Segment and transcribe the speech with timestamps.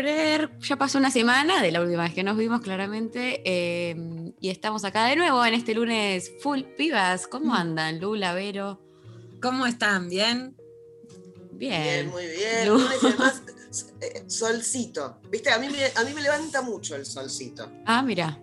[0.00, 0.50] creer.
[0.60, 3.42] Ya pasó una semana de la última vez que nos vimos, claramente.
[3.44, 3.96] eh,
[4.40, 7.26] y estamos acá de nuevo en este lunes full pibas.
[7.26, 8.80] ¿Cómo andan, Lula, Vero?
[9.40, 10.08] ¿Cómo están?
[10.08, 10.56] ¿Bien?
[11.52, 12.08] Bien, Bien.
[12.10, 12.66] muy bien.
[12.68, 13.42] Lu- Lunes y además,
[14.00, 15.20] eh, solcito.
[15.30, 15.50] ¿Viste?
[15.50, 17.70] A mí, me, a mí me levanta mucho el solcito.
[17.86, 18.38] Ah, mira.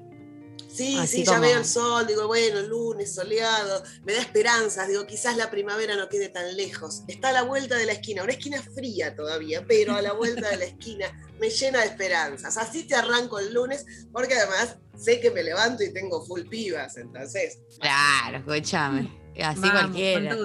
[0.73, 5.05] Sí, Así sí, ya veo el sol, digo, bueno, lunes, soleado, me da esperanzas, digo,
[5.05, 7.03] quizás la primavera no quede tan lejos.
[7.07, 10.49] Está a la vuelta de la esquina, una esquina fría todavía, pero a la vuelta
[10.49, 11.07] de la esquina
[11.39, 12.57] me llena de esperanzas.
[12.57, 16.95] Así te arranco el lunes, porque además sé que me levanto y tengo full pibas,
[16.97, 19.19] entonces, Claro, escúchame.
[19.43, 20.37] Así Vamos, cualquiera.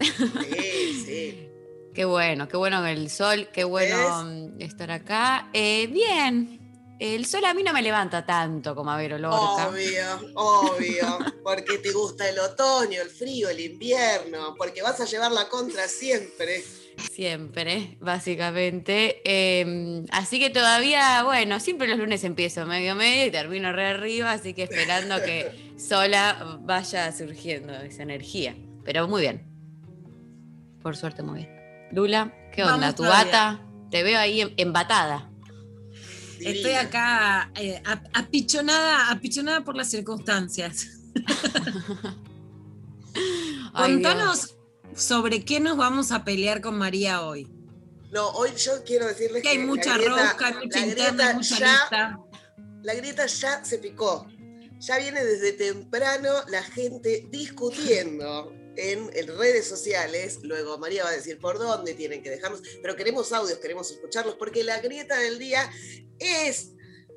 [0.00, 1.48] sí, sí.
[1.94, 5.48] Qué bueno, qué bueno el sol, qué bueno estar acá.
[5.52, 6.63] Eh, bien,
[7.04, 9.68] el sol a mí no me levanta tanto como a Vero Lorca.
[9.68, 15.32] Obvio, obvio, porque te gusta el otoño, el frío, el invierno, porque vas a llevar
[15.32, 16.62] la contra siempre.
[17.12, 19.20] Siempre, básicamente.
[19.24, 24.32] Eh, así que todavía, bueno, siempre los lunes empiezo medio medio y termino re arriba,
[24.32, 28.56] así que esperando que sola vaya surgiendo esa energía.
[28.84, 29.46] Pero muy bien.
[30.82, 31.88] Por suerte, muy bien.
[31.92, 32.76] Lula, ¿qué onda?
[32.76, 33.24] Vamos ¿Tu todavía.
[33.24, 33.60] bata?
[33.90, 34.54] Te veo ahí em-
[36.44, 40.88] Estoy acá eh, ap- apichonada, apichonada por las circunstancias.
[43.72, 44.02] Ay, Dios.
[44.12, 44.56] Contanos
[44.94, 47.48] sobre qué nos vamos a pelear con María hoy.
[48.12, 51.58] No, hoy yo quiero decirles Que hay mucha grieta- rosca, hay mucha interna, hay mucha
[51.58, 52.18] ya- lista.
[52.82, 54.26] La grieta ya se picó.
[54.78, 60.38] Ya viene desde temprano la gente discutiendo en, en redes sociales.
[60.42, 62.62] Luego María va a decir por dónde tienen que dejarnos.
[62.82, 65.70] Pero queremos audios, queremos escucharlos, porque la grieta del día
[66.18, 66.72] es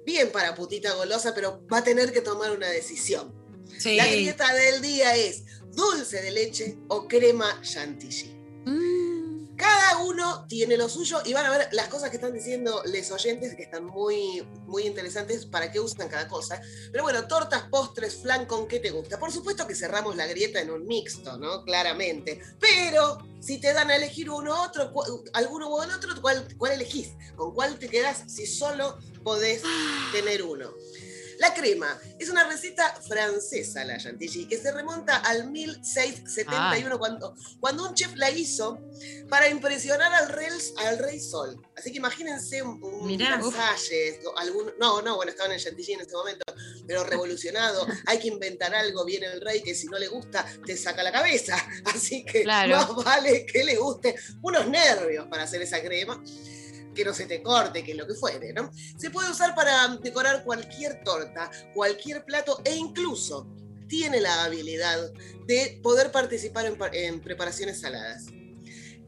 [0.06, 3.34] bien para putita golosa, pero va a tener que tomar una decisión.
[3.78, 3.96] Sí.
[3.96, 8.36] La grieta del día es dulce de leche o crema chantilly.
[9.57, 13.12] Cada uno tiene lo suyo y van a ver las cosas que están diciendo los
[13.12, 16.62] oyentes que están muy, muy interesantes para qué usan cada cosa.
[16.91, 19.17] Pero bueno, tortas, postres, flan, ¿con qué te gusta?
[19.19, 21.63] Por supuesto que cerramos la grieta en un mixto, ¿no?
[21.63, 22.40] Claramente.
[22.59, 27.13] Pero si te dan a elegir uno otro, cu- alguno el otro, ¿cuál, ¿cuál elegís?
[27.35, 29.63] ¿Con cuál te quedás si solo podés
[30.12, 30.72] tener uno?
[31.39, 37.87] La crema es una receta francesa, la chantilly, que se remonta al 1671, cuando, cuando
[37.87, 38.79] un chef la hizo
[39.29, 41.61] para impresionar al rey, al rey Sol.
[41.75, 43.17] Así que imagínense un, un.
[43.17, 46.43] Versalles, algún, no, no, bueno, estaban en Chantilly en ese momento,
[46.87, 47.85] pero revolucionado.
[48.07, 51.11] Hay que inventar algo, viene el rey que si no le gusta te saca la
[51.11, 51.55] cabeza.
[51.85, 52.75] Así que Claro.
[52.77, 56.21] más vale que le guste unos nervios para hacer esa crema
[56.97, 58.69] que no se te corte, que lo que fuere, ¿no?
[58.97, 63.47] Se puede usar para decorar cualquier torta, cualquier plato e incluso
[63.88, 65.12] tiene la habilidad
[65.46, 68.25] de poder participar en, pa- en preparaciones saladas.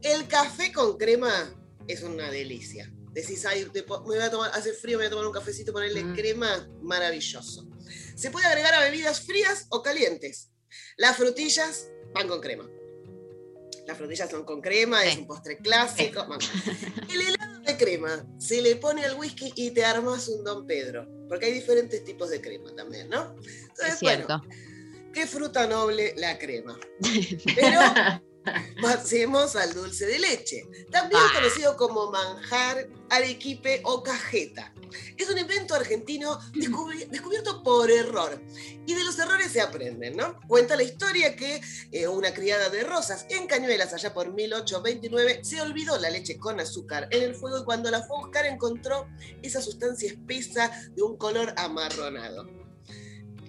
[0.01, 1.53] El café con crema
[1.87, 2.89] es una delicia.
[3.11, 5.73] Decís, ay, te me voy a tomar, hace frío, me voy a tomar un cafecito,
[5.73, 6.15] ponerle Mm.
[6.15, 7.67] crema, maravilloso.
[8.15, 10.51] Se puede agregar a bebidas frías o calientes.
[10.95, 12.69] Las frutillas van con crema.
[13.87, 16.25] Las frutillas son con crema, es un postre clásico.
[17.11, 21.07] El helado de crema se le pone al whisky y te armas un Don Pedro.
[21.27, 23.35] Porque hay diferentes tipos de crema también, ¿no?
[23.37, 24.39] Entonces, es cierto.
[24.39, 24.55] bueno,
[25.13, 26.79] qué fruta noble la crema.
[27.55, 27.79] Pero
[28.81, 31.31] pasemos al dulce de leche, también Ah.
[31.35, 34.73] conocido como manjar, arequipe o cajeta.
[35.17, 38.41] Es un invento argentino descubri- descubierto por error.
[38.87, 40.39] Y de los errores se aprenden, ¿no?
[40.47, 45.61] Cuenta la historia que eh, una criada de rosas en Cañuelas, allá por 1829, se
[45.61, 49.07] olvidó la leche con azúcar en el fuego y cuando la fue a buscar encontró
[49.43, 52.47] esa sustancia espesa de un color amarronado.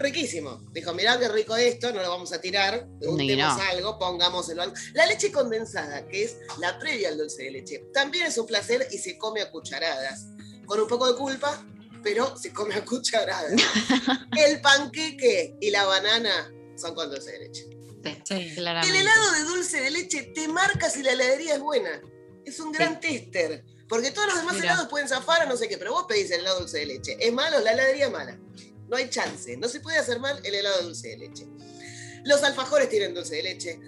[0.01, 0.63] Riquísimo.
[0.73, 3.63] Dijo, mirá qué rico esto, no lo vamos a tirar, untemos no.
[3.65, 4.75] algo, pongámoselo algo.
[4.95, 8.89] La leche condensada, que es la previa al dulce de leche, también es un placer
[8.91, 10.27] y se come a cucharadas.
[10.65, 11.67] Con un poco de culpa,
[12.03, 13.53] pero se come a cucharadas.
[14.39, 17.67] El panqueque y la banana son con dulce de leche.
[18.25, 18.55] Sí.
[18.57, 22.01] El helado de dulce de leche te marca si la heladería es buena.
[22.47, 23.67] Es un gran tester.
[23.87, 24.67] Porque todos los demás Mira.
[24.67, 27.19] helados pueden zafar a no sé qué, pero vos pedís el helado dulce de leche.
[27.21, 27.61] ¿Es malo?
[27.61, 28.39] La heladería es mala.
[28.91, 29.57] No hay chance.
[29.57, 31.47] No se puede hacer mal el helado de dulce de leche.
[32.25, 33.81] Los alfajores tienen dulce de leche.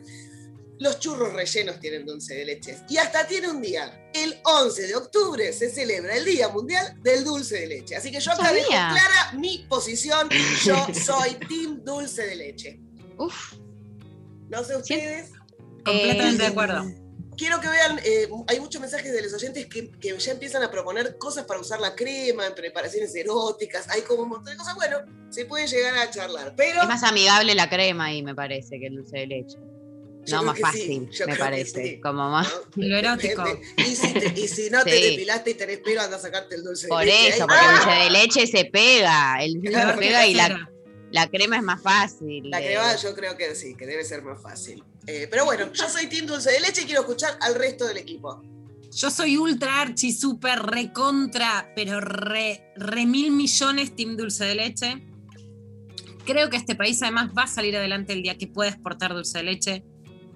[0.79, 2.77] Los churros rellenos tienen dulce de leche.
[2.89, 4.11] Y hasta tiene un día.
[4.15, 7.95] El 11 de octubre se celebra el Día Mundial del Dulce de Leche.
[7.97, 10.29] Así que yo acá dejo clara mi posición.
[10.65, 12.81] Yo soy Team Dulce de Leche.
[13.19, 13.55] Uf.
[14.49, 15.31] No sé ustedes.
[15.85, 16.85] Completamente Eh, de acuerdo.
[17.37, 20.71] Quiero que vean, eh, hay muchos mensajes de los oyentes que, que ya empiezan a
[20.71, 24.75] proponer cosas para usar la crema, en preparaciones eróticas, hay como un montón de cosas.
[24.75, 24.99] Bueno,
[25.31, 28.87] se puede llegar a charlar, pero Es más amigable la crema ahí, me parece, que
[28.89, 29.57] el dulce de leche.
[30.25, 31.83] Yo No, más sí, fácil, me parece.
[31.85, 32.01] sí.
[32.01, 32.47] Como más.
[32.77, 32.83] ¿no?
[32.87, 33.43] Lo erótico.
[33.79, 35.03] Y si, te- y si no te Sí.
[35.11, 37.29] depilaste y tenés pelo, anda a sacarte el dulce Por de leche.
[37.31, 37.49] eso, ahí.
[37.49, 37.83] porque el ¡Ah!
[37.85, 39.43] dulce de leche se pega.
[39.43, 40.71] El dulce Claro, se pega y la,
[41.11, 42.51] la crema es más fácil.
[42.51, 44.85] La crema yo creo que sí, que debe ser más fácil.
[45.07, 47.99] Eh, pero bueno, yo soy team dulce de leche y quiero escuchar al resto del
[47.99, 48.43] equipo.
[48.95, 55.09] Yo soy ultra archi, super recontra, pero re, re mil millones Team Dulce de Leche.
[56.27, 59.39] Creo que este país además va a salir adelante el día que pueda exportar dulce
[59.39, 59.85] de leche.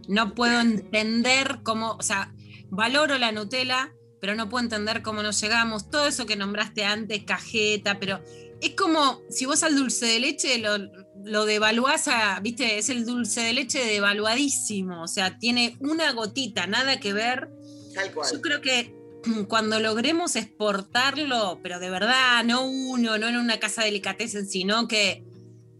[0.08, 2.34] No puedo entender cómo, o sea,
[2.70, 3.92] valoro la Nutella,
[4.22, 5.90] pero no puedo entender cómo no llegamos.
[5.90, 8.22] Todo eso que nombraste antes, cajeta, pero
[8.62, 10.78] es como si vos al dulce de leche lo,
[11.26, 16.66] lo devaluás a, viste, es el dulce de leche devaluadísimo, o sea, tiene una gotita,
[16.66, 17.48] nada que ver.
[17.94, 18.32] Tal cual.
[18.32, 18.94] Yo creo que
[19.48, 24.86] cuando logremos exportarlo, pero de verdad, no uno, no en una casa de delicatessen, sino
[24.88, 25.24] que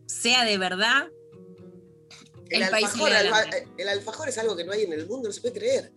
[0.06, 1.08] sea de verdad,
[2.50, 3.44] El alfajor, alfa-
[3.78, 5.92] el alfajor es algo que no hay en el mundo, no se puede creer.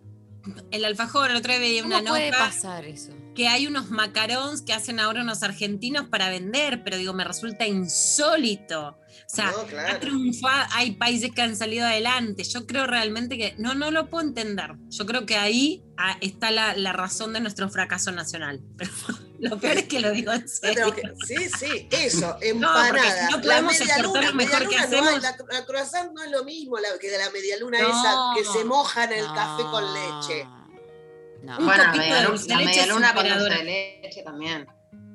[0.70, 3.12] el alfajor, el otro día veía una ¿Cómo puede nota pasar eso?
[3.34, 7.66] que hay unos macarons que hacen ahora unos argentinos para vender, pero digo, me resulta
[7.66, 8.96] insólito.
[9.32, 12.42] O sea, No, ha triunfado, hay países que han salido adelante.
[12.42, 14.72] Yo creo realmente que no, no lo puedo entender.
[14.88, 18.60] Yo creo que ahí ah, está la, la razón de nuestro fracaso nacional.
[18.76, 18.90] Pero
[19.38, 20.92] lo peor es que lo digo en No, serio.
[20.94, 23.30] que- sí, sí, eso, empanada.
[23.30, 25.22] no la podemos media exportar luna, lo mejor media que luna no hacemos.
[25.22, 27.88] la, la croissant no es lo mismo la, que de la media luna No.
[27.88, 28.16] esa
[28.52, 30.44] que se moja en el café con leche.
[31.44, 31.56] No.
[31.58, 33.64] Un Bueno, la copito de media, de la media luna con dulce de
[34.02, 34.66] leche también.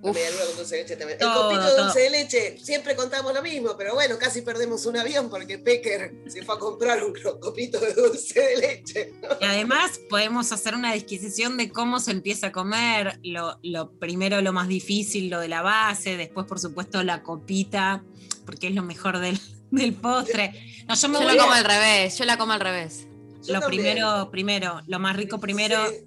[0.05, 0.15] La Uf.
[0.17, 1.19] media luna con dulce de leche también.
[1.19, 1.83] Todo, el copito de todo.
[1.85, 6.13] dulce de leche, siempre contamos lo mismo, pero bueno, casi perdemos un avión porque Pecker
[6.27, 9.13] se fue a comprar un copito de dulce de leche.
[9.41, 13.19] Y además podemos hacer una disquisición de cómo se empieza a comer.
[13.23, 18.03] Lo, lo primero, lo más difícil, lo de la base, después, por supuesto, la copita,
[18.45, 19.39] porque es lo mejor del,
[19.71, 20.83] del postre.
[20.87, 23.07] No, yo me Yo voy lo a- como al revés, yo la como al revés.
[23.43, 23.81] Yo lo también.
[23.83, 25.77] primero, primero, lo más rico primero.
[25.89, 25.97] Sí.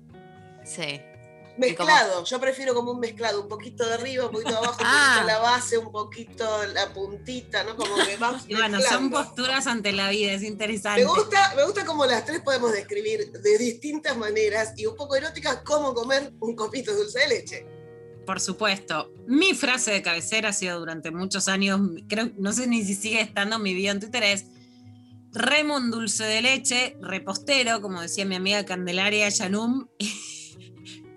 [0.64, 1.00] Sí.
[1.58, 4.86] Mezclado, yo prefiero como un mezclado, un poquito de arriba, un poquito de abajo, un
[4.86, 5.14] Ah.
[5.14, 7.76] poquito la base, un poquito la puntita, ¿no?
[7.76, 11.04] Como que vamos Y bueno, son posturas ante la vida, es interesante.
[11.04, 15.16] Me gusta, me gusta como las tres podemos describir de distintas maneras y un poco
[15.16, 17.66] eróticas cómo comer un copito de dulce de leche.
[18.24, 19.10] Por supuesto.
[19.26, 23.20] Mi frase de cabecera ha sido durante muchos años, creo, no sé ni si sigue
[23.20, 24.44] estando mi video en Twitter, es
[25.32, 29.88] Remon dulce de leche, repostero, como decía mi amiga Candelaria Yanum,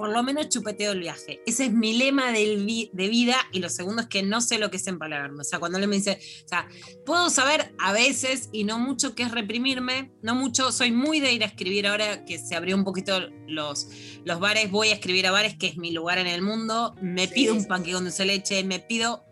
[0.02, 1.44] por lo menos chupeteo el viaje.
[1.46, 4.72] Ese es mi lema vi- de vida y lo segundo es que no sé lo
[4.72, 5.42] que es empalagarme.
[5.42, 6.68] O sea, cuando él me dice, o sea,
[7.06, 11.34] puedo saber a veces y no mucho qué es reprimirme, no mucho, soy muy de
[11.34, 13.90] ir a escribir ahora que se abrió un poquito los,
[14.26, 17.28] los bares, voy a escribir a bares, que es mi lugar en el mundo, me
[17.28, 19.24] Sí, pido un panque con dulce leche, me pido...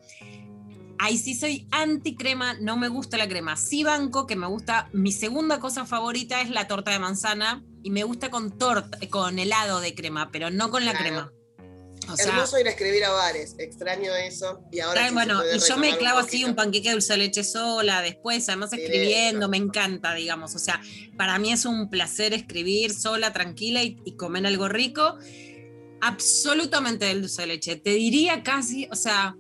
[1.01, 3.55] Ahí sí soy anti crema, no me gusta la crema.
[3.55, 7.91] Sí banco, que me gusta, mi segunda cosa favorita es la torta de manzana y
[7.91, 11.05] me gusta con torta, con helado de crema, pero no con la Claro.
[11.05, 11.33] crema.
[12.12, 14.62] O sea, Hermoso ir a escribir a bares, extraño eso.
[14.71, 17.19] Y ahora Ay, sí bueno, y yo me clavo así un panqueque de dulce de
[17.19, 20.55] leche sola, después, además escribiendo, me encanta, digamos.
[20.55, 20.81] O sea,
[21.17, 25.17] para mí es un placer escribir sola, tranquila y, y comer algo rico.
[26.01, 27.75] Absolutamente del dulce de leche.
[27.75, 29.36] Te diría casi, o sea,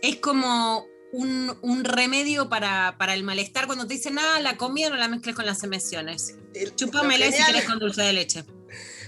[0.00, 4.90] es como un, un remedio para, para el malestar cuando te dicen, ah, la comida
[4.90, 6.34] no la mezcles con las emociones.
[6.54, 8.44] El- Chúpamela si querés con dulce de leche.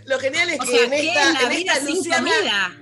[0.07, 1.97] Lo genial es O que sea, en ¿qué esta, es la en vida esta sin
[1.97, 2.77] Luciana, comida?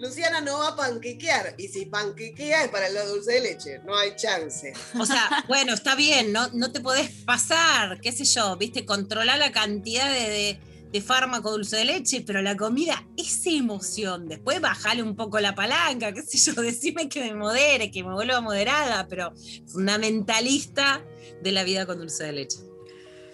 [0.00, 1.54] Luciana no va a panquequear.
[1.56, 3.78] Y si panquequea es para el dulce de leche.
[3.86, 4.72] No hay chance.
[4.98, 9.38] O sea, bueno, está bien, no, no te podés pasar, qué sé yo, viste, controlar
[9.38, 10.60] la cantidad de, de-
[10.94, 14.28] de fármaco dulce de leche, pero la comida es emoción.
[14.28, 18.12] Después bajale un poco la palanca, qué sé yo, decime que me modere, que me
[18.12, 19.32] vuelva moderada, pero
[19.66, 21.02] fundamentalista
[21.42, 22.58] de la vida con dulce de leche.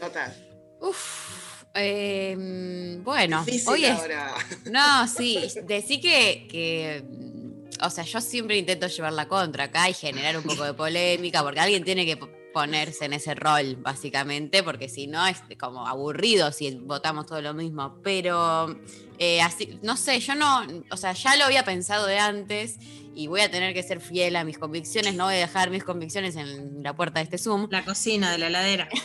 [0.00, 0.34] Total.
[0.80, 1.66] Uf.
[1.74, 4.34] eh, bueno, Difícil hoy es ahora.
[4.70, 7.04] No, sí, decí que, que,
[7.84, 11.42] o sea, yo siempre intento llevar la contra acá y generar un poco de polémica,
[11.42, 12.16] porque alguien tiene que
[12.52, 17.54] ponerse en ese rol, básicamente, porque si no es como aburrido si votamos todo lo
[17.54, 17.98] mismo.
[18.02, 18.76] Pero
[19.18, 22.78] eh, así, no sé, yo no, o sea, ya lo había pensado de antes
[23.14, 25.84] y voy a tener que ser fiel a mis convicciones, no voy a dejar mis
[25.84, 27.68] convicciones en la puerta de este Zoom.
[27.70, 28.88] La cocina de la heladera.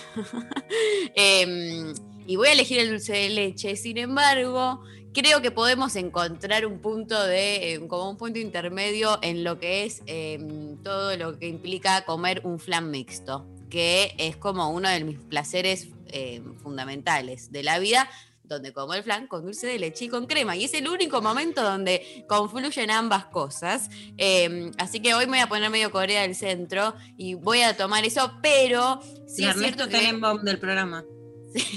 [1.17, 1.93] Eh,
[2.27, 3.75] y voy a elegir el dulce de leche.
[3.75, 4.81] Sin embargo,
[5.15, 9.85] creo que podemos encontrar un punto de, eh, como un punto intermedio en lo que
[9.85, 10.37] es eh,
[10.83, 15.87] todo lo que implica comer un flan mixto, que es como uno de mis placeres
[16.07, 18.09] eh, fundamentales de la vida,
[18.43, 20.55] donde como el flan con dulce de leche y con crema.
[20.55, 23.89] Y es el único momento donde confluyen ambas cosas.
[24.17, 27.75] Eh, así que hoy me voy a poner medio Corea del Centro y voy a
[27.75, 29.97] tomar eso, pero sí la es cierto que...
[30.43, 31.05] Del programa.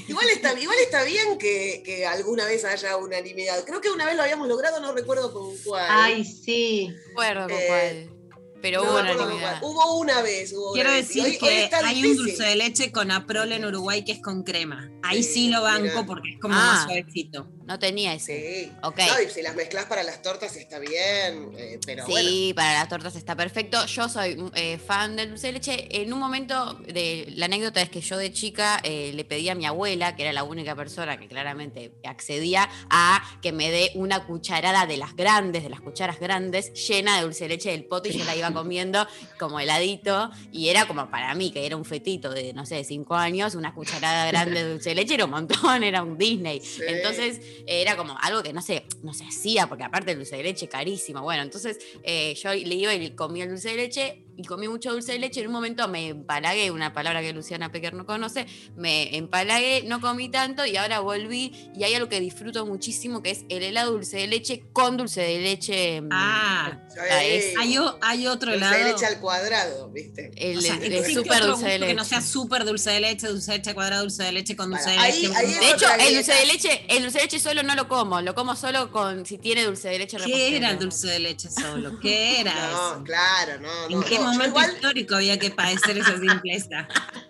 [0.08, 3.64] Igual está, igual está bien que, que alguna vez haya unanimidad.
[3.64, 5.86] Creo que una vez lo habíamos logrado, no recuerdo con cuál.
[5.88, 6.92] Ay, sí.
[7.12, 8.14] acuerdo con Eh, cuál.
[8.60, 9.62] Pero No hubo unanimidad.
[9.62, 10.52] Hubo una vez.
[10.52, 11.06] Hubo Quiero una vez.
[11.08, 14.42] Decir hoy- que hay un dulce de leche con Aprol en Uruguay que es con
[14.42, 14.90] crema.
[15.04, 16.06] Ahí Sí, sí lo banco mira.
[16.06, 16.58] porque es como Ah.
[16.58, 17.46] más suavecito.
[17.68, 18.64] No tenía ese.
[18.64, 18.72] Sí.
[18.82, 18.96] Ok.
[18.96, 22.54] No, y si las mezclas para las tortas está bien, eh, pero sí, bueno.
[22.54, 23.84] para las tortas está perfecto.
[23.84, 26.00] Yo soy eh, fan del dulce de leche.
[26.00, 29.54] En un momento, de, la anécdota es que yo de chica eh, le pedí a
[29.54, 34.24] mi abuela, que era la única persona que claramente accedía, a que me dé una
[34.24, 38.08] cucharada de las grandes, de las cucharas grandes, llena de dulce de leche del pote
[38.08, 39.06] y yo la iba comiendo
[39.38, 40.30] como heladito.
[40.52, 43.54] Y era como para mí, que era un fetito de, no sé, de cinco años,
[43.54, 46.62] una cucharada grande de dulce de leche era un montón, era un Disney.
[46.62, 46.80] Sí.
[46.86, 50.42] Entonces, era como algo que no sé, no se hacía, porque aparte el dulce de
[50.42, 51.22] leche carísimo.
[51.22, 54.92] Bueno, entonces eh, yo le iba y comía el dulce de leche y comí mucho
[54.92, 55.40] dulce de leche.
[55.40, 60.00] En un momento me empalagué, una palabra que Luciana Pecker no conoce, me empalagué, no
[60.00, 63.92] comí tanto y ahora volví y hay algo que disfruto muchísimo que es el helado
[63.92, 66.00] dulce de leche con dulce de leche.
[66.00, 66.78] mm, Ah,
[67.10, 68.92] Ah, es- hay, o- hay otro Dulce de helado.
[68.92, 70.30] leche al cuadrado, ¿viste?
[70.36, 71.88] el, O sea, el- el existe súper otro dulce de leche.
[71.88, 74.70] que no sea súper dulce de leche, dulce de leche cuadrado, dulce de leche con
[74.70, 75.36] dulce Para, de ahí- leche.
[75.36, 78.20] ahí De hecho, el dulce de leche, el dulce de leche solo no lo como,
[78.20, 80.56] lo como solo con si tiene dulce de leche ¿Qué repostero.
[80.56, 81.98] era el dulce de leche solo?
[82.00, 83.02] ¿Qué era No, eso?
[83.04, 83.86] claro, no.
[83.88, 86.88] ¿En no, qué no, yo momento igual, histórico había que padecer esa simpleza?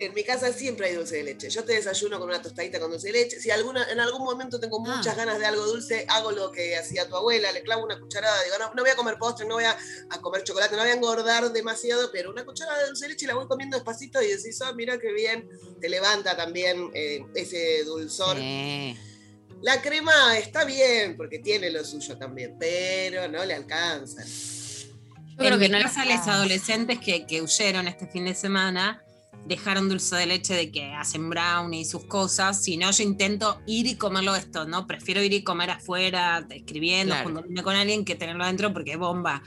[0.00, 1.50] en mi casa siempre hay dulce de leche.
[1.50, 3.40] Yo te desayuno con una tostadita con dulce de leche.
[3.40, 4.96] Si alguna, en algún momento tengo Ah.
[4.96, 8.40] muchas ganas de algo dulce, hago lo que hacía tu abuela, le clavo una cucharada,
[8.44, 9.76] digo, no, no voy a comer postre, no voy a,
[10.10, 13.26] a comer chocolate, no voy a engordar demasiado, pero una cucharada de dulce de leche
[13.26, 15.48] la voy comiendo despacito y decís, ah, mira qué bien,
[15.80, 18.36] te levanta también eh, ese dulzor.
[19.60, 24.22] La crema está bien, porque tiene lo suyo también, pero no le alcanza.
[25.38, 29.02] Yo creo en que no casa, los adolescentes que, que huyeron este fin de semana
[29.46, 32.62] dejaron dulce de leche de que hacen brownie y sus cosas.
[32.62, 34.86] Si no, yo intento ir y comerlo esto, ¿no?
[34.86, 37.28] Prefiero ir y comer afuera, escribiendo, Claro.
[37.30, 39.42] juntándome con alguien, que tenerlo adentro porque es bomba.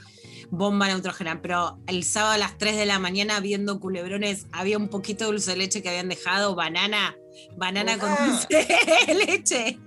[0.50, 1.40] Bomba neutrógena.
[1.40, 5.30] Pero el sábado a las 3 de la mañana, viendo culebrones, había un poquito de
[5.32, 7.14] dulce de leche que habían dejado, banana,
[7.56, 8.26] banana con Ah.
[8.26, 8.66] dulce
[9.06, 9.78] de leche.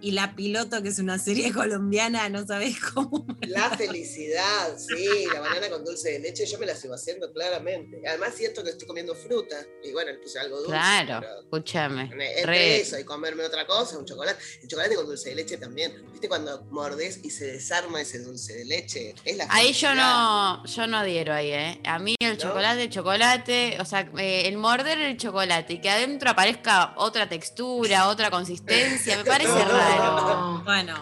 [0.00, 3.26] Y La Piloto, que es una serie colombiana, no sabés cómo.
[3.42, 8.00] La felicidad, sí, la banana con dulce de leche, yo me la sigo haciendo claramente.
[8.06, 9.56] Además siento que estoy comiendo fruta.
[9.82, 10.72] Y bueno, le puse algo dulce.
[10.72, 12.02] Claro, pero escúchame.
[12.04, 14.42] Entre re- eso y comerme otra cosa, un chocolate.
[14.62, 16.04] El chocolate con dulce de leche también.
[16.12, 19.14] ¿Viste cuando mordés y se desarma ese dulce de leche?
[19.24, 21.80] Es la Ahí yo no, yo no adhiero ahí, ¿eh?
[21.84, 22.38] A mí el ¿No?
[22.38, 27.28] chocolate, el chocolate, o sea, eh, el morder el chocolate y que adentro aparezca otra
[27.28, 29.63] textura, otra consistencia, me parece No.
[29.64, 30.62] Raro.
[30.64, 30.94] Bueno,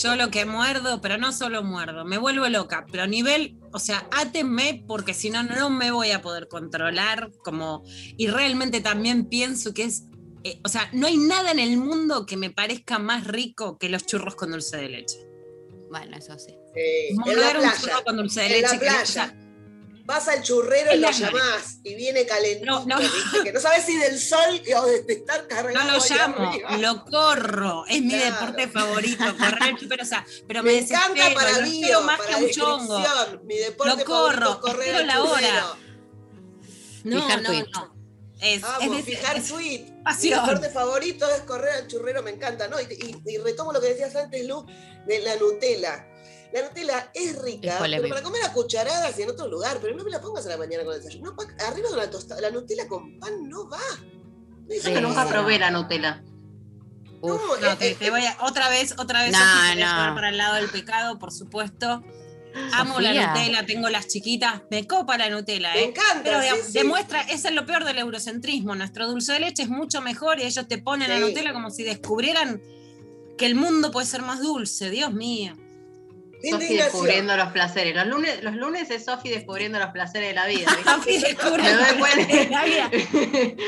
[0.00, 3.78] yo lo que muerdo, pero no solo muerdo, me vuelvo loca, pero a nivel, o
[3.78, 7.82] sea, átenme porque si no, no me voy a poder controlar, como,
[8.16, 10.04] y realmente también pienso que es,
[10.44, 13.88] eh, o sea, no hay nada en el mundo que me parezca más rico que
[13.88, 15.18] los churros con dulce de leche.
[15.90, 16.54] Bueno, eso sí.
[16.74, 18.74] Sí, Morder un churro con dulce de en leche.
[18.74, 19.36] la playa.
[20.04, 22.98] Vas al churrero y lo la llamás y viene calentito, No, no.
[22.98, 23.44] ¿viste?
[23.44, 26.76] Que no sabes si del sol o de estar no cargado lo llamo, arriba.
[26.78, 28.24] lo corro, es mi Claro.
[28.34, 32.26] deporte favorito, correr, pero, o sea, pero me, Me encanta para lo mí, más que
[32.26, 33.02] para un chongo.
[33.44, 35.38] Mi deporte Lo corro, correr espero al la hora.
[35.40, 35.76] churrero.
[37.04, 37.66] No, Fijar no, tweet.
[37.72, 37.92] no.
[38.40, 39.86] Es, Vamos, es fijar es tweet.
[40.20, 42.80] Mi deporte favorito es correr al churrero, me encanta, ¿no?
[42.80, 42.84] Y,
[43.24, 44.66] y- y retomo lo que decías antes, Lu,
[45.06, 46.08] de la Nutella.
[46.52, 48.08] La Nutella es rica, Es pero polémico.
[48.10, 50.56] para comer a cucharadas y en otro lugar, pero no me la pongas a la
[50.58, 51.32] mañana con el desayuno.
[51.32, 53.78] No, arriba de una tostada, la Nutella con pan no va.
[54.68, 56.22] No es Yo nunca probé la Nutella.
[57.22, 60.14] No, Uf, No, eh, te, te voy a, otra vez, otra vez, No, no.
[60.14, 62.02] para el lado del pecado, por supuesto.
[62.74, 63.14] Amo Sofía.
[63.14, 65.84] la Nutella, tengo las chiquitas, me copa la Nutella, me ¿eh?
[65.84, 66.22] encanta.
[66.22, 66.72] Pero sí, de- sí.
[66.74, 68.74] demuestra, eso es lo peor del eurocentrismo.
[68.74, 71.18] Nuestro dulce de leche es mucho mejor y ellos te ponen la.
[71.18, 72.60] Nutella como si descubrieran
[73.38, 74.90] que el mundo puede ser más dulce.
[74.90, 75.56] Dios mío.
[76.50, 77.94] Sofi descubriendo los placeres.
[77.94, 80.66] Los lunes, los lunes es Sofi descubriendo los placeres de la vida.
[80.84, 82.90] Sofi descubre de la vida.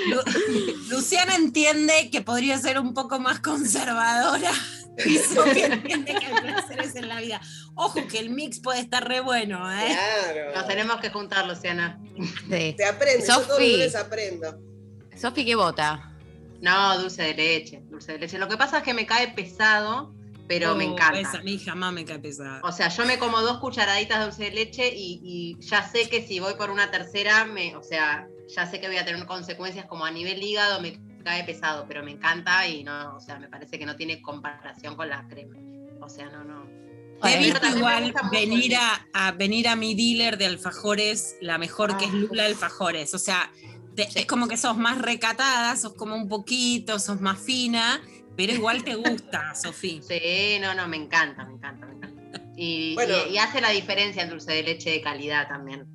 [0.08, 4.50] Lu- Luciana entiende que podría ser un poco más conservadora.
[5.04, 7.40] Y Sofi entiende que hay placeres en la vida.
[7.74, 9.96] Ojo que el mix puede estar re bueno, ¿eh?
[10.22, 10.54] Claro.
[10.54, 11.98] Nos tenemos que juntar, Luciana.
[12.48, 12.74] Sí.
[12.76, 13.72] Te aprendo, yo todos los Sofi.
[13.72, 14.58] lunes aprendo.
[15.20, 16.10] Sofi, ¿qué vota?
[16.60, 18.38] No, dulce de leche, dulce de leche.
[18.38, 20.13] Lo que pasa es que me cae pesado,
[20.48, 21.20] pero me Oh, encanta.
[21.20, 22.60] esa a mí jamás me cae pesada.
[22.64, 26.08] O sea, yo me como dos cucharaditas de dulce de leche y, y ya sé
[26.08, 29.24] que si voy por una tercera, me, o sea, ya sé que voy a tener
[29.26, 33.38] consecuencias como a nivel hígado, me cae pesado, pero me encanta y no, o sea,
[33.38, 35.56] me parece que no tiene comparación con la crema.
[36.02, 36.64] O sea, no, no.
[37.26, 42.04] He visto igual venir a, a venir a mi dealer de alfajores, la mejor que
[42.04, 42.16] es Ah.
[42.16, 43.14] Lula Alfajores.
[43.14, 43.50] O sea,
[43.94, 48.02] te- es como que sos más recatada, sos como un poquito, sos más fina,
[48.36, 50.00] pero igual te gusta, Sofía.
[50.02, 52.40] Sí, no, no, me encanta, me encanta, me encanta.
[52.56, 53.14] Y, Bueno.
[53.28, 55.86] y- y hace la diferencia en dulce de leche de calidad también.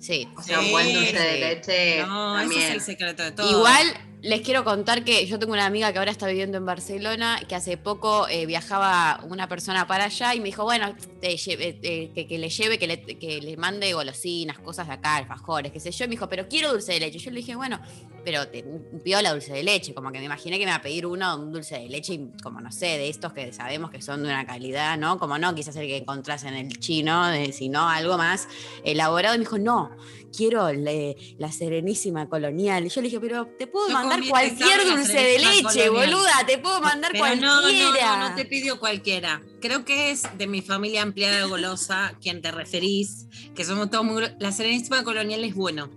[0.00, 0.28] Sí.
[0.36, 2.62] O sea, Sí, un buen dulce de leche No, ese también.
[2.62, 3.50] es el secreto de todo.
[3.50, 3.86] Igual
[4.22, 7.54] les quiero contar que yo tengo una amiga que ahora está viviendo en Barcelona, que
[7.54, 12.10] hace poco eh, viajaba una persona para allá y me dijo, bueno, te lleve- eh,
[12.14, 15.78] que, que le lleve, que le, que le mande golosinas, cosas de acá, alfajores, qué
[15.80, 16.04] sé yo.
[16.04, 17.18] Y me dijo, pero quiero dulce de leche.
[17.18, 17.80] Yo le dije, bueno,
[18.24, 18.64] pero te
[19.04, 21.36] pido la dulce de leche, como que me imaginé que me iba a pedir uno,
[21.36, 24.44] un dulce de leche, como no sé, de estos que sabemos que son de una
[24.46, 25.18] calidad, ¿no?
[25.18, 28.48] Como no, quizás el que encontrás en el chino, de- sino algo más
[28.84, 29.34] elaborado.
[29.36, 29.90] Y me dijo, no,
[30.36, 32.84] quiero le- la Serenísima Colonial.
[32.84, 35.90] Y yo le dije, pero te puedo Yo mandar cualquier dulce de leche, Colonial.
[35.90, 37.46] boluda, te puedo mandar Pero cualquiera.
[37.46, 39.42] no, no, no, no te pidió cualquiera.
[39.60, 44.24] Creo que es de mi familia ampliada golosa quien te referís, que somos todos muy...
[44.38, 45.90] La Serenísima Colonial es bueno.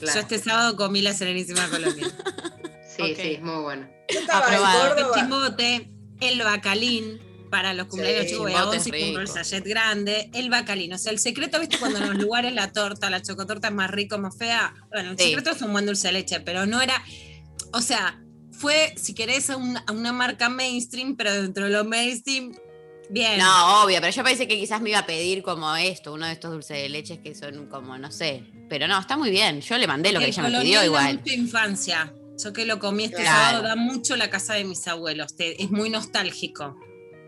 [0.00, 0.14] Claro.
[0.14, 2.12] Yo este sábado comí la Serenísima Colonial.
[2.98, 3.88] Sí, sí, es muy bueno.
[4.12, 4.96] Yo estaba en Aprobado.
[5.14, 5.90] El chimbote,
[6.20, 10.50] el bacalín, para los cumpleaños Sí, chicos voy a y compro el sachet grande, el
[10.50, 10.92] bacalín.
[10.92, 11.78] O sea, el secreto, ¿viste?
[11.78, 14.74] Cuando en los lugares la torta, la chocotorta es más rico, más fea.
[14.90, 15.26] Bueno, el Sí.
[15.26, 17.00] secreto es un buen dulce de leche, pero no era.
[17.72, 18.20] O sea,
[18.52, 22.54] fue, si querés, a, un- a una marca mainstream, pero dentro de lo mainstream,
[23.10, 23.38] bien.
[23.38, 26.32] No, obvio, pero yo pensé que quizás me iba a pedir como esto, uno de
[26.32, 28.42] estos dulces de leches que son como, no sé.
[28.68, 29.60] Pero no, está muy bien.
[29.60, 31.18] Yo le mandé lo que el ella me pidió igual.
[31.18, 32.12] mucha infancia.
[32.42, 33.36] Yo que lo comí este Claro.
[33.58, 35.34] sábado, da mucho la casa de mis abuelos.
[35.36, 36.76] te- es muy nostálgico.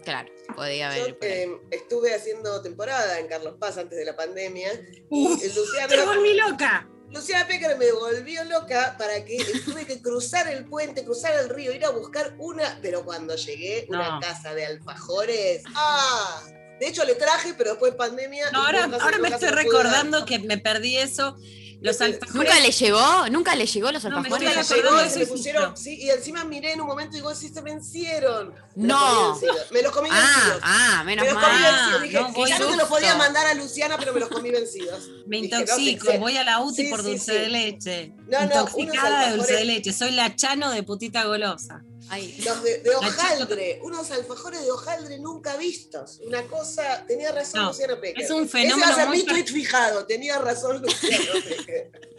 [0.05, 1.19] Claro, podía Yo haber.
[1.23, 1.29] ahí.
[1.29, 4.69] eh, estuve haciendo temporada en Carlos Paz antes de la pandemia.
[5.11, 5.49] Uf, Y
[5.89, 6.89] te volví loca.
[7.13, 11.73] Luciana Pecker me volvió loca para que tuve que cruzar el puente, cruzar el río,
[11.73, 15.63] ir a buscar una, pero cuando llegué, una casa de alfajores.
[15.75, 16.43] ¡Ah!
[16.79, 18.51] De hecho le traje, pero después pandemia.
[18.53, 21.37] No, ahora, ahora me estoy recordando que me perdí eso.
[21.83, 22.35] Los Nunca alfajores.
[22.35, 23.29] ¿Nunca le llegó?
[23.31, 24.57] ¿Nunca le llegó los No, me alfajores?
[24.57, 27.63] Estoy acordando se pusieron, sí, y encima miré en un momento y digo, sí se
[27.63, 28.53] vencieron.
[28.77, 29.29] Me No.
[29.31, 29.71] los.
[29.71, 30.61] Me los comí Ah, vencidos.
[30.63, 31.73] ah, menos me los comí mal.
[31.75, 32.03] vencidos.
[32.03, 32.77] Dije, no, ya no te justo.
[32.83, 35.09] los podía mandar a Luciana, pero me los comí vencidos.
[35.27, 37.39] Me Dije, no, intoxico, voy a la UTI Sí, por sí, dulce sí.
[37.39, 38.13] de leche.
[38.29, 39.93] No, no, Intoxicada de dulce de alfajores- leche.
[39.95, 41.83] Soy la chano de putita golosa.
[42.13, 46.19] Ay, Los de, de hojaldre, unos alfajores de hojaldre nunca vistos.
[46.27, 48.25] Una cosa, tenía razón No, Luciana Pecker.
[48.25, 51.91] es un Ese va fenómeno a ser muy mi tweet fijado, tenía razón Luciana Pecker.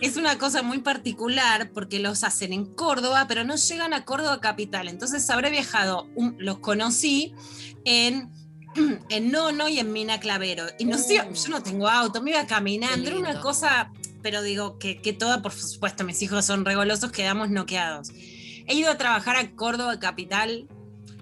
[0.00, 4.40] Es una cosa muy particular porque los hacen en Córdoba, pero no llegan a Córdoba
[4.40, 4.88] capital.
[4.88, 7.34] Entonces habré viajado, un- los conocí
[7.84, 8.30] en,
[9.10, 10.64] en Nono y en Mina Clavero.
[10.78, 11.34] Y no sé, Mm.
[11.34, 13.90] yo no tengo auto, me iba caminando, era una cosa,
[14.26, 18.10] pero digo que, que toda, por supuesto, mis hijos son regolosos, quedamos noqueados.
[18.66, 20.66] He ido a trabajar a Córdoba capital,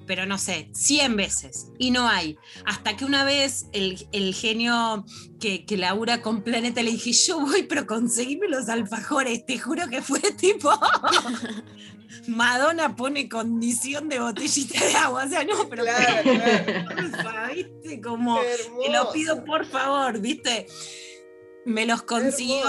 [0.07, 2.38] pero no sé, 100 veces, y no hay.
[2.64, 5.05] Hasta que una vez el, el genio
[5.38, 9.87] que, que labura con Planeta le dije, yo voy, pero conseguime los alfajores, te juro
[9.88, 10.73] que fue tipo...
[12.27, 16.85] Madonna pone condición de botellita de agua, o sea, no, pero Claro, claro.
[17.12, 20.67] porfa, viste, como te lo pido por favor, viste.
[21.64, 22.64] Me los consiguió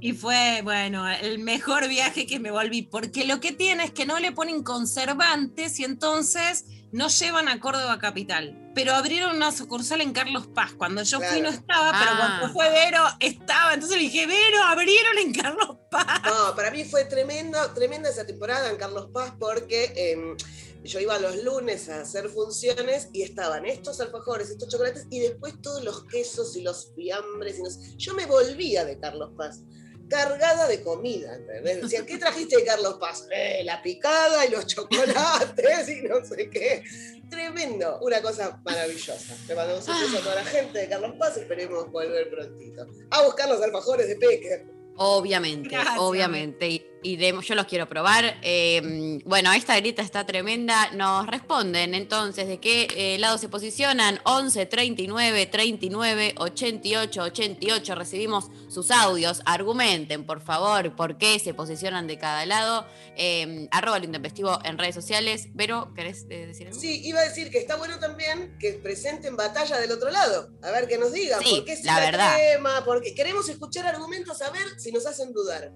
[0.00, 4.04] y fue, bueno, el mejor viaje que me volví, porque lo que tiene es que
[4.06, 8.58] no le ponen conservantes y entonces no llevan a Córdoba capital.
[8.74, 10.72] Pero abrieron una sucursal en Carlos Paz.
[10.76, 12.16] Cuando yo fui no estaba, pero Ah.
[12.38, 13.74] cuando fue Vero estaba.
[13.74, 16.22] Entonces le dije, Vero, abrieron en Carlos Paz.
[16.24, 20.36] No, para mí fue tremendo, tremenda esa temporada en Carlos Paz porque em,
[20.84, 25.54] yo iba los lunes a hacer funciones y estaban estos alfajores, estos chocolates y después
[25.62, 27.58] todos los quesos y los fiambres.
[27.58, 27.96] Y no sé.
[27.96, 29.60] Yo me volvía de Carlos Paz
[30.08, 31.80] cargada de comida, ¿entendés?
[31.82, 33.26] Decían, ¿qué trajiste de Carlos Paz?
[33.34, 36.82] "Eh, la picada y los chocolates y no sé qué.
[37.30, 39.34] Tremendo, una cosa maravillosa.
[39.48, 42.86] Le mandamos un beso a toda la gente de Carlos Paz, esperemos volver prontito.
[43.10, 44.66] A buscar los alfajores de Peque.
[44.96, 45.96] Obviamente, Gracias.
[45.98, 46.91] obviamente.
[47.02, 48.38] Y, y de- yo los quiero probar.
[48.42, 50.90] Eh, bueno, esta grita está tremenda.
[50.92, 54.20] Nos responden entonces de qué eh, lado se posicionan.
[54.24, 57.94] 11, 39, 39, 88, 88.
[57.94, 59.42] Recibimos sus audios.
[59.44, 62.86] Argumenten, por favor, por qué se posicionan de cada lado.
[63.16, 65.48] Eh, arroba lo intempestivo en redes sociales.
[65.56, 66.78] Pero, ¿querés decir algo?
[66.80, 70.50] Sí, iba a decir que está bueno también que presenten batalla del otro lado.
[70.62, 72.34] A ver que nos digan Sí, por qué sí la verdad.
[72.36, 75.70] crema, porque queremos escuchar argumentos a ver si nos hacen dudar.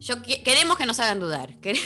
[0.00, 1.54] Yo queremos que nos hagan dudar.
[1.62, 1.80] Quere-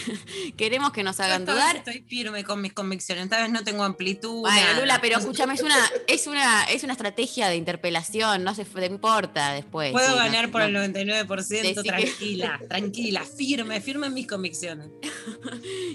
[0.57, 1.77] Queremos que nos Yo hagan vez dudar.
[1.77, 3.25] Estoy firme con mis convicciones.
[3.25, 4.41] Esta vez no tengo amplitud.
[4.41, 4.81] Bueno.
[4.81, 8.87] Lula, pero escúchame, es una, es una, es una estrategia de interpelación, no se te
[8.87, 9.93] importa después.
[9.93, 10.83] Puedo sí, no- ganar por no.
[10.83, 14.89] el 99%, Decí que- tranquila, tranquila, firme, firme en mis convicciones.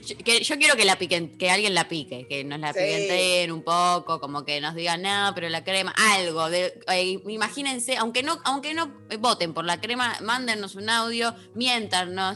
[0.05, 2.79] Yo, que- yo quiero que la piquen, que alguien la pique, que nos la Sí.
[2.79, 6.49] piquenteen un poco, como que nos digan, no, pero la crema, algo.
[6.49, 11.35] De, eh, imagínense, aunque no, aunque no voten por la crema, mándennos un audio,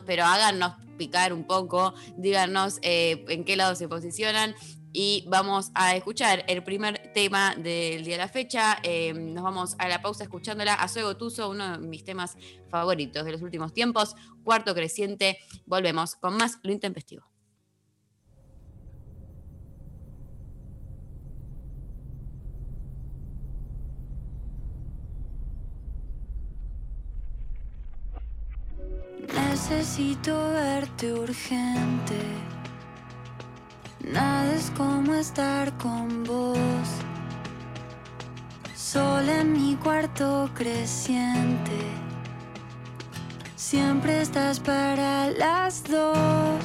[0.06, 4.56] pero háganos picar un poco, díganos eh, en qué lado se posicionan.
[4.94, 8.78] Y vamos a escuchar el primer tema del día de la fecha.
[8.84, 12.36] Eh, nos vamos a la pausa escuchándola a Soy Gotuso, uno de mis temas
[12.70, 14.16] favoritos de los últimos tiempos.
[14.44, 15.40] Cuarto creciente.
[15.66, 17.31] Volvemos con más Lo Intempestivo.
[29.34, 32.20] Necesito verte urgente.
[34.04, 36.88] Nada es como estar con vos.
[38.76, 41.80] Sola en mi cuarto creciente.
[43.56, 46.60] Siempre estás para las dos.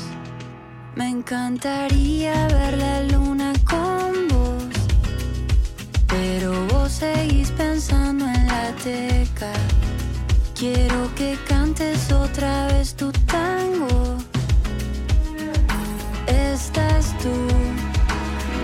[0.96, 4.64] Me encantaría ver la luna con vos.
[6.08, 9.52] Pero vos seguís pensando en la teca.
[10.58, 14.16] Quiero que cantes otra vez tu tango.
[16.26, 17.28] Esta es tu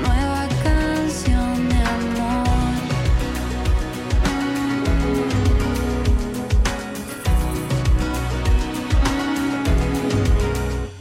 [0.01, 2.49] nueva canción de amor.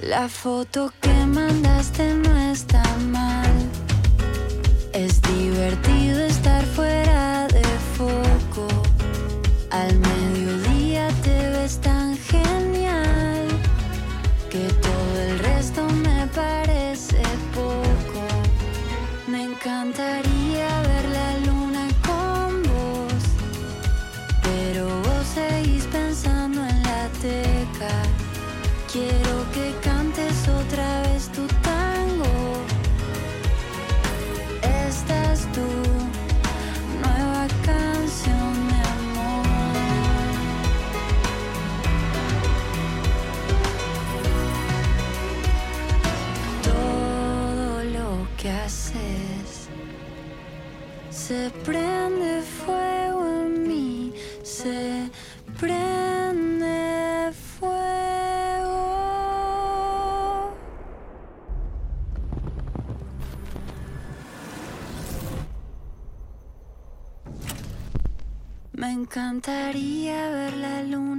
[0.10, 3.61] La foto que mandaste no está mal.
[69.12, 71.11] Encantaría ver la luna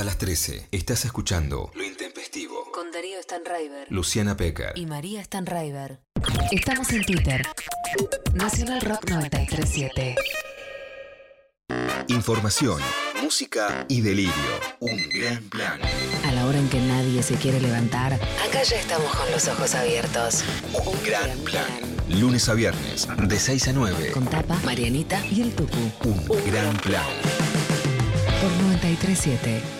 [0.00, 2.72] Hasta las 13 estás escuchando Lo Intempestivo.
[2.72, 4.72] Con Darío Stanraiver Luciana Pecker.
[4.74, 6.00] y María Stanraiver.
[6.50, 7.46] Estamos en Twitter.
[8.32, 10.16] Nacional Rock 937.
[12.08, 12.80] Información,
[13.22, 14.32] música y delirio.
[14.78, 15.78] Un gran plan.
[16.24, 19.74] A la hora en que nadie se quiere levantar, acá ya estamos con los ojos
[19.74, 20.44] abiertos.
[20.86, 21.68] Un gran plan.
[22.08, 24.12] Lunes a viernes, de 6 a 9.
[24.12, 25.76] Con Tapa, Marianita y el Tucu.
[26.08, 27.04] Un gran plan.
[28.40, 29.79] Por 937.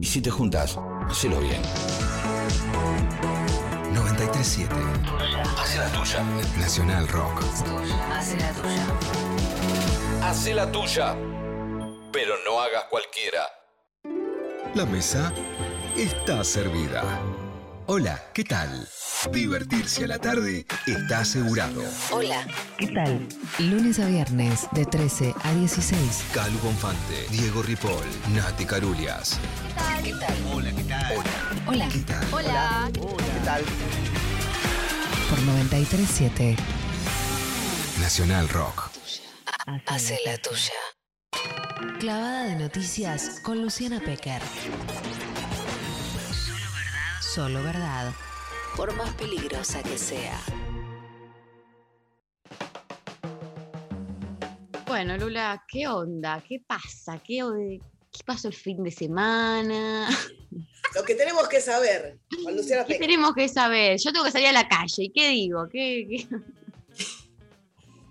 [0.00, 1.60] Y si te juntas, hacelo bien.
[3.92, 4.74] 937.
[5.60, 6.22] Hace la tuya.
[6.58, 7.42] Nacional Rock.
[8.12, 8.86] Hace la tuya.
[10.22, 11.16] Hace la tuya.
[12.12, 13.42] Pero no hagas cualquiera.
[14.74, 15.32] La mesa
[15.96, 17.02] está servida.
[17.90, 18.86] Hola, ¿qué tal?
[19.32, 21.82] Divertirse a la tarde está asegurado.
[22.10, 22.46] Hola,
[22.76, 23.26] ¿qué tal?
[23.58, 26.24] Lunes a viernes, de 13 a 16.
[26.34, 29.40] Calu Bonfante, Diego Ripoll, Nati Carulias.
[30.04, 30.36] ¿Qué tal?
[30.52, 31.24] Hola, ¿qué tal?
[31.66, 31.88] Hola.
[31.88, 32.26] ¿Qué tal?
[32.30, 32.90] Hola.
[32.92, 33.62] ¿Qué tal?
[35.30, 36.56] Por 937.
[38.02, 38.90] Nacional Rock.
[39.86, 40.74] Hace la tuya.
[42.00, 44.42] Clavada de noticias con Luciana Pecker.
[47.38, 48.12] Solo verdad.
[48.76, 50.40] Por más peligrosa que sea.
[54.88, 56.42] Bueno, Lula, ¿qué onda?
[56.44, 57.22] ¿Qué pasa?
[57.24, 57.38] ¿Qué,
[58.10, 60.08] qué pasó el fin de semana?
[60.96, 64.00] Lo que tenemos que saber, con Luciana ¿Qué tenemos que saber?
[64.00, 65.04] Yo tengo que salir a la calle.
[65.04, 65.68] ¿Y qué digo?
[65.70, 66.28] ¿Qué, qué?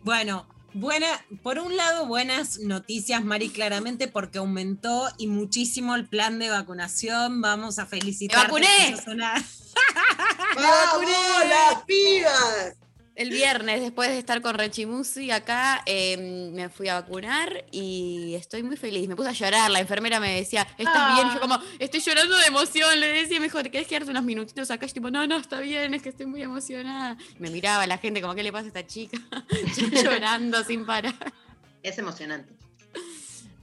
[0.05, 0.47] Bueno,
[0.79, 1.07] buena,
[1.43, 7.41] por un lado, buenas noticias, Mari, claramente, porque aumentó y muchísimo el plan de vacunación.
[7.41, 8.43] Vamos a felicitar.
[8.47, 8.95] vacuné!
[10.55, 11.05] ¡Vamos,
[11.49, 12.86] las pibas!
[13.17, 18.61] El viernes, después de estar con Rechimusi acá, eh, me fui a vacunar y estoy
[18.61, 19.07] muy feliz.
[19.07, 19.71] Me puse a llorar.
[19.71, 21.33] La enfermera me decía, ¿estás bien?
[21.33, 22.99] Yo, como, estoy llorando de emoción.
[22.99, 24.85] Le decía, me dijo, ¿te querés quedarte unos minutitos acá?
[24.85, 27.17] Yo, tipo, no, no, está bien, es que estoy muy emocionada.
[27.39, 29.17] Me miraba la gente, como, ¿qué le pasa a esta chica?
[30.03, 31.33] Llorando sin parar.
[31.81, 32.53] Es emocionante.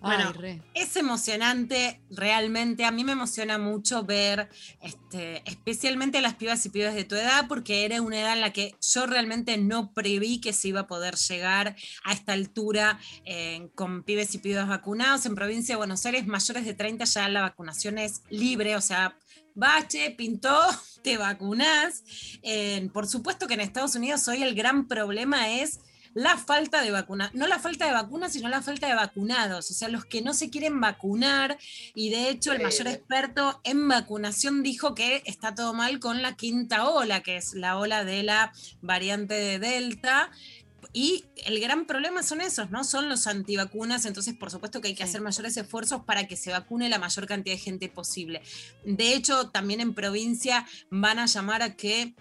[0.05, 0.63] Bueno, Ay.
[0.75, 2.85] Es emocionante, realmente.
[2.85, 4.51] A mí me emociona mucho ver,
[4.83, 8.43] este, especialmente a las pibas y pibas de tu edad, porque era una edad en
[8.43, 12.99] la que yo realmente no preví que se iba a poder llegar a esta altura
[13.25, 15.25] eh, con pibes y pibas vacunados.
[15.25, 19.17] En provincia de Buenos Aires, mayores de 30 ya la vacunación es libre, o sea,
[19.55, 20.61] bache, pintó,
[21.03, 22.05] te vacunás.
[22.43, 25.81] Eh, por supuesto que en Estados Unidos hoy el gran problema es
[26.15, 29.75] la falta de vacuna, no la falta de vacunas, sino la falta de vacunados, o
[29.75, 31.59] sea, los que no se quieren vacunar,
[31.95, 36.37] y de hecho el mayor experto en vacunación dijo que está todo mal con la
[36.37, 40.31] quinta ola, que es la ola de la variante de Delta.
[40.97, 42.85] Y el gran problema son esos, ¿no?
[42.85, 46.53] Son los antivacunas, entonces por supuesto que hay que hacer mayores esfuerzos para que se
[46.53, 48.43] vacune la mayor cantidad de gente posible.
[48.85, 52.15] De hecho, también en provincia van a llamar a que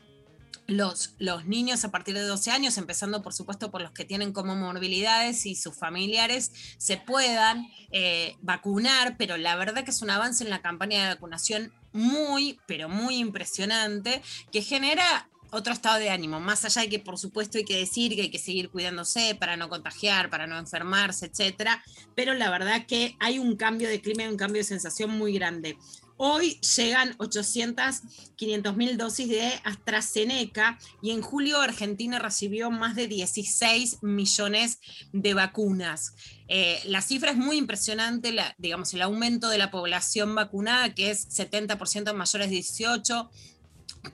[0.67, 4.33] los, los niños a partir de 12 años, empezando por supuesto por los que tienen
[4.33, 10.43] comorbilidades y sus familiares, se puedan eh, vacunar, pero la verdad que es un avance
[10.43, 16.39] en la campaña de vacunación muy, pero muy impresionante, que genera otro estado de ánimo,
[16.39, 19.55] más allá de que por supuesto hay que decir que hay que seguir cuidándose para
[19.55, 21.83] no contagiar, para no enfermarse, etcétera,
[22.15, 25.33] pero la verdad que hay un cambio de clima y un cambio de sensación muy
[25.33, 25.77] grande.
[26.25, 27.99] Hoy llegan 800,
[28.37, 34.79] 500 mil dosis de AstraZeneca y en julio Argentina recibió más de 16 millones
[35.11, 36.13] de vacunas.
[36.47, 41.27] Eh, la cifra es muy impresionante, digamos, el aumento de la población vacunada, que es
[41.27, 43.29] 70% mayores de 18,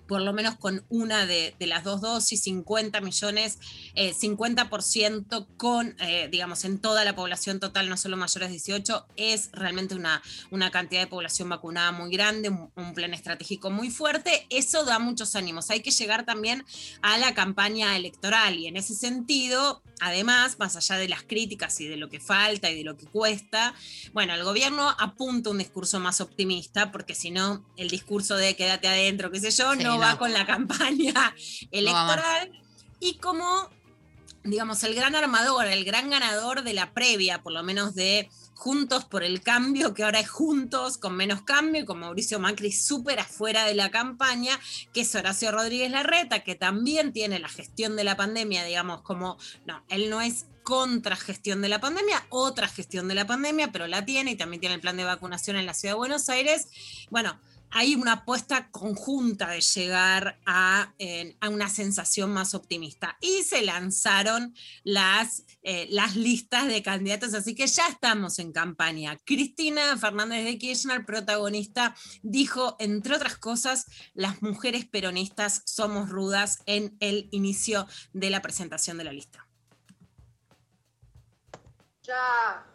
[0.08, 3.60] por lo menos con una de, de las dos dosis, 50 millones,
[3.96, 9.06] eh, 50% con, eh, digamos, en toda la población total, no solo mayores de 18,
[9.16, 10.22] es realmente una,
[10.52, 14.46] una cantidad de población vacunada muy grande, un, un plan estratégico muy fuerte.
[14.50, 15.70] Eso da muchos ánimos.
[15.70, 16.66] Hay que llegar también
[17.02, 21.88] a la campaña electoral y en ese sentido, además, más allá de las críticas y
[21.88, 23.74] de lo que falta y de lo que cuesta,
[24.14, 28.88] bueno, el gobierno apunta un discurso más optimista, porque si no, el discurso de quédate
[28.88, 31.36] adentro, qué sé yo, Sí, no, va con la campaña
[31.72, 32.52] electoral.
[33.00, 33.70] y como,
[34.44, 39.06] digamos, el gran armador, el gran ganador de la previa, por lo menos de Juntos
[39.06, 43.22] por el Cambio, que ahora es Juntos con menos cambio, y con Mauricio Macri súper
[43.22, 44.60] afuera de la campaña,
[44.94, 49.38] que es Horacio Rodríguez Larreta, que también tiene la gestión de la pandemia, digamos, como,
[49.66, 53.88] no, él no es contra gestión de la pandemia, otra gestión de la pandemia, pero
[53.88, 56.68] la tiene y también tiene el plan de vacunación en la ciudad de Buenos Aires.
[57.10, 57.40] Bueno,
[57.72, 60.94] hay una apuesta conjunta de llegar a,
[61.50, 63.18] una sensación más optimista.
[63.22, 69.18] Y se lanzaron las, eh, las listas de candidatos, así que ya estamos en campaña.
[69.26, 76.98] Cristina Fernández de Kirchner, protagonista, dijo, entre otras cosas, las mujeres peronistas somos rudas en
[77.00, 79.48] el inicio de la presentación de la lista.
[82.04, 82.66] Ya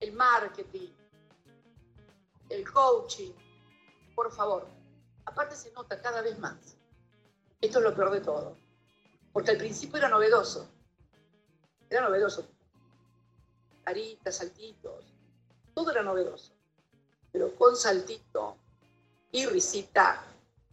[0.00, 0.90] el marketing,
[2.50, 3.32] el coaching,
[4.22, 4.66] por favor.
[5.24, 6.76] Aparte se nota cada vez más.
[7.60, 8.56] Esto es lo peor de todo.
[9.32, 10.68] Porque al principio era novedoso.
[11.90, 12.46] Era novedoso.
[13.82, 15.04] Caritas, saltitos.
[15.74, 16.52] Todo era novedoso.
[17.32, 18.56] Pero con saltito
[19.32, 20.22] y risita,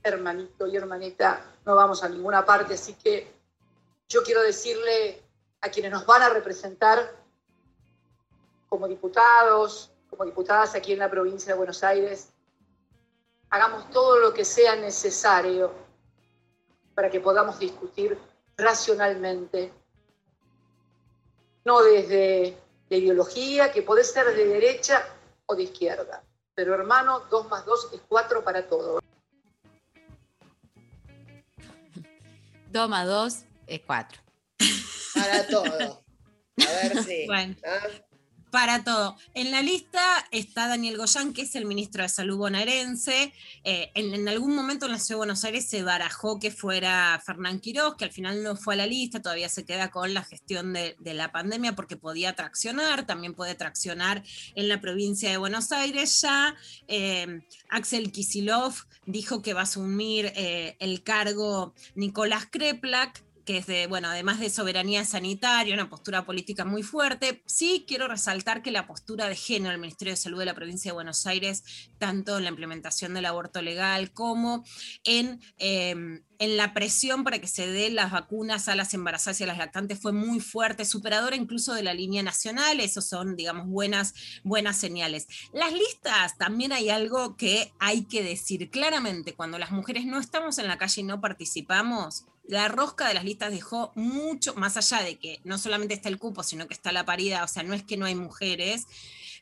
[0.04, 2.76] hermanito y hermanita, no vamos a ninguna parte.
[2.76, 3.34] Así que
[4.08, 5.24] yo quiero decirle
[5.62, 7.16] a quienes nos van a representar
[8.68, 12.32] como diputados, como diputadas aquí en la provincia de Buenos Aires,
[13.50, 15.74] hagamos todo lo que sea necesario
[16.94, 18.18] para que podamos discutir
[18.58, 19.72] racionalmente,
[21.66, 22.58] no desde
[22.90, 25.06] la ideología, que puede ser de derecha
[25.46, 26.24] o de izquierda.
[26.56, 29.00] Pero hermano, dos más dos es cuatro para todo.
[32.70, 34.20] Dos más dos es cuatro.
[35.14, 36.04] Para todo.
[36.58, 37.26] A ver si.
[37.28, 37.56] Bueno.
[37.66, 38.09] ¿ah?
[38.52, 39.18] Para todo.
[39.34, 43.34] En la lista está Daniel Goyán, que es el ministro de Salud bonaerense.
[43.64, 47.60] Eh, en, algún momento en la Ciudad de Buenos Aires se barajó que fuera Fernán
[47.60, 50.74] Quirós, que al final no fue a la lista, todavía se queda con la gestión
[50.74, 54.24] de, de la pandemia porque podía traccionar, también puede traccionar
[54.56, 56.22] en la provincia de Buenos Aires.
[56.22, 56.56] Ya
[56.88, 58.74] eh, Axel Kisilov
[59.06, 64.40] dijo que va a asumir eh, el cargo Nicolás Kreplak que es de, bueno, además
[64.40, 67.42] de soberanía sanitaria, una postura política muy fuerte.
[67.48, 70.92] Sí quiero resaltar que la postura de género del Ministerio de Salud de la provincia
[70.92, 71.64] de Buenos Aires,
[71.98, 74.64] tanto en la implementación del aborto legal como
[75.04, 79.46] en, eh, en la presión para que se den las vacunas a las embarazadas y
[79.46, 82.80] a las lactantes, fue muy fuerte, superadora incluso de la línea nacional.
[82.80, 85.26] Esos son, digamos, buenas, buenas señales.
[85.54, 90.60] Las listas, también hay algo que hay que decir claramente, cuando las mujeres no estamos
[90.60, 95.04] en la calle y no participamos, la rosca de las listas dejó mucho, más allá
[95.04, 97.76] de que no solamente está el cupo, sino que está la paridad, o sea, no
[97.76, 98.88] es que no hay mujeres,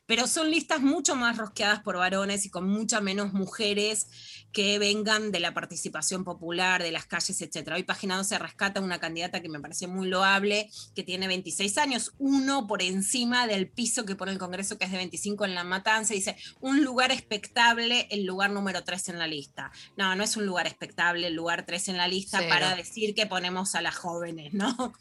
[0.08, 4.08] pero son listas mucho más rosqueadas por varones y con mucha menos mujeres
[4.52, 7.72] que vengan de la participación popular, de las calles, etc.
[7.74, 12.14] Hoy Página 12 rescata una candidata que me parece muy loable, que tiene 26 años,
[12.16, 15.62] uno por encima del piso que pone el Congreso, que es de 25 en La
[15.62, 19.70] Matanza, dice, un lugar expectable, el lugar número 3 en la lista.
[19.98, 22.48] No, no es un lugar expectable, el lugar 3 en la lista Cero.
[22.48, 24.94] para decir que ponemos a las jóvenes, ¿no?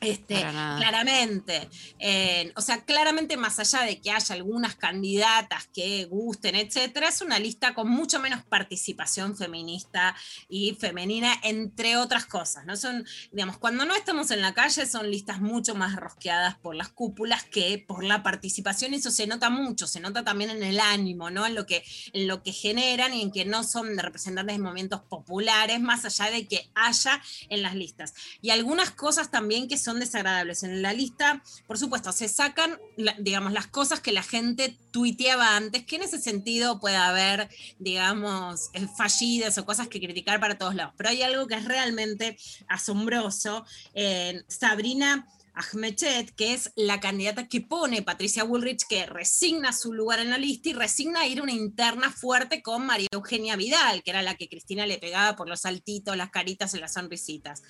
[0.00, 6.54] Este, claramente, eh, o sea, claramente más allá de que haya algunas candidatas que gusten,
[6.56, 10.14] etcétera, es una lista con mucho menos participación feminista
[10.48, 12.76] y femenina, entre otras cosas, ¿no?
[12.76, 16.88] Son, digamos, cuando no estamos en la calle son listas mucho más rosqueadas por las
[16.88, 21.30] cúpulas que por la participación, eso se nota mucho, se nota también en el ánimo,
[21.30, 21.46] ¿no?
[21.46, 24.62] En lo que, en lo que generan y en que no son de representantes de
[24.62, 28.14] movimientos populares, más allá de que haya en las listas.
[28.42, 30.62] Y algunas cosas también que son desagradables.
[30.62, 32.78] En la lista, por supuesto, se sacan,
[33.18, 38.70] digamos, las cosas que la gente tuiteaba antes, que en ese sentido puede haber, digamos,
[38.72, 40.94] eh, fallidas o cosas que criticar para todos lados.
[40.96, 42.36] Pero hay algo que es realmente
[42.68, 43.64] asombroso.
[43.94, 50.18] Eh, Sabrina Ahmechet, que es la candidata que pone Patricia Bullrich, que resigna su lugar
[50.18, 54.10] en la lista y resigna ir a una interna fuerte con María Eugenia Vidal, que
[54.10, 57.62] era la que Cristina le pegaba por los saltitos, las caritas y las sonrisitas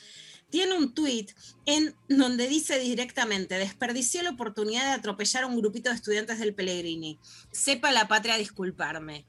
[0.54, 1.32] tiene un tuit
[1.66, 6.54] en donde dice directamente, desperdicié la oportunidad de atropellar a un grupito de estudiantes del
[6.54, 7.18] Pellegrini.
[7.50, 9.26] Sepa la patria disculparme.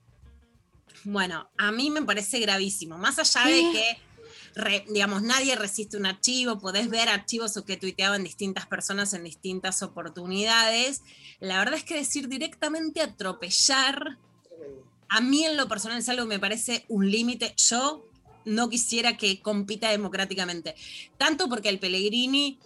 [1.04, 3.98] Bueno, a mí me parece gravísimo, más allá de que,
[4.54, 9.24] re- digamos, nadie resiste un archivo, podés ver archivos o que tuiteaban distintas personas en
[9.24, 11.02] distintas oportunidades.
[11.40, 14.20] La verdad es que decir directamente atropellar
[15.10, 17.56] a mí en lo personal es algo que me parece un límite.
[17.58, 18.08] Yo
[18.46, 20.76] no quisiera que compita democráticamente,
[21.18, 22.60] tanto porque el Pellegrini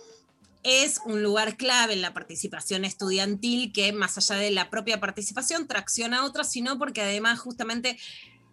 [0.63, 5.67] es un lugar clave en la participación estudiantil que más allá de la propia participación
[5.67, 7.97] tracciona a otros, sino porque además justamente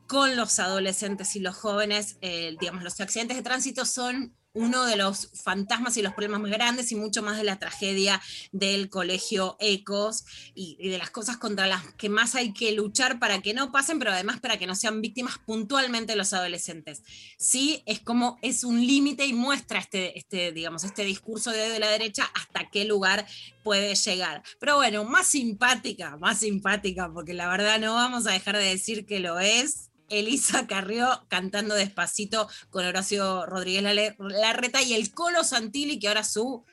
[0.07, 4.97] con los adolescentes y los jóvenes, eh, digamos, los accidentes de tránsito son uno de
[4.97, 8.21] los fantasmas y los problemas más grandes y mucho más de la tragedia
[8.53, 13.43] del colegio ECOS y, de las cosas contra las que más hay que luchar para
[13.43, 17.03] que no pasen, pero además para que no sean víctimas puntualmente los adolescentes.
[17.39, 21.91] Sí, es como es un límite y muestra este, este, digamos, este discurso de la
[21.91, 23.27] derecha hasta qué lugar
[23.63, 24.43] puede llegar.
[24.59, 29.05] Pero bueno, más simpática, más simpática, porque la verdad no vamos a dejar de decir
[29.05, 29.86] que lo es.
[30.09, 36.65] Elisa Carrió cantando despacito con Horacio Rodríguez Larreta y el Colo Santilli, que ahora su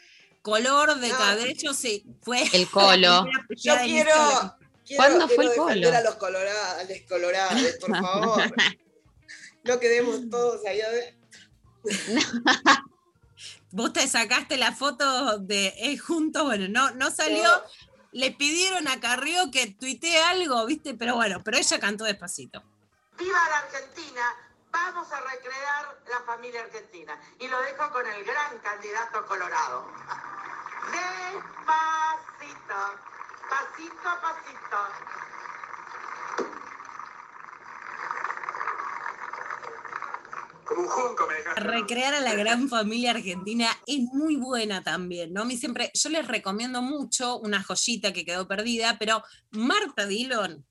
[0.41, 1.17] color de No.
[1.17, 2.43] cabello se fue.
[2.53, 3.25] El Colo.
[3.57, 4.11] Yo de quiero,
[4.95, 5.95] ¿Cuándo fue el polo?
[5.95, 8.53] a los colorados, colorados, por favor.
[9.63, 10.81] No quedemos todos ahí.
[10.81, 11.17] a ver.
[13.71, 17.43] Vos te sacaste la foto de eh, juntos, bueno, no, no salió.
[17.43, 17.61] No.
[18.11, 20.93] Le pidieron a Carrió que tuitee algo, ¿viste?
[20.93, 22.61] Pero bueno, pero ella cantó despacito.
[23.17, 24.35] ¡Viva la Argentina!
[24.71, 27.19] Vamos a recrear la familia argentina.
[27.39, 29.87] Y lo dejo con el gran candidato colorado.
[30.91, 32.79] Despacito,
[33.49, 34.77] pasito a pasito.
[40.65, 41.61] Como un junco me dejaste.
[41.61, 45.43] Recrear a la gran familia argentina es muy buena también, ¿no?
[45.43, 50.65] A mí siempre, yo les recomiendo mucho una joyita que quedó perdida, pero Marta Dillon,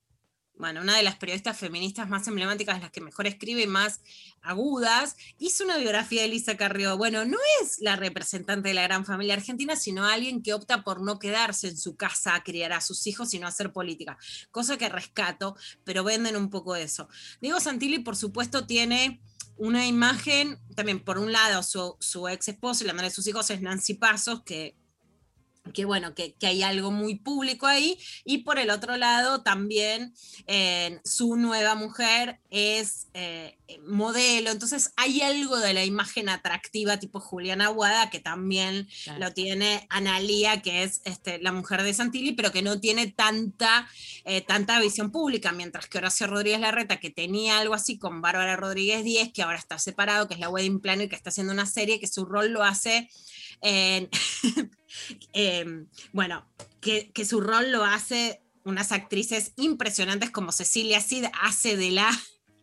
[0.63, 4.01] bueno, una de las periodistas feministas más emblemáticas, las que mejor escribe y más
[4.43, 6.97] agudas, hizo una biografía de Elisa Carrió.
[6.97, 11.03] Bueno, no es la representante de la gran familia argentina, sino alguien que opta por
[11.03, 14.17] no quedarse en su casa a criar a sus hijos, sino hacer política,
[14.53, 17.09] cosa que rescato, pero venden un poco eso.
[17.41, 19.21] Diego Santilli, por supuesto, tiene
[19.57, 23.27] una imagen, también por un lado su, su ex esposo y la madre de sus
[23.27, 24.77] hijos es Nancy Pasos, que,
[25.73, 30.13] que bueno, que, que hay algo muy público ahí, y por el otro lado también
[30.47, 33.57] eh, su nueva mujer es eh,
[33.87, 39.21] modelo, entonces hay algo de la imagen atractiva tipo Juliana Aguada que también Claro.
[39.21, 43.89] lo tiene Analía, que es este, la mujer de Santilli, pero que no tiene tanta,
[44.25, 48.57] eh, tanta visión pública, mientras que Horacio Rodríguez Larreta, que tenía algo así con Bárbara
[48.57, 51.67] Rodríguez Díez, que ahora está separado, que es la wedding planner, que está haciendo una
[51.67, 53.09] serie, que su rol lo hace
[55.33, 56.47] em, bueno,
[56.81, 62.11] que, que su rol lo hace unas actrices impresionantes como Cecilia Cid hace de la...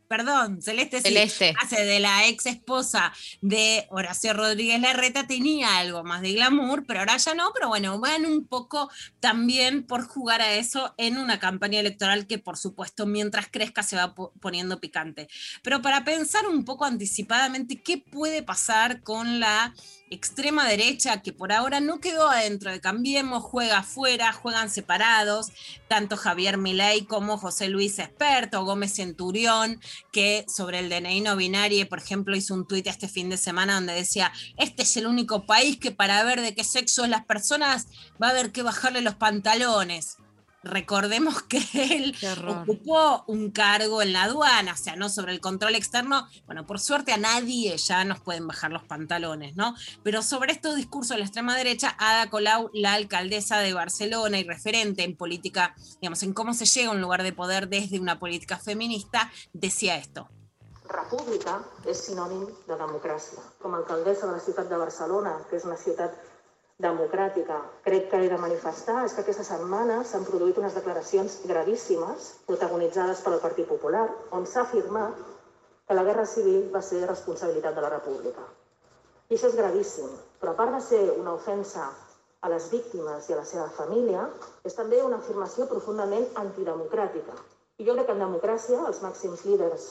[0.10, 1.54] Perdón, Celeste Cid Celeste.
[1.62, 7.02] hace de la ex esposa de Horacio Rodríguez Larreta, tenía algo más de glamour, pero
[7.02, 8.90] ahora ya no, pero bueno, van un poco
[9.20, 13.98] también por jugar a eso en una campaña electoral que por supuesto mientras crezca se
[13.98, 15.28] va po- poniendo picante.
[15.62, 19.76] Pero para pensar un poco anticipadamente qué puede pasar con la
[20.10, 25.52] extrema derecha que por ahora no quedó adentro de Cambiemos, juega afuera, juegan separados,
[25.88, 29.80] tanto Javier Milei como José Luis Esperto, Gómez Centurión,
[30.12, 33.76] que sobre el DNI no binario, por ejemplo, hizo un tuit este fin de semana
[33.76, 37.26] donde decía, este es el único país que para ver de qué sexo es las
[37.26, 37.88] personas
[38.22, 40.18] va a haber que bajarle los pantalones.
[40.64, 42.16] Recordemos que él
[42.48, 46.28] ocupó un cargo en la aduana, o sea, no sobre el control externo.
[46.46, 49.76] Bueno, por suerte a nadie ya nos pueden bajar los pantalones, ¿no?
[50.04, 54.44] Pero sobre estos discursos de la extrema derecha, Ada Colau, la alcaldesa de Barcelona y
[54.44, 58.20] referente en política, digamos, en cómo se llega a un lugar de poder desde una
[58.20, 60.30] política feminista, decía esto.
[60.90, 63.44] República és sinònim de democràcia.
[63.62, 66.16] Com a alcaldessa de la ciutat de Barcelona, que és una ciutat
[66.80, 72.30] democràtica, crec que he de manifestar és que aquesta setmana s'han produït unes declaracions gravíssimes
[72.48, 74.06] protagonitzades pel Partit Popular,
[74.38, 75.20] on s'ha afirmat
[75.88, 78.48] que la guerra civil va ser responsabilitat de la República.
[79.30, 80.10] I això és gravíssim,
[80.40, 81.90] però a part de ser una ofensa
[82.42, 84.30] a les víctimes i a la seva família,
[84.64, 87.36] és també una afirmació profundament antidemocràtica.
[87.80, 89.90] I jo crec que en democràcia els màxims líders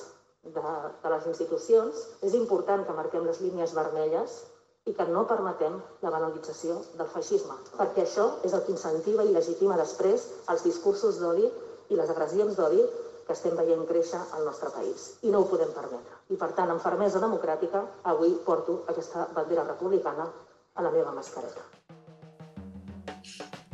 [0.57, 0.62] de,
[1.03, 4.41] de les institucions és important que marquem les línies vermelles
[4.89, 9.34] i que no permetem la banalització del feixisme, perquè això és el que incentiva i
[9.34, 10.24] legitima després
[10.55, 11.45] els discursos d'odi
[11.93, 12.84] i les agressions d'odi
[13.28, 15.11] que estem veient créixer al nostre país.
[15.22, 16.22] I no ho podem permetre.
[16.32, 20.30] I per tant, amb fermesa democràtica, avui porto aquesta bandera republicana
[20.74, 21.66] a la meva mascareta.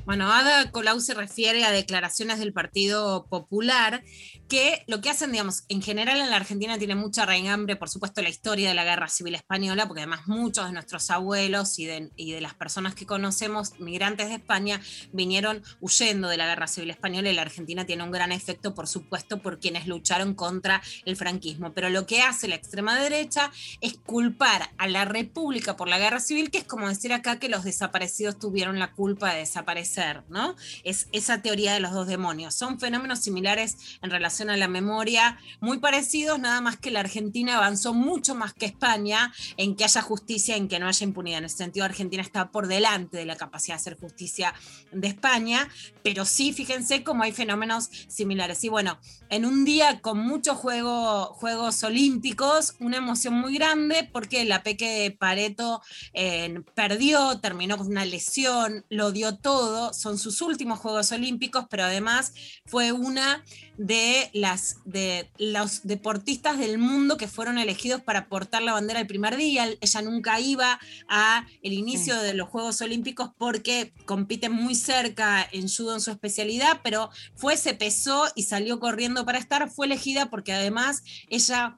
[0.04, 4.02] Bueno, Ada Colau se refiere a declaraciones del Partido Popular
[4.48, 8.20] que lo que hacen, digamos, en general en la Argentina tiene mucha raigambre, por supuesto,
[8.20, 12.10] la historia de la Guerra Civil Española, porque además muchos de nuestros abuelos y de,
[12.16, 14.80] y de las personas que conocemos, migrantes de España,
[15.12, 18.86] vinieron huyendo de la Guerra Civil Española y la Argentina tiene un gran efecto, por
[18.86, 21.72] supuesto, por quienes lucharon contra el franquismo.
[21.72, 26.20] Pero lo que hace la extrema derecha es culpar a la República por la Guerra
[26.20, 30.54] Civil, que es como decir acá que los desaparecidos tuvieron la culpa de desaparecer, ¿no?
[30.82, 32.54] Es esa teoría de los dos demonios.
[32.54, 37.00] Son fenómenos similares en relación relación a la memoria muy parecidos, nada más que la
[37.00, 41.38] Argentina avanzó mucho más que España en que haya justicia, en que no haya impunidad.
[41.38, 44.52] En ese sentido, Argentina está por delante de la capacidad de hacer justicia
[44.90, 45.68] de España,
[46.02, 48.64] pero sí, fíjense cómo hay fenómenos similares.
[48.64, 54.44] Y bueno, en un día con muchos juego, Juegos Olímpicos, una emoción muy grande porque
[54.44, 55.80] la Peque Pareto
[56.12, 61.84] eh, perdió, terminó con una lesión, lo dio todo, son sus últimos Juegos Olímpicos, pero
[61.84, 62.32] además
[62.66, 63.44] fue una
[63.76, 69.06] de, las, de los deportistas del mundo que fueron elegidos para portar la bandera el
[69.06, 69.66] primer día.
[69.80, 75.68] Ella nunca iba a el inicio de los Juegos Olímpicos porque compite muy cerca en
[75.68, 79.70] judo en su especialidad, pero fue, se pesó y salió corriendo para estar.
[79.70, 81.76] Fue elegida porque además ella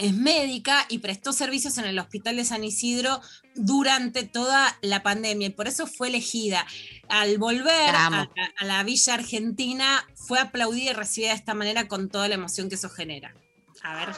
[0.00, 3.20] es médica y prestó servicios en el Hospital de San Isidro
[3.54, 6.66] durante toda la pandemia y por eso fue elegida.
[7.08, 8.28] Al volver a,
[8.58, 12.68] a la Villa Argentina fue aplaudida y recibida de esta manera con toda la emoción
[12.68, 13.34] que eso genera.
[13.82, 14.08] A ver.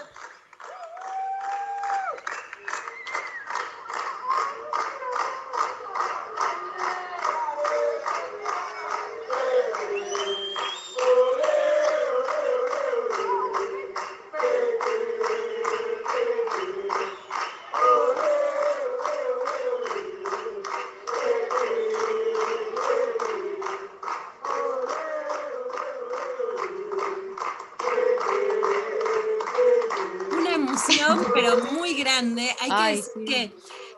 [32.23, 32.57] Grande.
[32.61, 33.25] Hay que decir sí.
[33.25, 33.43] que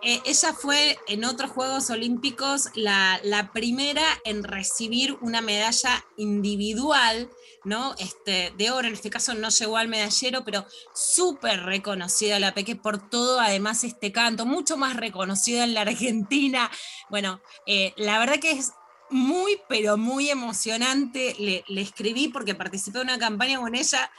[0.03, 7.31] eh, ella fue en otros Juegos Olímpicos la, la primera en recibir una medalla individual,
[7.65, 7.95] ¿no?
[7.99, 12.77] Este, de oro, en este caso no llegó al medallero, pero súper reconocida la Peque
[12.77, 16.71] por todo, además este canto, mucho más reconocida en la Argentina.
[17.09, 18.73] Bueno, eh, la verdad que es
[19.11, 21.35] muy, pero muy emocionante.
[21.39, 24.11] Le, le escribí porque participé de una campaña con ella.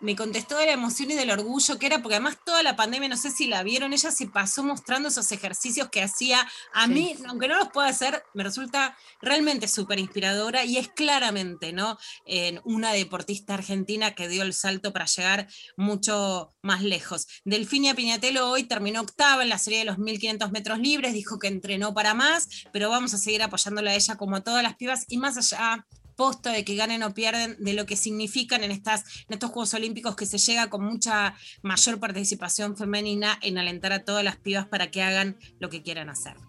[0.00, 3.08] Me contestó de la emoción y del orgullo que era, porque además toda la pandemia,
[3.08, 6.46] no sé si la vieron, ella se pasó mostrando esos ejercicios que hacía.
[6.72, 6.92] A Sí.
[6.92, 11.98] mí, aunque no los pueda hacer, me resulta realmente súper inspiradora y es claramente, ¿no?
[12.26, 17.26] En una deportista argentina que dio el salto para llegar mucho más lejos.
[17.44, 21.48] Delfinia Piñatelo hoy terminó octava en la serie de los 1500 metros libres, dijo que
[21.48, 25.04] entrenó para más, pero vamos a seguir apoyándola a ella como a todas las pibas
[25.08, 25.86] y más allá
[26.18, 29.72] posta de que ganen o pierden, de lo que significan en, estas, en estos Juegos
[29.74, 34.66] Olímpicos, que se llega con mucha mayor participación femenina en alentar a todas las pibas
[34.66, 36.47] para que hagan lo que quieran hacer.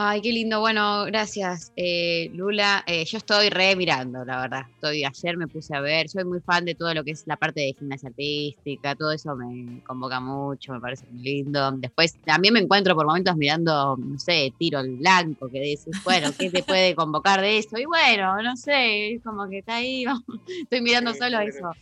[0.00, 0.60] Ay, qué lindo.
[0.60, 2.84] Bueno, gracias, eh, Lula.
[2.86, 4.62] Eh, yo estoy re mirando, la verdad.
[4.72, 6.08] Estoy, ayer me puse a ver.
[6.08, 8.94] Soy muy fan de todo lo que es la parte de gimnasia artística.
[8.94, 11.72] Todo eso me convoca mucho, me parece muy lindo.
[11.72, 16.28] Después también me encuentro por momentos mirando, no sé, tiro al blanco, que dices, bueno,
[16.38, 17.76] ¿qué te puede convocar de eso?
[17.76, 20.04] Y bueno, no sé, es como que está ahí.
[20.62, 21.72] Estoy mirando solo eso.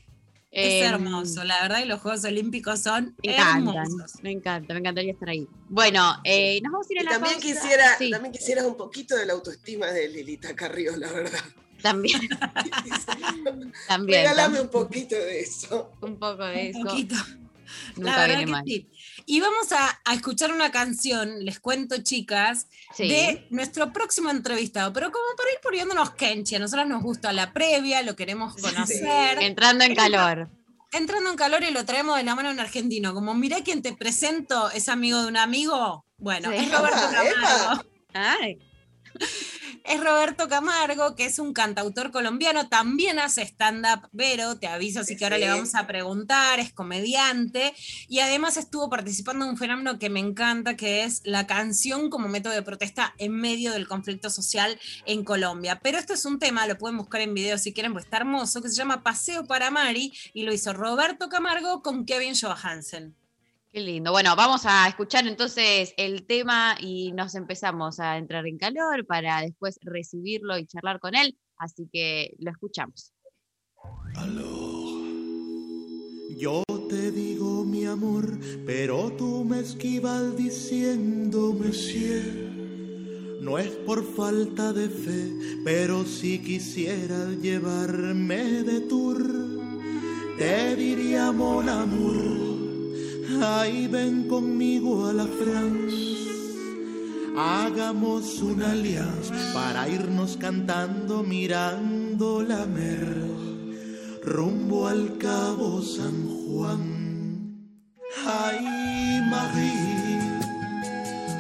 [0.59, 4.23] Es Em, hermoso, la verdad, y los Juegos Olímpicos son Me encantan, hermosos.
[4.23, 5.47] me encanta, me encantaría estar ahí.
[5.69, 7.47] Bueno, eh, nos vamos a ir a Y la también pausa.
[7.61, 11.41] quisiera, Sí, también quisieras un poquito de la autoestima de Lilita Carrió, la verdad.
[11.83, 12.21] también.
[13.89, 14.21] también.
[14.23, 14.63] Regálame también.
[14.65, 15.93] un poquito de eso.
[16.01, 16.79] Un poco de eso.
[16.79, 17.15] Un poquito.
[17.97, 18.65] Nunca la verdad viene que mal.
[18.67, 18.89] sí.
[19.29, 23.09] Y vamos a, a escuchar una canción, les cuento, chicas, Sí.
[23.09, 24.93] de nuestro próximo entrevistado.
[24.93, 29.43] Pero como para ir poniéndonos kenchi, a nosotros nos gusta la previa, lo queremos conocer.
[29.43, 30.49] Entrando en calor.
[30.93, 33.13] Entrando en calor y lo traemos de la mano en argentino.
[33.15, 36.05] Como mirá quien te presento, es amigo de un amigo.
[36.19, 36.59] Bueno, Sí.
[36.59, 37.87] es Roberto.
[38.15, 38.59] Ay,
[39.85, 45.17] Es Roberto Camargo, que es un cantautor colombiano, también hace stand-up, pero te aviso, así
[45.17, 47.73] que ahora le vamos a preguntar, es comediante
[48.09, 52.27] y además estuvo participando en un fenómeno que me encanta, que es la canción como
[52.27, 55.79] método de protesta en medio del conflicto social en Colombia.
[55.81, 58.61] Pero esto es un tema, lo pueden buscar en video si quieren, pues está hermoso,
[58.63, 63.15] que se llama Paseo para Mari y lo hizo Roberto Camargo con Kevin Johansen.
[63.77, 64.11] Qué lindo.
[64.11, 69.43] Bueno, vamos a escuchar entonces el tema y nos empezamos a entrar en calor para
[69.43, 71.37] después recibirlo y charlar con él.
[71.59, 73.13] Así que lo escuchamos.
[76.39, 83.39] Yo te digo mi amor, pero tú me esquivas diciéndome sí.
[83.43, 89.23] No es por falta de fe, pero si quisiera llevarme de tour,
[90.39, 92.66] te diría mon amour,
[93.43, 96.17] ay ven conmigo a la France.
[97.39, 103.27] Hagamos una alianza para irnos cantando mirando la mer
[104.25, 106.83] rumbo al cabo San Juan.
[108.27, 110.41] Ay, Marie,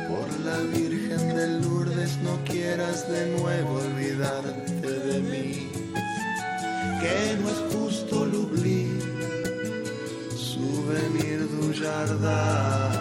[0.09, 5.69] por la Virgen de Lourdes no quieras de nuevo olvidarte de mí.
[7.01, 8.27] Que no es justo
[11.53, 12.93] Dujardin.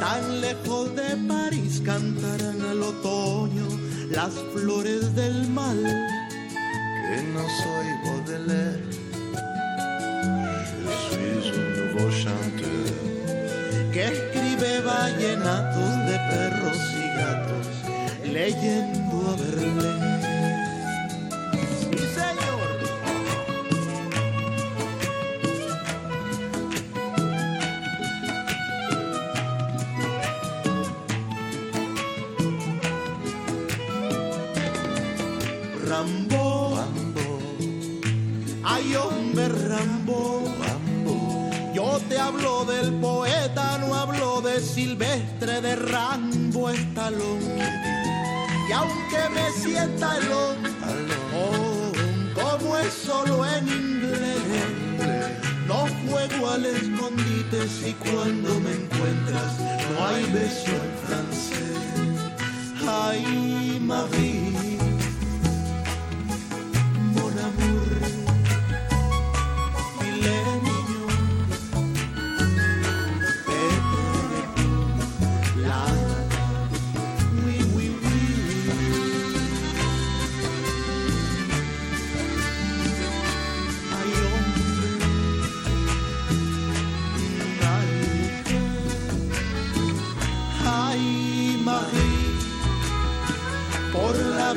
[0.00, 3.66] Tan lejos de París cantarán al otoño
[4.10, 5.82] las flores del mal.
[5.82, 8.82] Que no soy Baudelaire,
[10.84, 12.94] je suis un nouveau chanteur.
[13.92, 17.66] Que escribe vallenatos de perros y gatos,
[18.32, 20.16] leyendo a Verlaine.
[21.80, 22.75] Sí, señor.
[39.46, 40.44] Hombre Rambo,
[41.74, 47.40] yo te hablo del poeta, no hablo de Silvestre, de Rambo Estalón.
[48.68, 51.92] Y aunque me sienta el oh,
[52.34, 54.42] como es solo en inglés,
[55.66, 61.56] no juego al escondite si cuando me encuentras no hay beso en francés.
[62.88, 64.55] Ay, Marie.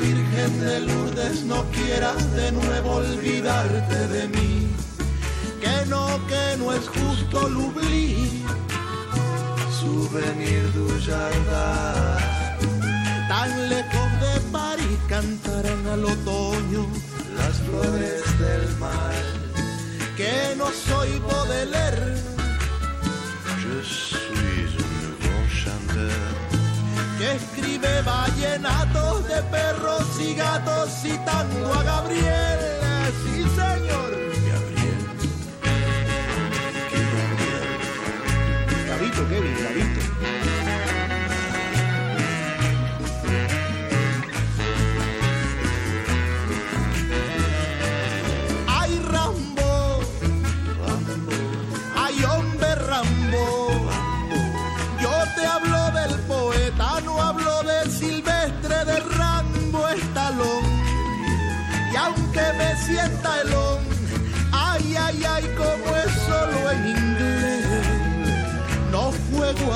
[0.00, 4.68] Virgen de Lourdes no quieras de nuevo olvidarte de mí.
[5.60, 8.42] Que no, que no es justo l'oubli.
[9.80, 12.16] Souvenir du jardin.
[13.28, 16.86] Tan lejos de París cantarán al otoño
[17.36, 19.22] las flores del mar.
[20.16, 22.14] Que no soy Baudelaire.
[23.62, 26.50] Je suis un nouveau chanteur
[27.18, 28.99] que escribe vallenatos de
[29.44, 32.69] perros y gatos citando a Gabriel.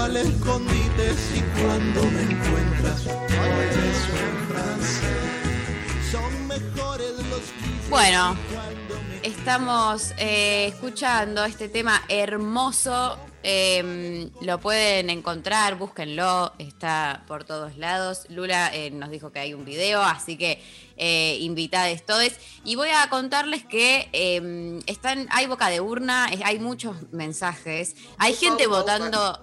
[0.05, 6.11] Al escondite si cuando me encuentras no hay beso en francés.
[6.13, 8.37] Son mejores los quince Bueno,
[9.23, 13.19] estamos eh, escuchando este tema hermoso.
[13.43, 18.27] eh, lo pueden encontrar, búsquenlo, está por todos lados.
[18.29, 20.63] Lula eh, nos dijo que hay un video, así que
[20.99, 22.33] eh, invitades todos.
[22.63, 28.35] Y voy a contarles que eh, están, hay boca de urna, hay muchos mensajes, hay
[28.35, 29.41] gente votando.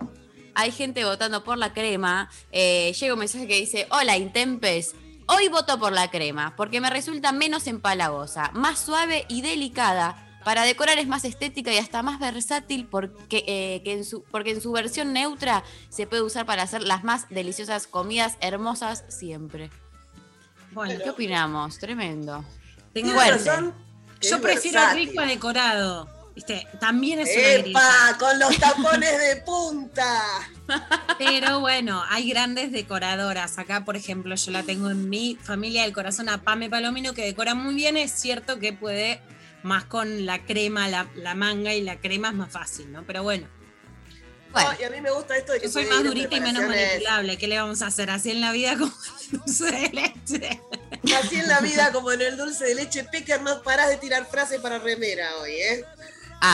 [0.55, 2.29] Hay gente votando por la crema.
[2.51, 4.95] Eh, llega un mensaje que dice: Hola, Intempes.
[5.27, 10.27] Hoy voto por la crema porque me resulta menos empalagosa, más suave y delicada.
[10.43, 14.51] Para decorar es más estética y hasta más versátil porque, eh, que en su, porque
[14.51, 19.69] en su versión neutra se puede usar para hacer las más deliciosas comidas hermosas siempre.
[20.71, 21.77] Bueno, ¿Qué opinamos?
[21.77, 22.43] Tremendo.
[22.91, 23.73] tengo razón.
[24.21, 25.09] Yo prefiero versátil.
[25.09, 26.20] rico a decorado.
[26.45, 26.67] ¿Viste?
[26.79, 27.79] También es una grilla.
[27.79, 28.17] ¡Epa!
[28.17, 30.23] Con los tapones de punta.
[31.19, 33.59] Pero bueno, hay grandes decoradoras.
[33.59, 37.23] Acá, por ejemplo, yo la tengo en mi familia del corazón a Pame Palomino, que
[37.23, 37.95] decora muy bien.
[37.95, 39.21] Es cierto que puede
[39.61, 43.03] más con la crema, la, la manga y la crema es más fácil, ¿no?
[43.05, 43.47] Pero bueno,
[44.51, 46.35] Bueno, No, y a mí me gusta esto de que yo soy más en durita
[46.37, 47.37] y menos manipulable.
[47.37, 48.09] ¿Qué le vamos a hacer?
[48.09, 48.91] Así en la vida como
[49.31, 50.61] dulce de leche.
[51.15, 54.25] Así en la vida como en el dulce de leche, Pecker, no parás de tirar
[54.25, 55.85] frases para remera hoy, ¿eh?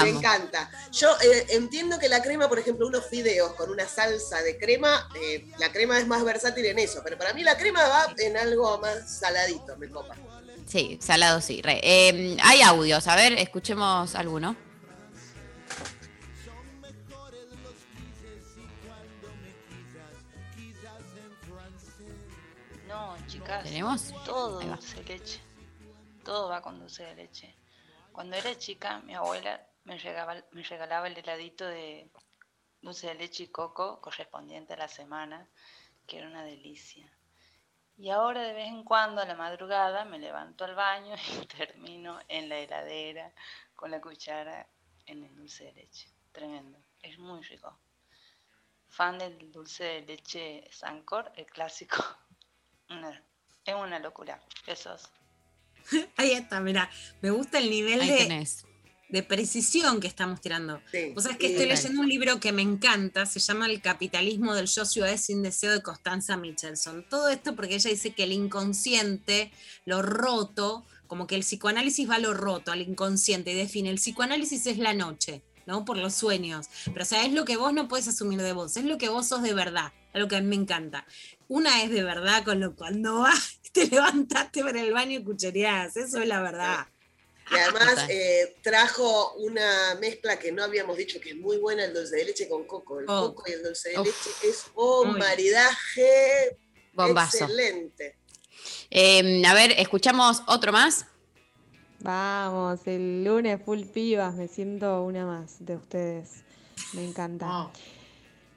[0.03, 0.69] Me encanta.
[0.91, 5.07] Yo eh, entiendo que la crema, por ejemplo, unos fideos con una salsa de crema,
[5.21, 8.35] eh, la crema es más versátil en eso, pero para mí la crema va en
[8.35, 10.15] algo más saladito, me copa.
[10.65, 11.61] Sí, salado sí.
[11.61, 11.79] re.
[11.81, 14.57] Eh, hay audios, a ver, escuchemos alguno.
[22.89, 23.63] No, chicas.
[23.63, 24.13] ¿Tenemos?
[24.25, 25.41] Todo dulce de leche.
[26.25, 27.55] Todo va con dulce de leche.
[28.11, 32.09] Cuando era chica, mi abuela me, llegaba- me regalaba el heladito de
[32.81, 35.47] dulce de leche y coco correspondiente a la semana,
[36.05, 37.09] que era una delicia.
[37.97, 42.19] Y ahora de vez en cuando a la madrugada me levanto al baño y termino
[42.27, 43.31] en la heladera
[43.75, 44.67] con la cuchara
[45.05, 46.09] en el dulce de leche.
[46.33, 47.79] tremendo, es muy rico.
[48.89, 52.03] Fan del dulce de leche Sancor, el clásico.
[53.65, 54.39] Es una locura.
[54.65, 55.09] Besos.
[56.17, 56.89] Ahí está, mira,
[57.21, 58.65] me gusta el nivel Ahí de, tenés.
[59.09, 60.81] De precisión que estamos tirando.
[60.91, 61.11] Sí.
[61.13, 64.67] Vos sabés que estoy leyendo un libro que me encanta, se llama El capitalismo del
[64.67, 67.05] yo ciudad sin deseo de Constanza Michelson.
[67.09, 69.51] Todo esto porque ella dice que el inconsciente,
[69.85, 73.95] lo roto, como que el psicoanálisis va a lo roto, al inconsciente, y define, el
[73.95, 75.85] psicoanálisis es la noche, ¿no?
[75.85, 76.67] Por los sueños.
[76.85, 79.09] Pero o sea, es lo que vos no puedes asumir de vos, es lo que
[79.09, 81.05] vos sos de verdad, algo que a mí me encanta.
[81.47, 85.95] Una es de verdad con lo cuando vas, te levantaste para el baño y cuchereás,
[85.95, 86.87] eso es la verdad.
[87.49, 88.11] Y además Total.
[88.11, 92.25] eh, trajo una mezcla que no habíamos dicho que es muy buena, el dulce de
[92.25, 92.99] leche con coco.
[92.99, 93.33] El Oh.
[93.33, 94.05] coco y el dulce de Uf.
[94.07, 96.57] leche es un maridaje
[96.93, 97.37] Bombazo.
[97.45, 98.17] excelente.
[98.89, 101.05] Eh, a ver, escuchamos otro más.
[101.99, 106.43] Vamos, el lunes full pibas, me siento una más de ustedes.
[106.93, 107.47] Me encanta.
[107.49, 107.71] Oh,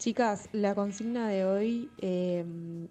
[0.01, 2.43] Chicas, la consigna de hoy eh,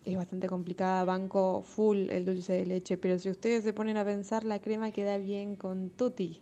[0.06, 1.06] es bastante complicada.
[1.06, 4.92] Banco full el dulce de leche, pero si ustedes se ponen a pensar, la crema
[4.92, 6.40] queda bien con tutti.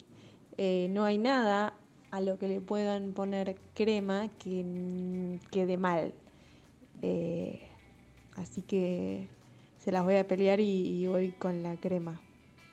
[0.57, 1.73] Eh, no hay nada
[2.11, 6.13] a lo que le puedan poner crema que mm, quede mal.
[7.01, 7.61] Eh,
[8.35, 9.29] así que
[9.77, 12.19] se las voy a pelear y, y voy con la crema,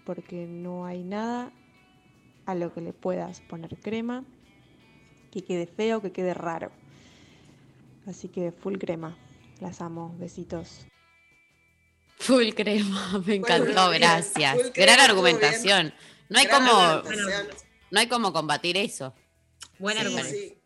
[0.05, 1.53] porque no hay nada
[2.45, 4.25] a lo que le puedas poner crema
[5.31, 6.73] que quede feo, que quede raro.
[8.07, 9.17] Así que full crema.
[9.61, 10.15] Las amo.
[10.19, 10.87] Besitos.
[12.19, 14.55] Full crema, me encantó, Bueno, gracias.
[14.57, 15.95] crema, Gran argumentación.
[16.29, 17.49] No hay Gran como, argumentación.
[17.91, 19.15] no hay como combatir eso.
[19.79, 20.31] Buen Sí, argumento.
[20.31, 20.59] sí.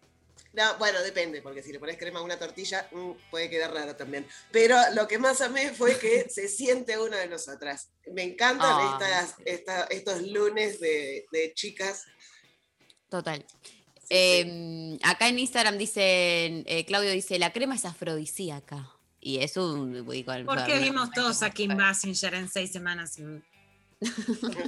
[0.54, 3.94] No, bueno, depende, porque si le pones crema a una tortilla, mm, puede quedar raro
[3.96, 4.26] también.
[4.50, 7.90] Pero lo que más amé fue que se siente una de nosotras.
[8.12, 12.04] Me encantan Ah, estas, esta- estos lunes de, de chicas.
[13.08, 13.44] Total.
[14.08, 14.16] Sí, sí.
[14.16, 18.90] Eh, acá en Instagram dicen, eh, Claudio dice, la crema es afrodisíaca.
[19.20, 20.08] Y es un...
[20.08, 23.16] digo, ¿Por qué vimos todos a Kim Basinger en seis semanas?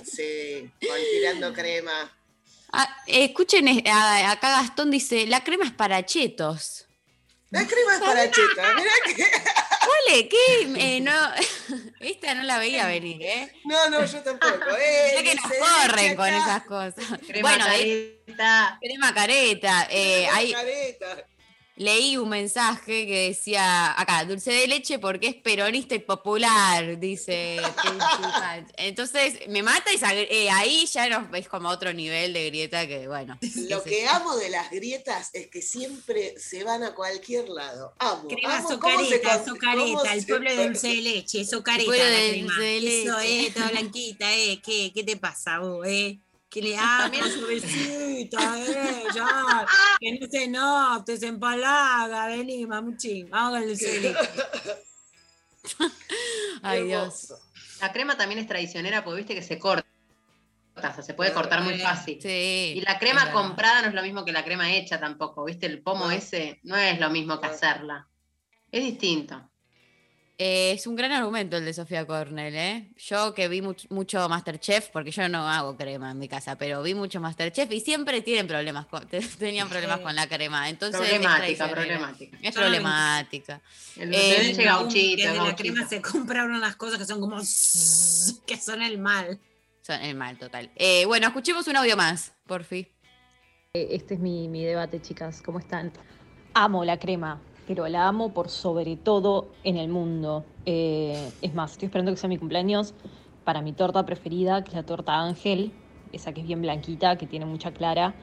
[0.05, 2.13] Sí, con tirando crema.
[2.73, 6.87] Ah, escuchen, eh, acá Gastón dice, la crema es para chetos.
[7.51, 8.75] La crema es para cheta.
[8.75, 9.15] Mirá que.
[9.81, 10.29] ¿Cuál es?
[10.29, 10.97] ¿Qué?
[10.97, 11.13] Eh, no,
[12.01, 13.53] esta no la veía venir, ¿eh?
[13.65, 14.77] No, no, yo tampoco.
[14.79, 16.95] Eh, Mirá que nos corren con esas cosas.
[17.27, 18.79] crema Bueno, careta.
[18.81, 19.89] crema careta.
[19.91, 21.27] eh, Crema ahí careta.
[21.81, 27.57] Leí un mensaje que decía, acá, dulce de leche porque es peronista y popular, dice.
[28.77, 29.99] Entonces, me mata y
[30.31, 33.39] eh, ahí ya no, es como otro nivel de grieta que, bueno.
[33.71, 37.95] Lo que amo de las grietas es que siempre se van a cualquier lado.
[37.99, 38.29] Amo.
[38.29, 42.47] Crema amo socareta, socareta, el pueblo de dulce de leche, socareta pueblo la de crema.
[42.47, 43.47] dulce de Eso, leche.
[43.47, 46.19] eh, toda blanquita, eh, ¿qué, qué te pasa vos, eh?
[46.51, 49.67] Que le ah, con suavecita, eh, ya,
[50.01, 54.17] que no se note, se empalaga, vení, mamuchín, vamos con el.
[56.63, 57.35] Ay, Dios.
[57.81, 59.87] La crema también es traicionera porque viste que se corta.
[60.75, 62.19] O sea, se puede cortar muy Eh, fácil.
[62.21, 62.75] Sí.
[62.77, 65.67] Y la crema comprada no es lo mismo que la crema hecha tampoco, ¿viste?
[65.67, 66.11] El pomo No.
[66.11, 68.09] ese no es lo mismo que hacerla.
[68.73, 69.50] Es distinto.
[70.43, 72.89] Eh, es un gran argumento el de Sofía Cornell, ¿eh?
[72.97, 76.83] Yo que vi much- mucho Masterchef, porque yo no hago crema en mi casa, pero
[76.83, 80.03] vi mucho Masterchef y siempre tienen problemas con, te- tenían problemas Sí.
[80.05, 80.71] con la crema.
[80.71, 81.75] Entonces es Problemática, traicionera.
[81.75, 82.39] problemática.
[82.41, 83.61] Es problemática.
[83.97, 85.57] El Eh, No, gauchito, que es de la gauchito.
[85.75, 87.37] crema se compraron unas cosas que son como
[88.47, 89.39] que son el mal.
[89.83, 90.71] Son el mal total.
[90.77, 92.89] Eh, bueno, escuchemos un audio más, por fin.
[93.75, 95.43] Este es mi, mi debate, chicas.
[95.43, 95.93] ¿Cómo están?
[96.55, 100.45] Amo la crema, pero la amo por sobre todo en el mundo.
[100.65, 102.95] Eh, es más, estoy esperando que sea mi cumpleaños
[103.45, 105.73] para mi torta preferida, que es la torta Ángel,
[106.11, 108.17] esa que es bien blanquita, que tiene mucha clara,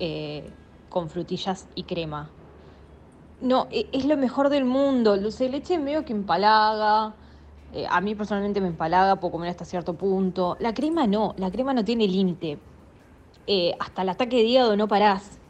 [0.00, 0.56] eh,
[0.88, 2.32] con frutillas y crema.
[3.40, 5.16] No, e- es lo mejor del mundo.
[5.16, 7.16] Dulce de leche medio que empalaga.
[7.72, 10.56] Eh, a mí personalmente me empalaga, puedo comer hasta cierto punto.
[10.58, 12.60] La crema no, la crema no tiene límite.
[13.80, 15.40] Hasta el ataque de hígado no parás,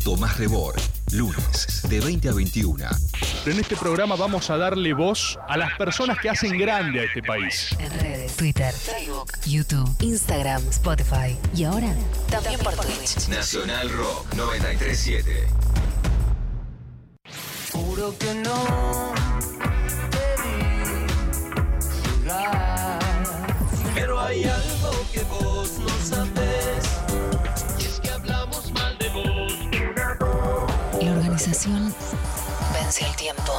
[0.04, 0.74] Tomás Rebor.
[1.12, 2.84] Lunes, de 20 a 21.
[3.46, 7.22] En este programa vamos a darle voz a las personas que hacen grande a este
[7.22, 7.74] país.
[7.78, 11.92] En redes, Twitter, Facebook, YouTube, Instagram, Spotify y ahora
[12.30, 13.28] también por Twitch.
[13.28, 15.48] Nacional Rock 937.
[17.72, 19.12] Juro que no
[20.10, 21.06] te vi
[22.22, 22.98] jugar.
[23.94, 26.39] Pero hay algo que vos no sabes.
[31.40, 31.94] Organización
[32.74, 33.52] vence el tiempo.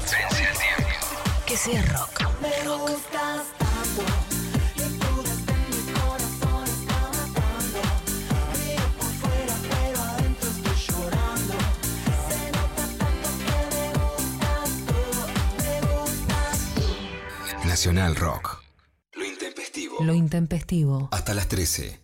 [0.00, 0.88] Vence el tiempo.
[1.46, 2.22] Que sea rock.
[2.40, 4.02] Me gustas tanto.
[4.74, 7.80] Y tú desde mi corazón está matando.
[8.58, 11.54] Río por fuera, pero adentro estoy llorando.
[12.28, 14.98] Se nota tanto que me gustas tú.
[15.62, 17.68] Me gustas tú.
[17.68, 18.53] Nacional Rock.
[20.00, 21.08] Lo intempestivo.
[21.12, 22.03] Hasta las 13.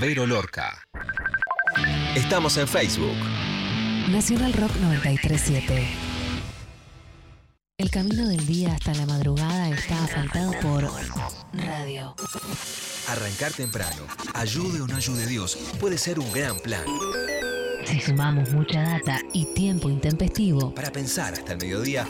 [0.00, 0.88] Vero Lorca.
[2.16, 3.16] Estamos en Facebook.
[4.10, 5.86] Nacional Rock 937.
[7.78, 10.90] El camino del día hasta la madrugada está asfaltado por
[11.52, 12.16] radio.
[13.08, 14.02] Arrancar temprano,
[14.34, 16.84] ayude o no ayude Dios, puede ser un gran plan.
[17.84, 22.06] Si sumamos mucha data y tiempo intempestivo, Para pensar hasta el mediodía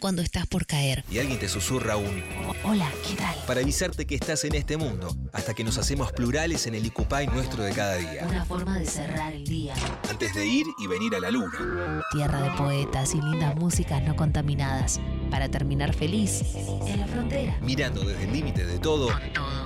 [0.00, 1.04] cuando estás por caer.
[1.10, 2.22] y alguien te susurra un
[2.62, 3.34] Hola, ¿qué tal?
[3.46, 7.26] para avisarte que estás en este mundo, hasta que nos hacemos plurales en el Icupay
[7.28, 8.24] nuestro de cada día.
[8.28, 9.74] Una forma de cerrar el día.
[10.08, 12.02] Antes de ir y venir a la luna.
[12.12, 15.00] Tierra de poetas y lindas músicas no contaminadas.
[15.30, 16.42] Para terminar feliz
[16.86, 17.56] en la frontera.
[17.60, 19.08] Mirando desde el límite de todo,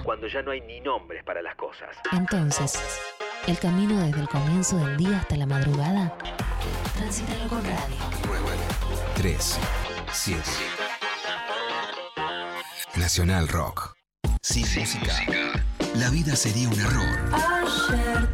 [0.03, 1.88] cuando ya no hay ni nombres para las cosas.
[2.12, 2.78] Entonces,
[3.47, 6.16] el camino desde el comienzo del día hasta la madrugada,
[6.97, 7.97] transítalo con radio.
[8.26, 8.47] 9,
[9.16, 9.59] 3,
[10.12, 10.43] 7.
[12.97, 13.95] Nacional Rock.
[14.43, 15.14] Sin música,
[15.95, 17.18] la vida sería un error.
[17.32, 18.28] Ayer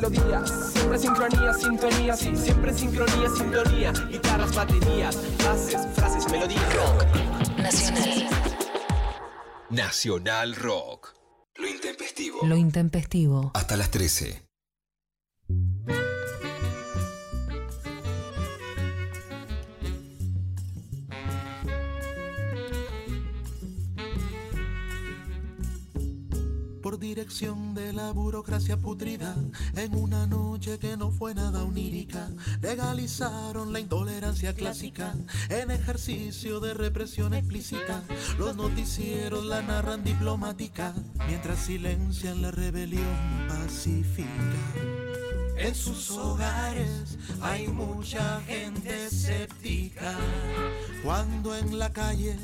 [0.00, 0.72] melodías.
[0.72, 2.36] Siempre sincronía, sintonía, sí.
[2.36, 3.92] Siempre sincronía, sintonía.
[4.08, 6.62] Guitarras, baterías, bases, frases, melodías.
[7.56, 8.28] Nacional.
[9.70, 11.14] Nacional Rock.
[11.56, 12.38] Lo intempestivo.
[12.44, 13.50] Lo intempestivo.
[13.54, 14.42] Hasta las 13.
[26.98, 29.34] Dirección de la burocracia putrida,
[29.76, 32.28] en una noche que no fue nada onírica,
[32.60, 35.14] legalizaron la intolerancia clásica
[35.48, 38.02] en ejercicio de represión explícita.
[38.38, 40.94] Los noticieros la narran diplomática,
[41.26, 44.28] mientras silencian la rebelión pacífica.
[45.56, 50.16] En sus hogares hay mucha gente escéptica,
[51.02, 52.36] cuando en la calle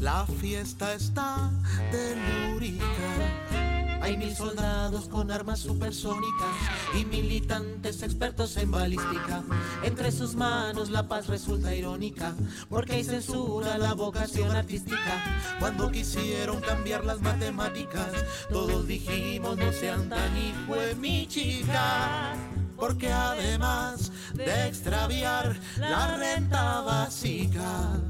[0.00, 1.50] la fiesta está
[1.92, 3.71] telúrica.
[4.02, 6.56] Hay mil soldados con armas supersónicas
[7.00, 9.44] y militantes expertos en balística.
[9.84, 12.34] Entre sus manos la paz resulta irónica,
[12.68, 15.54] porque hay censura la vocación artística.
[15.60, 18.10] Cuando quisieron cambiar las matemáticas,
[18.50, 22.34] todos dijimos no sean tan hijo mi chica.
[22.76, 28.00] Porque además de extraviar la renta básica,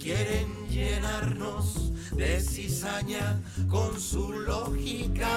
[0.00, 5.28] quieren llenarnos de cizaña con su lógica.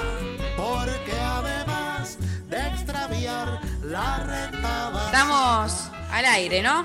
[0.57, 2.17] Porque además
[2.49, 5.05] de extraviar la renta.
[5.05, 6.83] Estamos al aire, ¿no?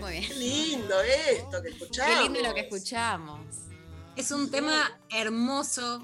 [0.00, 0.28] Muy bien.
[0.28, 2.14] Qué lindo esto que escuchamos.
[2.14, 3.40] Qué lindo lo que escuchamos.
[4.16, 6.02] Es un tema hermoso.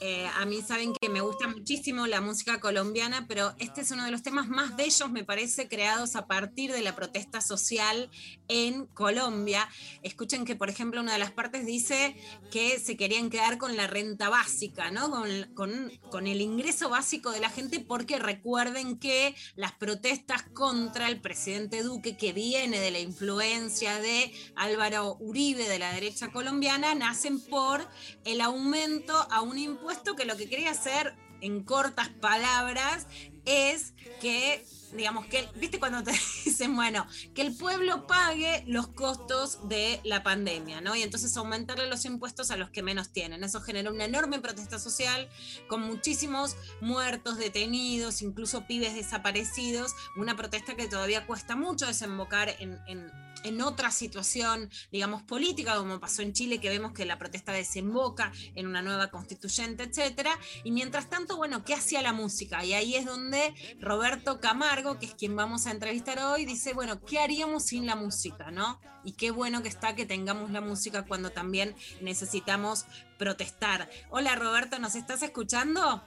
[0.00, 4.04] Eh, a mí saben que me gusta muchísimo la música colombiana, pero este es uno
[4.04, 8.08] de los temas más bellos, me parece, creados a partir de la protesta social
[8.46, 9.68] en Colombia.
[10.02, 12.16] Escuchen que, por ejemplo, una de las partes dice
[12.52, 15.10] que se querían quedar con la renta básica, ¿no?
[15.10, 21.08] Con, con- con el ingreso básico de la gente, porque recuerden que las protestas contra
[21.08, 26.94] el presidente Duque, que viene de la influencia de Álvaro Uribe de la derecha colombiana,
[26.94, 27.84] nacen por
[28.24, 33.06] el aumento a un impuesto que lo que quería hacer en cortas palabras
[33.44, 36.12] es que digamos que, viste cuando te
[36.44, 40.96] dicen, bueno, que el pueblo pague los costos de la pandemia, ¿no?
[40.96, 43.44] Y entonces aumentarle los impuestos a los que menos tienen.
[43.44, 45.28] Eso generó una enorme protesta social
[45.68, 52.78] con muchísimos muertos, detenidos, incluso pibes desaparecidos, una protesta que todavía cuesta mucho desembocar en-
[53.44, 58.32] en otra situación, digamos, política, como pasó en Chile, que vemos que la protesta desemboca
[58.54, 60.30] en una nueva constituyente, etcétera.
[60.64, 62.64] Y mientras tanto, bueno, ¿qué hacía la música?
[62.64, 67.00] Y ahí es donde Roberto Camargo, que es quien vamos a entrevistar hoy, dice, bueno,
[67.00, 68.80] ¿qué haríamos sin la música, no?
[69.04, 72.86] Y qué bueno que está que tengamos la música cuando también necesitamos
[73.18, 73.88] protestar.
[74.10, 76.02] Hola Roberto, ¿nos estás escuchando?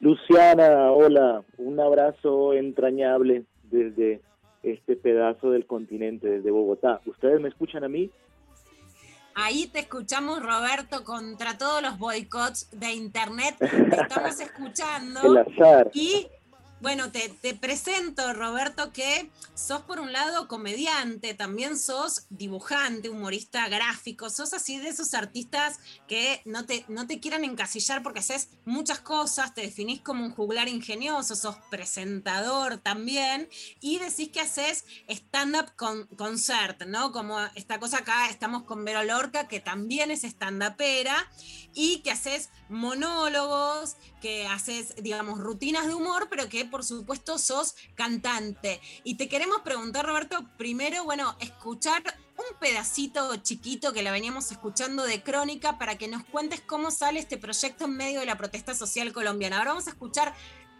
[0.00, 4.22] Luciana, hola, un abrazo entrañable desde
[4.62, 7.00] este pedazo del continente, desde Bogotá.
[7.06, 8.10] ¿Ustedes me escuchan a mí?
[9.34, 13.54] Ahí te escuchamos, Roberto, contra todos los boicots de Internet.
[13.60, 15.20] Te estamos escuchando.
[15.22, 15.90] El azar.
[15.94, 16.26] Y
[16.80, 24.30] bueno, te, presento, Roberto, que sos por un lado comediante, también sos dibujante, humorista gráfico,
[24.30, 29.00] sos así de esos artistas que no te, no te quieran encasillar porque haces muchas
[29.00, 33.48] cosas, te definís como un juglar ingenioso, sos presentador también,
[33.80, 37.10] y decís que haces stand-up con, concert, ¿no?
[37.12, 41.28] Como esta cosa acá, estamos con Vero Lorca, que también es stand-upera,
[41.74, 47.74] y que haces monólogos, que haces, digamos, rutinas de humor, pero que por supuesto sos
[47.94, 48.80] cantante.
[49.04, 52.02] Y te queremos preguntar, Roberto, primero, bueno, escuchar
[52.36, 57.18] un pedacito chiquito que la veníamos escuchando de Crónica para que nos cuentes cómo sale
[57.18, 59.58] este proyecto en medio de la protesta social colombiana.
[59.58, 60.34] Ahora vamos a escuchar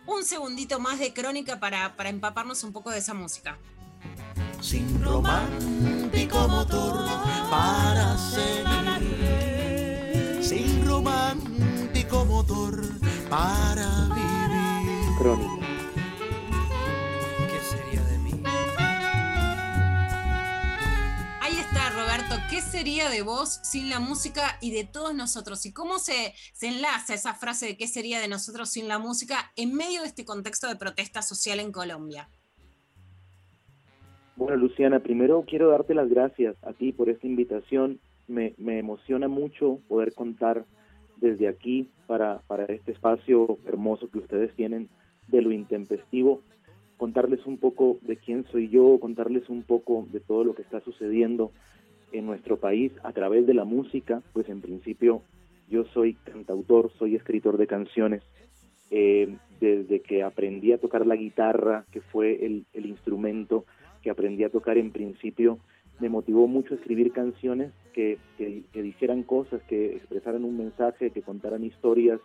[0.07, 3.59] un segundito más de Crónica para, para empaparnos un poco de esa música.
[4.61, 7.07] sin romántico motor
[7.51, 9.05] para seguir,
[10.43, 11.68] sin romántico
[13.31, 15.19] para vivir.
[15.19, 15.67] Crónica.
[17.51, 18.31] ¿Qué sería de mí?
[21.41, 22.37] Ahí está, Roberto.
[22.51, 25.67] ¿Qué sería de vos sin la música y de todos nosotros?
[25.67, 29.53] ¿Y cómo se, se enlaza esa frase de qué sería de nosotros sin la música
[29.57, 32.29] en medio de este contexto de protesta social en Colombia?
[34.37, 38.01] Bueno, Luciana, primero quiero darte las gracias a ti por esta invitación.
[38.29, 40.65] Me, me emociona mucho poder contar
[41.21, 44.89] desde aquí para, para este espacio hermoso que ustedes tienen
[45.29, 46.43] de lo intempestivo,
[46.97, 50.81] contarles un poco de quién soy yo, contarles un poco de todo lo que está
[50.81, 51.53] sucediendo
[52.13, 55.23] en nuestro país a través de la música, pues en principio
[55.69, 58.23] yo soy cantautor, soy escritor de canciones.
[58.91, 63.65] Eh, desde que aprendí a tocar la guitarra, que fue el, el instrumento
[64.03, 65.59] que aprendí a tocar en principio,
[66.01, 71.23] me motivó mucho escribir canciones que, que, que dijeran cosas, que expresaran un mensaje, que
[71.23, 72.21] contaran historias,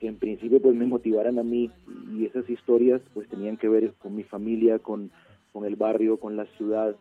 [0.00, 1.70] que en principio pues me motivaran a mí
[2.12, 5.10] y esas historias pues tenían que ver con mi familia, con,
[5.52, 6.96] con el barrio, con la ciudad,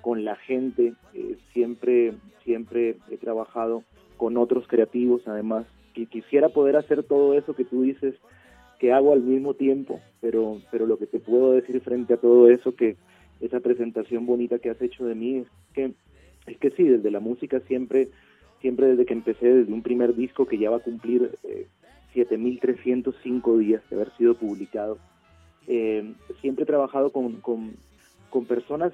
[0.00, 0.94] con la gente.
[1.14, 3.84] Eh, siempre, siempre he trabajado
[4.16, 8.14] con otros creativos además y quisiera poder hacer todo eso que tú dices
[8.78, 12.48] que hago al mismo tiempo, pero, pero lo que te puedo decir frente a todo
[12.48, 12.96] eso que
[13.40, 15.92] esa presentación bonita que has hecho de mí es que
[16.46, 18.08] es que sí, desde la música siempre
[18.60, 21.66] siempre desde que empecé, desde un primer disco que ya va a cumplir eh,
[22.14, 24.98] 7.305 días de haber sido publicado,
[25.68, 27.74] eh, siempre he trabajado con, con,
[28.30, 28.92] con personas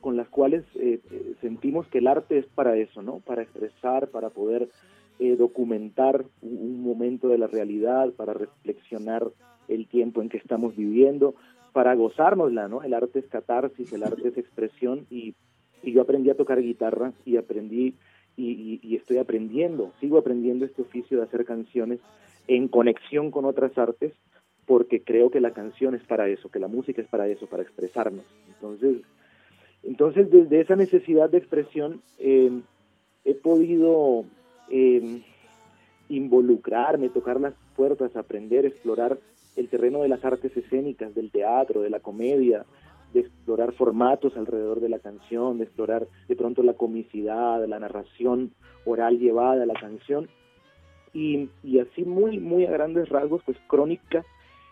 [0.00, 1.00] con las cuales eh,
[1.40, 3.20] sentimos que el arte es para eso, ¿no?
[3.20, 4.68] Para expresar, para poder
[5.18, 9.28] eh, documentar un, un momento de la realidad, para reflexionar
[9.68, 11.34] el tiempo en que estamos viviendo,
[11.78, 12.82] para gozárnosla, ¿no?
[12.82, 15.36] El arte es catarsis, el arte es expresión y,
[15.84, 17.94] y yo aprendí a tocar guitarra y aprendí
[18.36, 22.00] y, estoy aprendiendo, sigo aprendiendo este oficio de hacer canciones
[22.48, 24.12] en conexión con otras artes
[24.66, 27.62] porque creo que la canción es para eso, que la música es para eso, para
[27.62, 28.24] expresarnos.
[28.48, 28.96] Entonces,
[29.84, 32.60] entonces desde esa necesidad de expresión eh,
[33.24, 34.24] he podido
[34.68, 35.22] eh,
[36.08, 39.20] involucrarme, tocar las puertas, aprender, explorar
[39.58, 42.64] el terreno de las artes escénicas, del teatro, de la comedia,
[43.12, 48.52] de explorar formatos alrededor de la canción, de explorar de pronto la comicidad, la narración
[48.84, 50.28] oral llevada a la canción.
[51.12, 54.24] Y, y así muy, muy a grandes rasgos, pues Crónica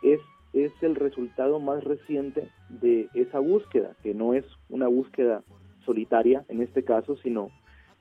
[0.03, 0.21] es,
[0.53, 5.43] es el resultado más reciente de esa búsqueda, que no es una búsqueda
[5.85, 7.51] solitaria en este caso, sino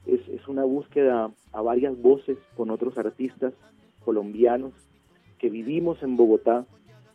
[0.05, 3.53] es, es una búsqueda a varias voces con otros artistas
[4.03, 4.73] colombianos
[5.39, 6.65] que vivimos en Bogotá,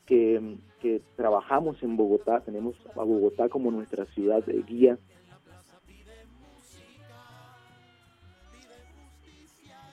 [0.07, 4.99] que, que trabajamos en Bogotá, tenemos a Bogotá como nuestra ciudad de guía.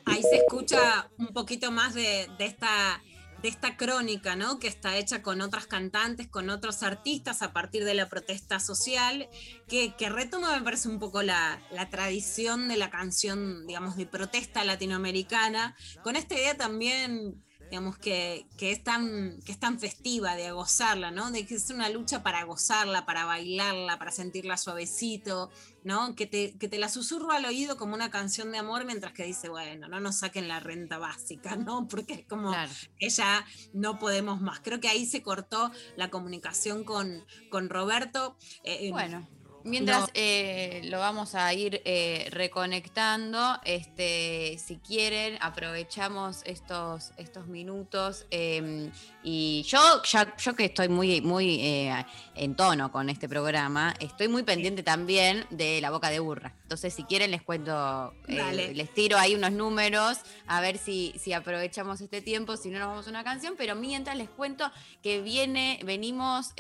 [0.06, 3.02] Ahí se escucha un poquito más de, de esta,
[3.42, 4.58] de esta crónica, ¿no?
[4.58, 9.28] Que está hecha con otras cantantes, con otros artistas a partir de la protesta social,
[9.68, 14.06] que, que retoma, me parece, un poco la, la tradición de la canción, digamos, de
[14.06, 20.36] protesta latinoamericana, con esta idea también digamos, que, que, es tan, que es tan festiva,
[20.36, 21.32] de gozarla, ¿no?
[21.32, 25.50] De que es una lucha para gozarla, para bailarla, para sentirla suavecito,
[25.84, 26.16] ¿no?
[26.16, 29.24] Que te, que te la susurro al oído como una canción de amor mientras que
[29.24, 31.88] dice, bueno, no nos saquen la renta básica, ¿no?
[31.88, 32.54] Porque es como
[32.98, 34.60] que ya no podemos más.
[34.62, 38.38] Creo que ahí se cortó la comunicación con, con Roberto.
[38.64, 39.28] Eh, Bueno,
[39.68, 47.48] Mientras no- eh, lo vamos a ir eh, reconectando, este, si quieren, aprovechamos estos, estos
[47.48, 48.26] minutos.
[48.32, 48.90] eh,
[49.24, 54.30] y yo, ya, yo que estoy muy, muy eh, en tono con este programa, estoy
[54.30, 56.56] muy pendiente también de la boca de burra.
[56.64, 62.00] Entonces, si quieren, les cuento, les tiro ahí unos números, a ver si, si aprovechamos
[62.02, 63.56] este tiempo, si no nos vamos a una canción.
[63.58, 64.72] Pero mientras les cuento
[65.04, 66.54] que viene, venimos.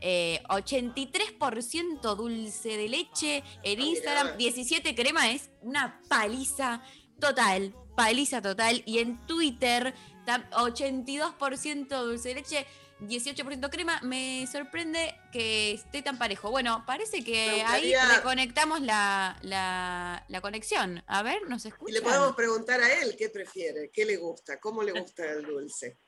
[0.00, 6.82] Eh, 83% dulce de leche en Instagram, 17 crema es una paliza
[7.20, 8.82] total, paliza total.
[8.86, 9.94] Y en Twitter,
[10.26, 12.66] tam- 82% dulce de leche,
[13.00, 14.00] 18% crema.
[14.02, 16.50] Me sorprende que esté tan parejo.
[16.50, 21.02] Bueno, parece que ahí reconectamos la, la- la conexión.
[21.06, 21.94] A ver, ¿nos Y escuchan?
[21.94, 25.98] le podemos preguntar a él qué prefiere, qué le gusta, cómo le gusta el dulce.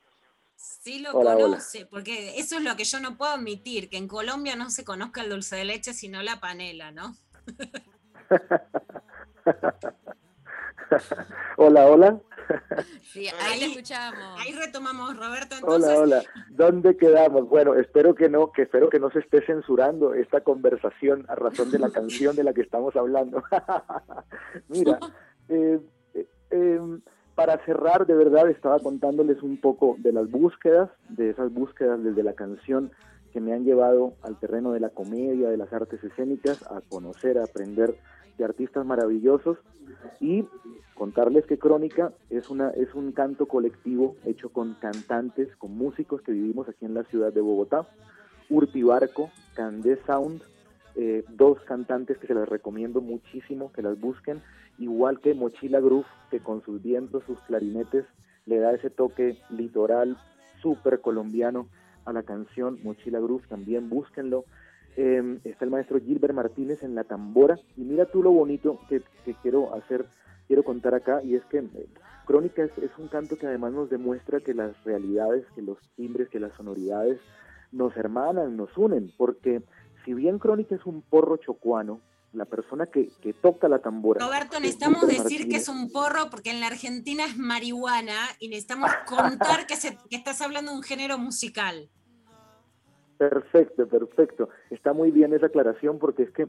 [0.61, 1.45] Sí lo Hola, hola.
[1.45, 4.85] conoce, porque eso es lo que yo no puedo admitir, que en Colombia no se
[4.85, 7.17] conozca el dulce de leche, sino la panela, ¿no?
[11.57, 12.21] hola, hola.
[13.11, 14.39] Sí, ahí te escuchamos.
[14.39, 15.91] Ahí retomamos, Roberto, entonces.
[15.91, 16.23] Hola, hola.
[16.51, 17.49] ¿Dónde quedamos?
[17.49, 21.71] Bueno, espero que no, que espero que no se esté censurando esta conversación a razón
[21.71, 23.43] de la canción de la que estamos hablando.
[24.69, 24.99] Mira,
[25.49, 25.81] eh,
[26.13, 27.01] eh, em,
[27.41, 32.23] para cerrar, de verdad, estaba contándoles un poco de las búsquedas, de esas búsquedas desde
[32.23, 32.91] la canción
[33.33, 37.39] que me han llevado al terreno de la comedia, de las artes escénicas, a conocer,
[37.39, 37.97] a aprender
[38.37, 39.57] de artistas maravillosos.
[40.21, 40.45] Y
[40.95, 46.33] contarles que Crónica es una es un canto colectivo hecho con cantantes, con músicos que
[46.33, 47.89] vivimos aquí en la ciudad de Bogotá,
[48.51, 50.43] Urpibarco, Candé Sound,
[51.03, 54.43] eh, dos cantantes que se las recomiendo muchísimo que las busquen,
[54.79, 58.05] igual que Mochila Groove, que con sus vientos, sus clarinetes,
[58.45, 60.19] le da ese toque litoral
[60.61, 61.69] súper colombiano
[62.05, 64.45] a la canción Mochila Groove, también búsquenlo.
[64.99, 69.01] Eh, está el maestro Gilbert Martínez en la tambora, y mira tú lo bonito que,
[69.25, 70.05] que quiero hacer,
[70.49, 71.87] quiero contar acá, y es que eh,
[72.27, 76.29] Crónica es, es un canto que además nos demuestra que las realidades, que los timbres,
[76.29, 77.19] que las sonoridades
[77.73, 79.63] nos hermanan, nos unen, porque
[80.05, 82.01] si bien Crónica es un porro chocuano,
[82.33, 84.25] la persona que, que toca la tambora.
[84.25, 88.49] Roberto, es necesitamos decir que es un porro porque en la Argentina es marihuana y
[88.49, 91.91] necesitamos contar que, se- que estás hablando de un género musical.
[93.19, 94.49] Perfecto, perfecto.
[94.71, 96.49] Está muy bien esa aclaración porque es que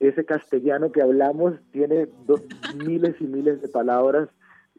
[0.00, 2.42] ese castellano que hablamos tiene do-
[2.76, 4.28] miles y miles de palabras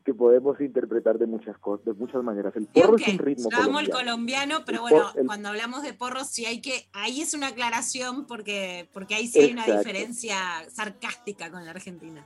[0.03, 2.56] que podemos interpretar de muchas cosas, de muchas maneras.
[2.56, 4.60] El porro es un ritmo Yo amo el colombiano.
[4.65, 8.26] pero El bueno, el- cuando hablamos de porros, sí hay que, ahí es una aclaración
[8.26, 10.36] porque, porque ahí sí hay una diferencia
[10.69, 12.26] sarcástica con la Argentina.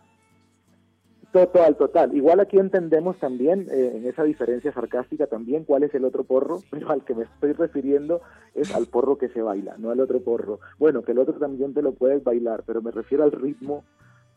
[1.32, 2.16] Total, total.
[2.16, 6.62] Igual aquí entendemos también, eh, en esa diferencia sarcástica también, cuál es el otro porro,
[6.72, 8.22] pero al que me estoy refiriendo
[8.54, 10.62] es al porro que se baila, no al otro porro.
[10.80, 13.84] Bueno, que el otro también te lo puedes bailar, pero me refiero al ritmo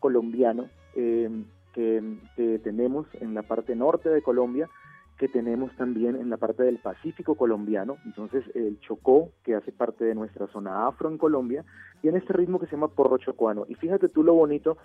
[0.01, 1.31] colombiano eh,
[1.79, 2.03] que,
[2.35, 4.69] que tenemos en la parte norte de Colombia,
[5.17, 7.99] que tenemos también en la parte del Pacífico colombiano.
[8.05, 11.65] Entonces, el Chocó, que hace parte de nuestra zona afro en Colombia,
[12.01, 13.65] tiene este ritmo que se llama porro chocuano.
[13.69, 14.77] Y fíjate tú lo bonito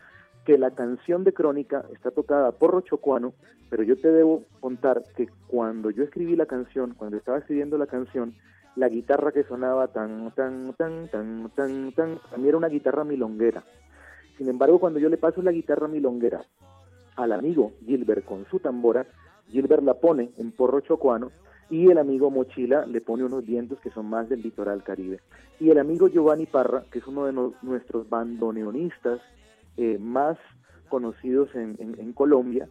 [0.46, 3.34] que la canción de Crónica está tocada por Porro Chocuano,
[3.72, 7.88] pero yo te debo contar que cuando yo escribí la canción, cuando estaba escribiendo la
[7.88, 8.36] canción,
[8.76, 13.64] la guitarra que sonaba tan, tan, tan, tan, tan, tan, también era una guitarra milonguera.
[14.38, 16.44] Sin embargo, cuando yo le paso la guitarra milonguera
[17.16, 19.06] al amigo Gilbert con su tambora,
[19.50, 21.32] Gilbert la pone en porro chocuano
[21.70, 25.22] y el amigo Mochila le pone unos vientos que son más del litoral caribe.
[25.60, 29.22] Y el amigo Giovanni Parra, que es uno de nuestros bandoneonistas
[29.78, 30.38] eh, más
[30.90, 32.68] conocidos en Colombia,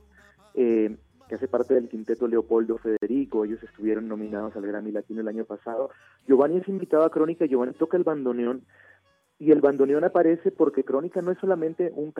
[0.54, 0.96] eh,
[1.28, 5.44] que hace parte del quinteto Leopoldo Federico, ellos estuvieron nominados al Grammy Latino el año
[5.44, 5.90] pasado.
[6.26, 8.66] Giovanni es invitado a Crónica, Giovanni toca el bandoneón,
[9.38, 12.12] y el bandoneón aparece porque Crónica no es solamente un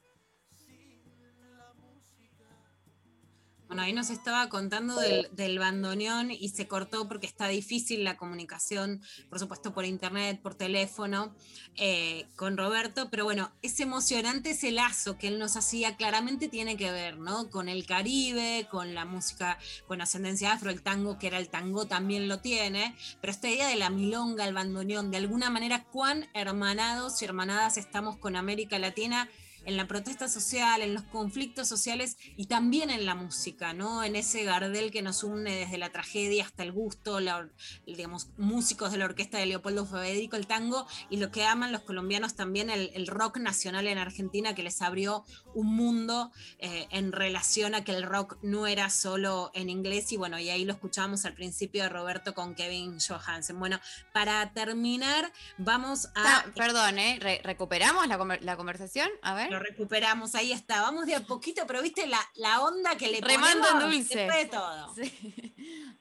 [3.73, 8.19] Bueno, ahí nos estaba contando del, del bandoneón y se cortó porque está difícil la
[8.19, 9.01] comunicación,
[9.31, 11.35] por supuesto por internet, por teléfono,
[11.77, 16.77] eh, con Roberto, pero bueno, es emocionante ese lazo que él nos hacía, claramente tiene
[16.77, 17.49] que ver, ¿no?
[17.49, 21.87] Con el Caribe, con la música con ascendencia afro, el tango, que era el tango
[21.87, 26.29] también lo tiene, pero esta idea de la milonga, el bandoneón, de alguna manera, cuán
[26.35, 29.31] hermanados y hermanadas estamos con América Latina
[29.65, 34.03] en la protesta social, en los conflictos sociales y también en la música, ¿no?
[34.05, 37.49] En ese Gardel que nos une desde la tragedia hasta el gusto, la
[37.87, 41.83] digamos, músicos de la orquesta de Leopoldo Federico, el tango, y lo que aman los
[41.83, 45.25] colombianos también, el, rock nacional en Argentina, que les abrió
[45.55, 50.17] un mundo eh, en relación a que el rock no era solo en inglés, y
[50.17, 53.59] bueno, y ahí lo escuchábamos al principio de Roberto con Kevin Johansen.
[53.59, 53.81] Bueno,
[54.13, 56.45] para terminar, vamos a...
[56.55, 57.19] Perdón, ¿eh?
[57.21, 59.09] Re- ¿Recuperamos la, la conversación?
[59.23, 59.52] A ver.
[59.53, 60.83] Lo recuperamos, ahí está.
[60.83, 64.19] Vamos de a poquito, pero viste la, la onda que le Remando en ponemos dulce.
[64.19, 64.95] después de todo.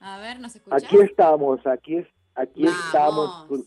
[0.00, 0.82] A ver, ¿nos escuchás?
[0.82, 2.86] Aquí estamos, aquí, es, aquí Vamos.
[2.86, 3.66] estamos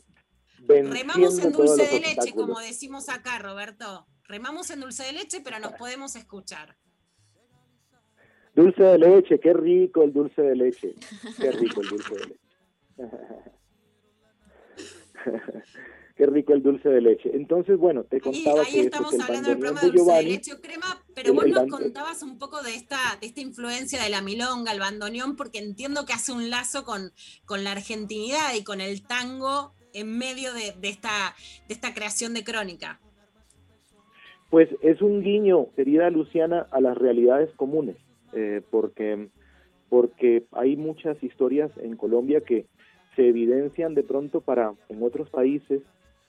[0.67, 4.07] Remamos en dulce de leche, como decimos acá, Roberto.
[4.23, 6.75] Remamos en dulce de leche, pero nos podemos escuchar.
[8.55, 10.95] Dulce de leche, qué rico el dulce de leche.
[11.37, 12.39] Qué rico el dulce de leche.
[16.15, 17.29] qué rico el dulce de leche.
[17.33, 20.13] Entonces, bueno, te Y contaba ahí que, estamos que el hablando del programa de dulce
[20.13, 23.27] de leche o crema, pero el- vos el nos contabas un poco de esta, de
[23.27, 27.11] esta influencia de la milonga, el bandoneón, porque entiendo que hace un lazo con,
[27.45, 31.35] con la argentinidad y con el tango en medio de, de esta,
[31.67, 32.99] de esta creación de crónica.
[34.49, 37.97] Pues es un guiño, querida Luciana, a las realidades comunes,
[38.33, 39.29] eh, porque
[39.89, 42.65] porque hay muchas historias en Colombia que
[43.15, 45.81] se evidencian de pronto para en otros países,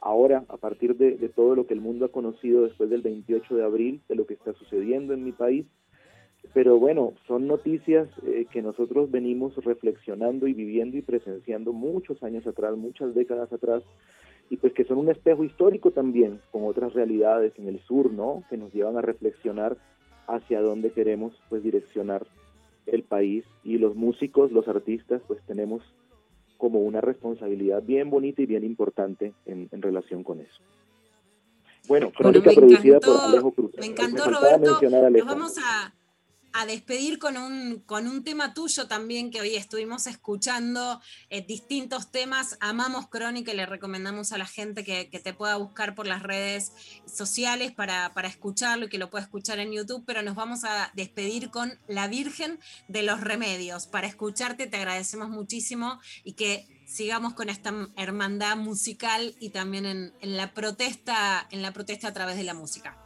[0.07, 3.65] ahora a partir de, todo lo que el mundo ha conocido después del 28 de
[3.65, 5.67] abril, de lo que está sucediendo en mi país,
[6.55, 12.47] pero bueno, son noticias eh, que nosotros venimos reflexionando y viviendo y presenciando muchos años
[12.47, 13.83] atrás, muchas décadas atrás,
[14.49, 18.45] y pues que son un espejo histórico también con otras realidades en el sur, ¿no?
[18.49, 19.77] Que nos llevan a reflexionar
[20.29, 22.25] hacia dónde queremos pues direccionar
[22.87, 25.83] el país y los músicos, los artistas, pues tenemos
[26.57, 30.63] como una responsabilidad bien bonita y bien importante en, en relación con eso.
[31.89, 33.71] Bueno, crónica me producida encantó- por Alejo Cruz.
[33.79, 34.71] Me encantó, faltaba Roberto.
[34.73, 35.27] mencionar a Nos Alejo.
[35.27, 35.95] vamos a,
[36.59, 42.11] a despedir con un, con un tema tuyo también que hoy estuvimos escuchando, eh, distintos
[42.11, 42.57] temas.
[42.61, 46.23] Amamos Crónica y le recomendamos a la gente que, que te pueda buscar por las
[46.23, 46.73] redes
[47.05, 50.91] sociales para, para escucharlo y que lo pueda escuchar en YouTube, pero nos vamos a
[50.95, 52.59] despedir con La Virgen
[52.89, 53.87] de los Remedios.
[53.87, 60.15] Para escucharte te agradecemos muchísimo y que sigamos con esta hermandad musical y también en,
[60.23, 62.97] en la protesta, en la protesta a través de la música.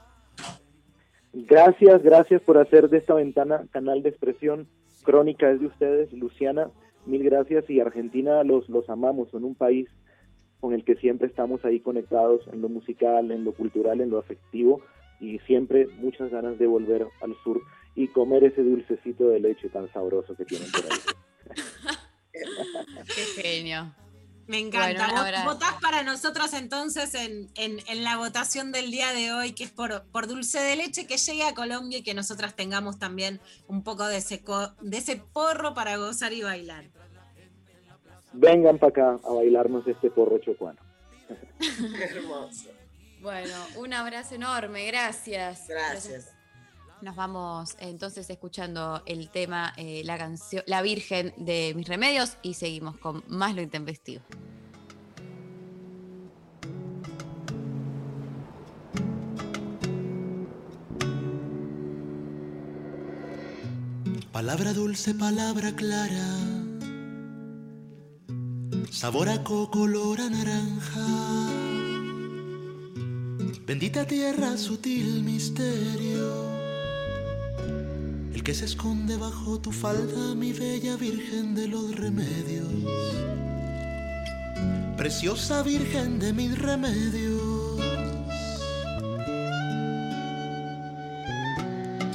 [1.32, 4.66] Gracias, gracias por hacer de esta ventana canal de expresión.
[5.04, 6.70] Crónica es de ustedes, Luciana.
[7.06, 9.30] Mil gracias y Argentina los, los amamos.
[9.30, 9.88] Son un país
[10.60, 14.18] con el que siempre estamos ahí conectados en lo musical, en lo cultural, en lo
[14.18, 14.82] afectivo
[15.20, 17.60] y siempre muchas ganas de volver al sur
[17.94, 20.98] y comer ese dulcecito de leche tan sabroso que tienen por ahí.
[23.06, 23.92] Qué genio.
[24.50, 25.06] Me encanta.
[25.12, 25.44] Bueno.
[25.44, 29.70] Votás para nosotros entonces en, en- en la votación del día de hoy, que es
[29.70, 33.84] por, por dulce de leche, que llegue a Colombia y que nosotras tengamos también un
[33.84, 36.86] poco de ese, co- de ese porro para gozar y bailar.
[38.32, 40.80] Vengan para acá a bailarnos este porro chocuano.
[42.00, 42.70] Hermoso.
[43.20, 45.68] Bueno, un abrazo enorme, gracias.
[45.68, 46.32] Gracias.
[47.02, 52.54] Nos vamos entonces escuchando el tema, eh, la canción, La Virgen de Mis Remedios y
[52.54, 54.22] seguimos con más lo intempestivo.
[64.30, 66.36] Palabra dulce, palabra clara.
[68.90, 71.06] Sabor a coco, olor a naranja.
[73.66, 76.59] Bendita tierra, sutil misterio.
[78.34, 82.66] El que se esconde bajo tu falda, mi bella virgen de los remedios.
[84.96, 87.80] Preciosa virgen de mis remedios.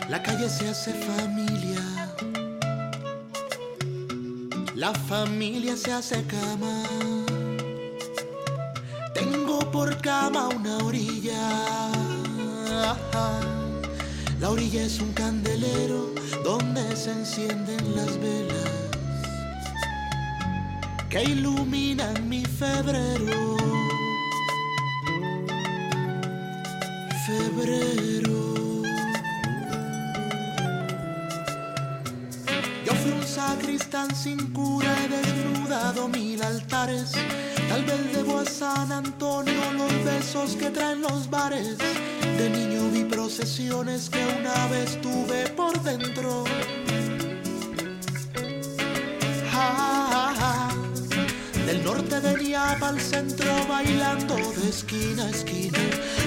[0.10, 1.82] La calle se hace familia.
[4.76, 6.84] La familia se hace cama.
[9.14, 11.92] Tengo por cama una orilla.
[14.40, 16.14] La orilla es un candelero
[16.44, 18.76] donde se encienden las velas
[21.10, 23.56] que iluminan mi febrero.
[27.26, 28.84] Febrero.
[32.86, 37.14] Yo fui un sacristán sin cura, he desnudado mil altares.
[37.70, 41.78] Tal vez debo a San Antonio los besos que traen los bares.
[43.36, 46.46] De procesiones que una vez tuve por dentro.
[51.66, 55.80] Del norte venía para el centro bailando de esquina a esquina.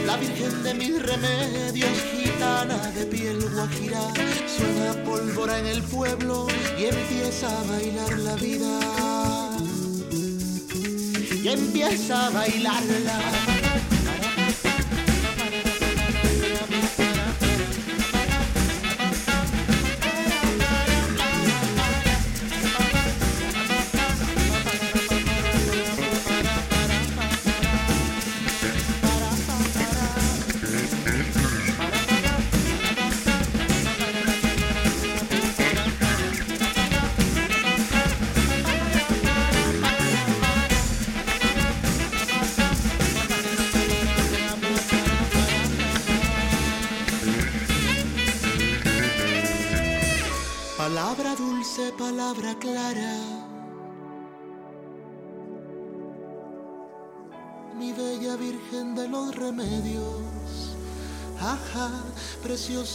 [0.04, 4.02] La virgen de mis remedios, gitana de piel guajira.
[4.54, 6.46] Suena pólvora en el pueblo
[6.78, 8.80] y empieza a bailar la vida.
[11.42, 13.57] Y empieza a bailarla.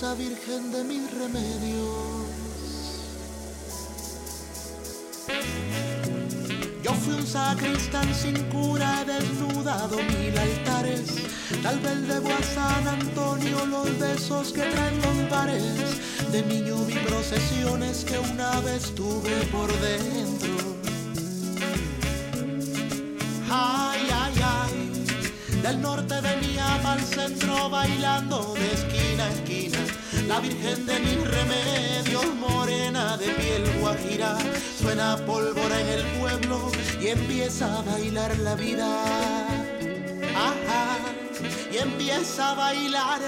[0.03, 2.27] Preciosa virgen de mis remedios.
[6.83, 11.07] Yo fui un sacristán sin cura, he desnudado mil altares.
[11.61, 16.31] Tal vez debo a San Antonio los besos que traen los bares.
[16.31, 20.75] De niño vi procesiones que una vez tuve por dentro.
[23.49, 25.61] Ay, ay, ay.
[25.61, 28.52] Del norte venía para el centro bailando
[30.27, 34.37] La virgen de mis remedios, morena de piel guajira.
[34.81, 36.71] Suena pólvora en el pueblo
[37.01, 38.87] y empieza a bailar la vida.
[40.35, 40.97] Ajá,
[41.71, 43.21] y empieza a bailar.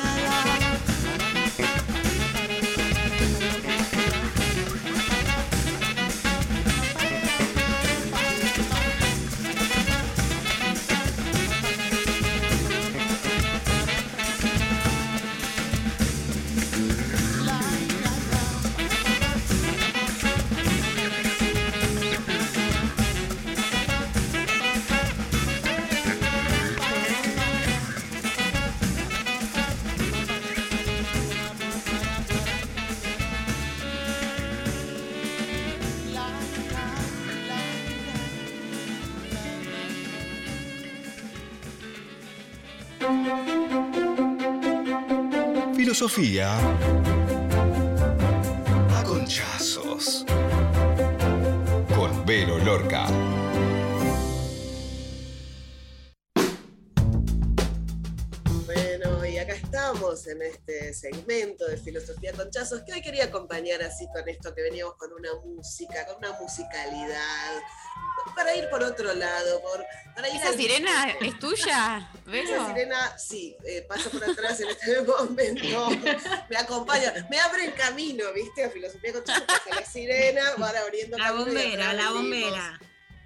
[45.76, 46.57] Filosofía
[48.90, 50.26] a conchazos.
[51.95, 53.06] Con Vero Lorca.
[58.65, 63.84] Bueno, y acá estamos en este segmento de Filosofía con Chazos, que hoy quería acompañar
[63.84, 67.61] así con esto que veníamos con una música, con una musicalidad,
[68.36, 69.86] para ir por otro lado, por,
[70.16, 72.10] para ir ¿Esa al- sirena es tuya?
[72.26, 72.49] ¿Vero?
[72.56, 75.90] Esa sirena, sí, eh, pasa por atrás en este momento,
[76.49, 78.66] me acompaña, me abre el camino, ¿viste?
[78.66, 79.24] A Filosofía con
[79.76, 82.14] la sirena, van abriendo La camino bombera, la venimos.
[82.22, 82.80] bombera.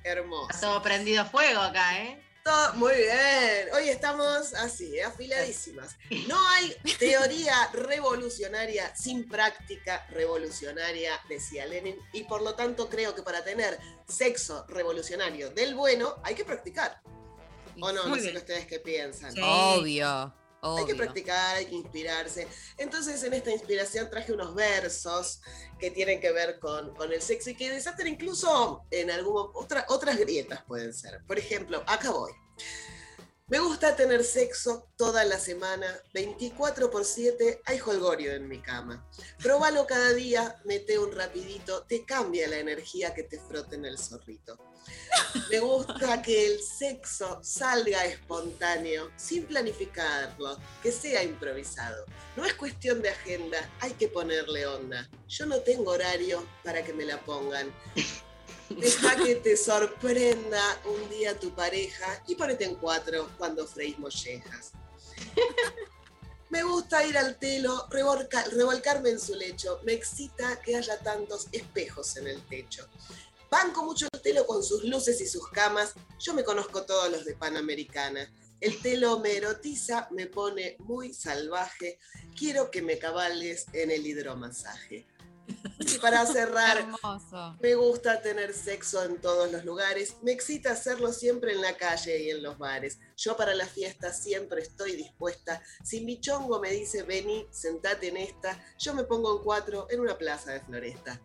[0.04, 0.60] Hermoso.
[0.62, 2.22] Todo prendido fuego acá, ¿eh?
[2.50, 3.68] Todo muy bien.
[3.76, 5.96] Hoy estamos así, afiladísimas.
[6.28, 13.22] No hay teoría revolucionaria sin práctica revolucionaria, decía Lenin, y por lo tanto creo que
[13.22, 13.78] para tener
[14.08, 17.00] sexo revolucionario del bueno hay que practicar.
[17.80, 18.08] ¿O no?
[18.08, 18.38] Muy no sé bien.
[18.38, 19.32] ustedes qué piensan.
[19.44, 22.48] Obvio, Hay que practicar, hay que inspirarse.
[22.78, 25.42] Entonces, en esta inspiración traje unos versos
[25.80, 29.86] que tienen que ver con, con el sexo y que desatan incluso en algún, otra-
[29.90, 31.24] otras grietas pueden ser.
[31.26, 32.34] Por ejemplo, acá voy.
[33.50, 39.10] Me gusta tener sexo toda la semana, 24 por 7, hay holgorio en mi cama.
[39.42, 43.98] Probalo cada día, mete un rapidito, te cambia la energía que te frote en el
[43.98, 44.56] zorrito.
[45.50, 52.06] Me gusta que el sexo salga espontáneo, sin planificarlo, que sea improvisado.
[52.36, 55.10] No es cuestión de agenda, hay que ponerle onda.
[55.28, 57.74] Yo no tengo horario para que me la pongan.
[58.70, 64.72] Deja que te sorprenda un día tu pareja y ponete en cuatro cuando freís mollejas.
[66.50, 69.80] Me gusta ir al telo, revolca- revolcarme en su lecho.
[69.84, 72.88] Me excita que haya tantos espejos en el techo.
[73.52, 75.94] Banco mucho el telo con sus luces y sus camas.
[76.20, 78.32] Yo me conozco todos los de Panamericana.
[78.62, 82.00] El telo me erotiza, me pone muy salvaje.
[82.38, 85.06] Quiero que me cabales en el hidromasaje.
[85.80, 87.58] Y para cerrar, Hermoso.
[87.60, 90.18] me gusta tener sexo en todos los lugares.
[90.22, 93.00] Me excita hacerlo siempre en la calle y en los bares.
[93.18, 95.62] Yo para la fiesta siempre estoy dispuesta.
[95.84, 100.00] Si mi chongo me dice vení, sentate en esta, yo me pongo en cuatro en
[100.02, 101.20] una plaza de Floresta.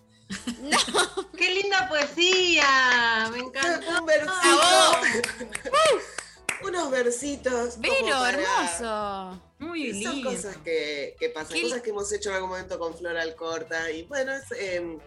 [1.36, 3.28] ¡Qué linda poesía!
[3.32, 3.86] Me encantó.
[4.01, 5.60] Un versito.
[6.62, 7.76] Unos versitos.
[7.76, 9.43] para- hermoso.
[9.59, 10.31] Muy Son lindo.
[10.31, 13.90] cosas que, que pasan, Qué cosas que hemos hecho en algún momento con Floral Corta.
[13.90, 14.98] Y bueno, es eh,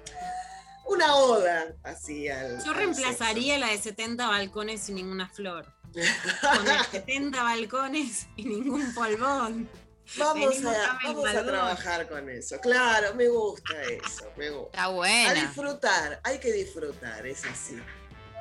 [0.85, 2.63] una oda así al.
[2.63, 5.73] Yo al reemplazaría la de 70 balcones y ninguna flor.
[5.93, 9.69] Con la de 70 balcones y ningún polvón.
[10.17, 12.57] Vamos, a, a vamos a trabajar con eso.
[12.61, 14.69] Claro, me gusta eso, me gusta.
[14.71, 17.77] Está A buena, disfrutar, hay que disfrutar, es así.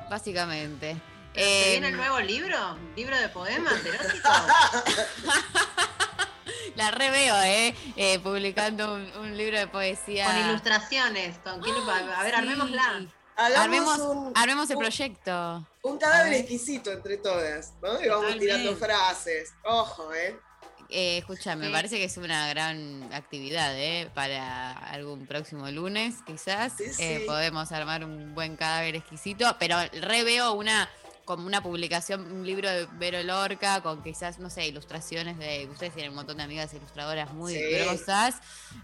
[0.09, 0.95] básicamente.
[1.37, 2.77] ¿Pero ¿Se viene el nuevo libro?
[2.95, 4.31] ¿Libro de poemas eróticos?
[6.75, 7.75] La reveo, ¿eh?
[7.95, 10.25] Eh, publicando un, un libro de poesía.
[10.27, 11.37] Con ilustraciones.
[11.39, 12.37] Con quién- a ver, Sí.
[12.37, 13.05] armémosla.
[13.35, 15.67] Armemos, un, armemos el un- proyecto.
[15.83, 17.93] un cadáver exquisito entre todas, ¿no?
[18.01, 18.39] Y vamos Totalmente.
[18.45, 19.53] tirando frases.
[19.63, 20.37] Ojo, ¿eh?
[20.89, 21.71] Eh, escucha, me Sí.
[21.71, 24.09] parece que es una gran actividad, ¿eh?
[24.13, 26.73] Para algún próximo lunes, quizás.
[26.77, 27.23] Sí, Eh, sí.
[27.27, 30.89] podemos armar un buen cadáver exquisito, pero reveo una
[31.27, 35.67] como una publicación, un libro de Vero Lorca con quizás, no sé, ilustraciones de.
[35.69, 37.61] Ustedes tienen un montón de amigas ilustradoras muy Sí.
[37.73, 38.35] grosas,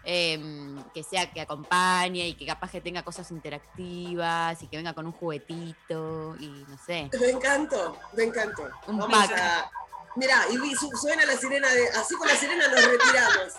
[0.03, 4.94] em, que sea que acompañe y que capaz que tenga cosas interactivas y que venga
[4.94, 7.10] con un juguetito y no sé.
[7.20, 8.70] Me encantó, me encantó.
[8.88, 9.40] Un Vamos pack.
[9.40, 9.72] a.
[10.15, 11.88] Mirá, y suena la sirena de.
[11.90, 13.53] Así con la sirena nos retiramos.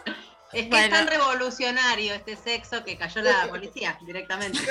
[0.55, 0.85] Es que Bueno.
[0.85, 4.60] es tan revolucionario este sexo que cayó la policía directamente.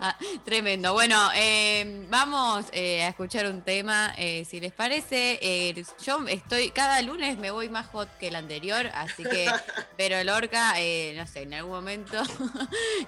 [0.00, 0.92] Ah, tremendo.
[0.92, 5.74] Bueno, eh, vamos eh, a escuchar un tema, eh, si les parece.
[6.04, 9.50] Yo estoy, cada lunes me voy más hot que el anterior, así que,
[9.96, 10.74] pero Lorca,
[11.16, 12.22] no sé, en algún momento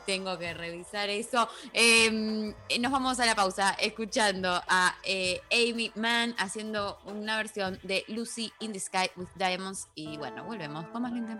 [0.07, 1.49] tengo que revisar eso.
[1.73, 4.97] Eh, nos vamos a la pausa escuchando a
[5.53, 9.87] Amy Mann haciendo una versión de Lucy in the Sky with Diamonds.
[9.95, 11.40] Y bueno, volvemos con más lo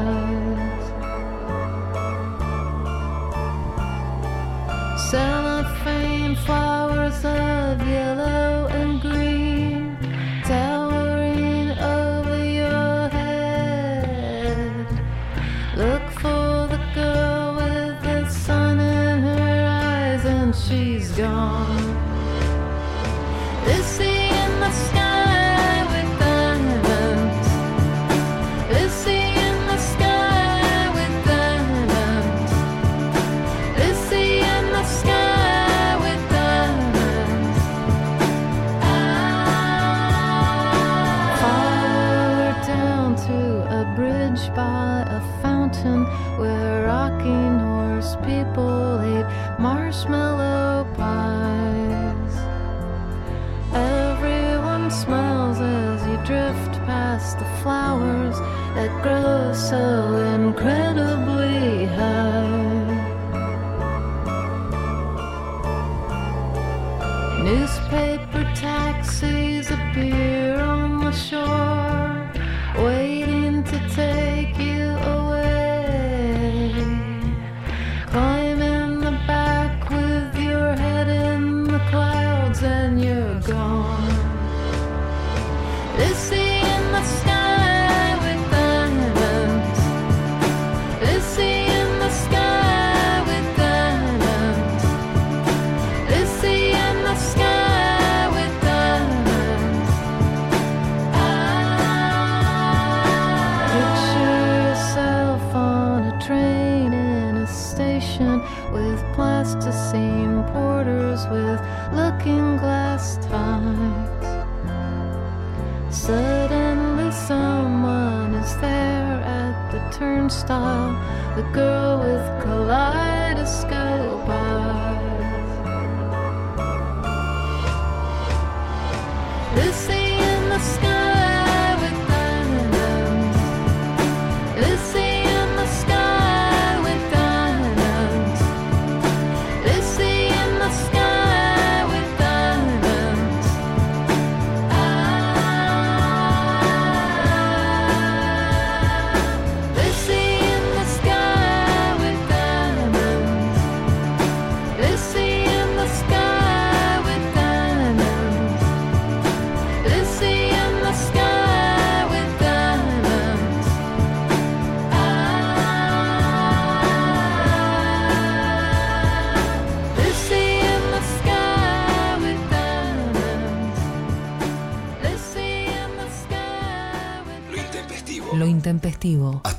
[5.11, 7.25] Cellophane flowers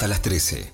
[0.03, 0.73] Hasta las 13.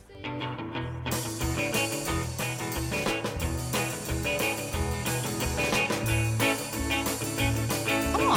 [8.15, 8.37] ¿Cómo?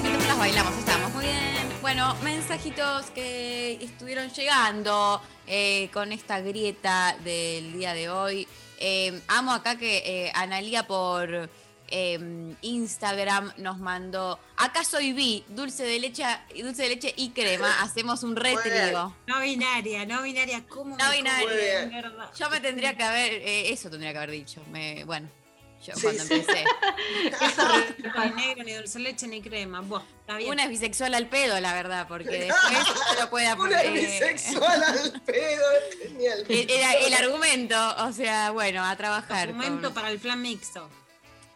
[0.00, 1.36] Mientras las bailamos, estamos muy bien.
[1.82, 8.48] Bueno, mensajitos que estuvieron llegando eh, con esta grieta del día de hoy.
[8.78, 11.50] Eh, amo acá que eh, Analía por
[11.92, 14.40] eh, Instagram nos mandó.
[14.56, 16.24] Acá soy Vi, dulce de leche,
[16.60, 17.70] dulce de leche y crema.
[17.82, 19.14] Hacemos un retrío.
[19.26, 20.64] No binaria, no binaria.
[20.68, 21.90] ¿Cómo No binaria.
[22.38, 24.62] Yo me tendría que haber, eh, eso tendría que haber dicho.
[24.72, 25.28] Me, bueno,
[25.84, 26.34] yo Sí, cuando sí.
[26.34, 26.64] empecé.
[28.02, 29.80] Ni negro, ni dulce de leche, ni crema.
[29.80, 30.50] Buah, está bien.
[30.50, 32.86] Una es bisexual al pedo, la verdad, porque después
[33.16, 36.44] no lo puede Una eh, bisexual al pedo, es genial.
[36.48, 39.48] el, el- el argumento, o sea, bueno, a trabajar.
[39.48, 40.88] Argumento con- para el plan mixto.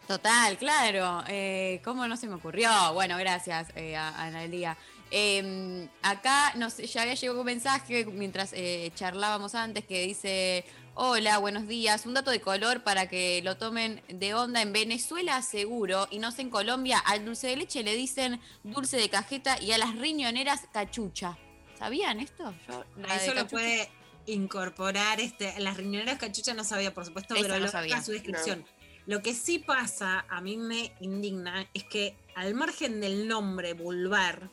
[0.07, 1.23] Total, claro.
[1.27, 2.69] Eh, ¿Cómo no se me ocurrió?
[2.93, 4.77] Bueno, gracias, eh, a, a Analía.
[5.11, 10.65] Eh, acá nos, ya había llegado un mensaje mientras eh, charlábamos antes que dice:
[10.95, 12.05] Hola, buenos días.
[12.05, 14.61] Un dato de color para que lo tomen de onda.
[14.61, 18.97] En Venezuela, seguro, y no sé en Colombia, al dulce de leche le dicen dulce
[18.97, 21.37] de cajeta y a las riñoneras cachucha.
[21.77, 22.53] ¿Sabían esto?
[22.67, 23.89] Yo, Eso lo puede
[24.25, 25.19] incorporar.
[25.19, 27.97] Este, las riñoneras cachucha no sabía, por supuesto, pero no lo sabía.
[27.97, 28.65] sabía su descripción.
[29.07, 34.49] Lo que sí pasa, a mí me indigna, es que al margen del nombre vulvar,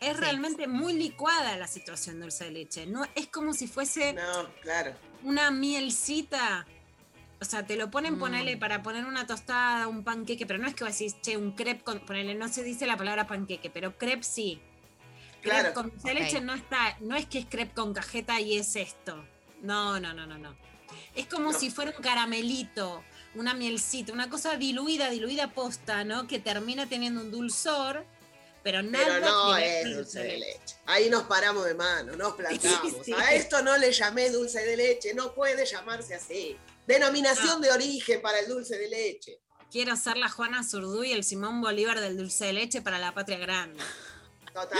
[0.00, 0.20] es Sí.
[0.20, 2.86] realmente muy licuada la situación dulce de leche.
[2.86, 4.92] No, es como si fuese No, claro.
[5.24, 6.66] una mielcita.
[7.40, 8.18] O sea, te lo ponen, Mm.
[8.20, 11.52] ponele, para poner una tostada, un panqueque, pero no es que vos decís, che, un
[11.52, 14.60] crepe con, ponele, no se dice la palabra panqueque, pero crepe sí.
[15.42, 15.74] Crepe Claro.
[15.74, 18.76] con dulce de leche no está, no es que es crepe con cajeta y es
[18.76, 19.26] esto.
[19.62, 20.54] No, no, no, no, no.
[21.14, 21.58] Es como No.
[21.58, 23.02] si fuera un caramelito,
[23.34, 26.26] una mielcita, una cosa diluida, diluida posta, ¿no?
[26.26, 28.04] Que termina teniendo un dulzor,
[28.62, 30.76] pero nada Pero no es dulce de leche.
[30.86, 32.94] Ahí nos paramos de mano, nos plantamos.
[33.04, 33.12] Sí.
[33.12, 36.56] A esto no le llamé dulce de leche, no puede llamarse así.
[36.86, 39.40] Denominación de origen para el dulce de leche.
[39.70, 43.12] Quiero ser la Juana Zurduy y el Simón Bolívar del dulce de leche para la
[43.12, 43.82] patria grande.
[44.52, 44.78] Total.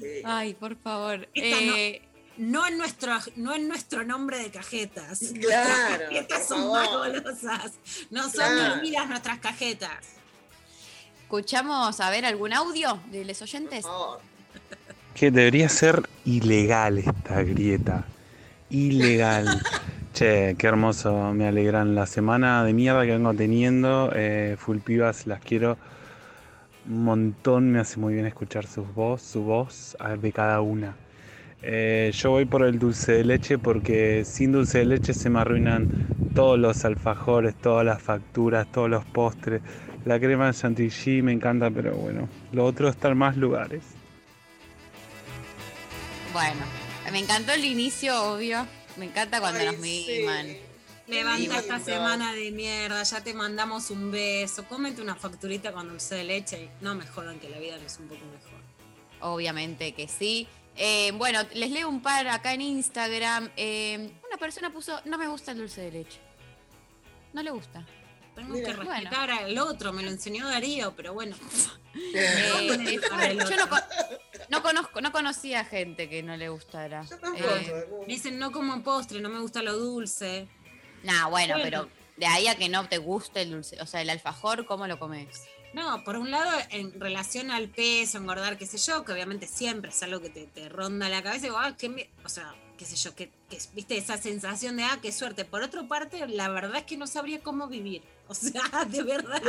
[0.00, 0.22] sí.
[0.24, 1.28] Ay, por favor.
[1.34, 5.20] Esta Eh, No en nuestro, no en nuestro nombre de cajetas.
[5.40, 7.72] Claro, Nuestras cajetas son más golosas.
[8.10, 8.74] No son Claro.
[8.76, 9.98] diluidas nuestras cajetas.
[11.22, 13.84] ¿Escuchamos a ver algún audio de los oyentes?
[15.14, 18.04] Que debería ser ilegal esta grieta.
[18.70, 19.62] Ilegal.
[20.12, 21.32] che, qué hermoso.
[21.32, 24.10] Me alegran la semana de mierda que vengo teniendo.
[24.14, 25.76] Eh, full pibas, las quiero
[26.88, 27.70] un montón.
[27.70, 30.96] Me hace muy bien escuchar su voz, su voz a ver, de cada una.
[31.66, 35.40] Eh, yo voy por el dulce de leche porque sin dulce de leche se me
[35.40, 35.88] arruinan
[36.34, 39.62] todos los alfajores, todas las facturas, todos los postres.
[40.04, 43.82] La crema de chantilly me encanta, pero bueno, lo otro está en más lugares.
[46.34, 46.60] Bueno,
[47.10, 48.66] me encantó el inicio, obvio.
[48.98, 50.04] Me encanta cuando Ay, nos sí.
[50.20, 50.46] miman.
[51.06, 54.66] Levanta esta semana de mierda, ya te mandamos un beso.
[54.66, 56.68] Cómete una facturita con dulce de leche.
[56.82, 58.60] No me jodan que la vida no es un poco mejor.
[59.20, 60.46] Obviamente que sí.
[60.76, 63.50] Eh, bueno, les leo un par acá en Instagram.
[63.56, 66.20] Eh, una persona puso, no me gusta el dulce de leche.
[67.32, 67.84] No le gusta.
[68.34, 71.36] Tengo Mira, que respetar al otro, me lo enseñó Darío, pero bueno.
[71.96, 72.98] Eh,
[73.48, 73.68] yo no,
[74.48, 77.04] no conozco, no conocía gente que no le gustara.
[77.08, 77.54] Yo tampoco.
[77.54, 80.48] Eh, Dicen no como postre, no me gusta lo dulce.
[81.04, 81.62] nah, bueno, Bueno.
[81.62, 84.88] pero de ahí a que no te guste el dulce, o sea, el alfajor, ¿cómo
[84.88, 85.42] lo comes?
[85.74, 89.90] No, por un lado, en relación al peso, engordar, qué sé yo, que obviamente siempre
[89.90, 92.84] es algo que te, te ronda la cabeza, y digo, ah, qué o sea, qué
[92.84, 95.44] sé yo, que, que, viste esa sensación de, ah, qué suerte.
[95.44, 98.02] Por otra parte, la verdad es que no sabría cómo vivir.
[98.28, 99.42] O sea, de verdad.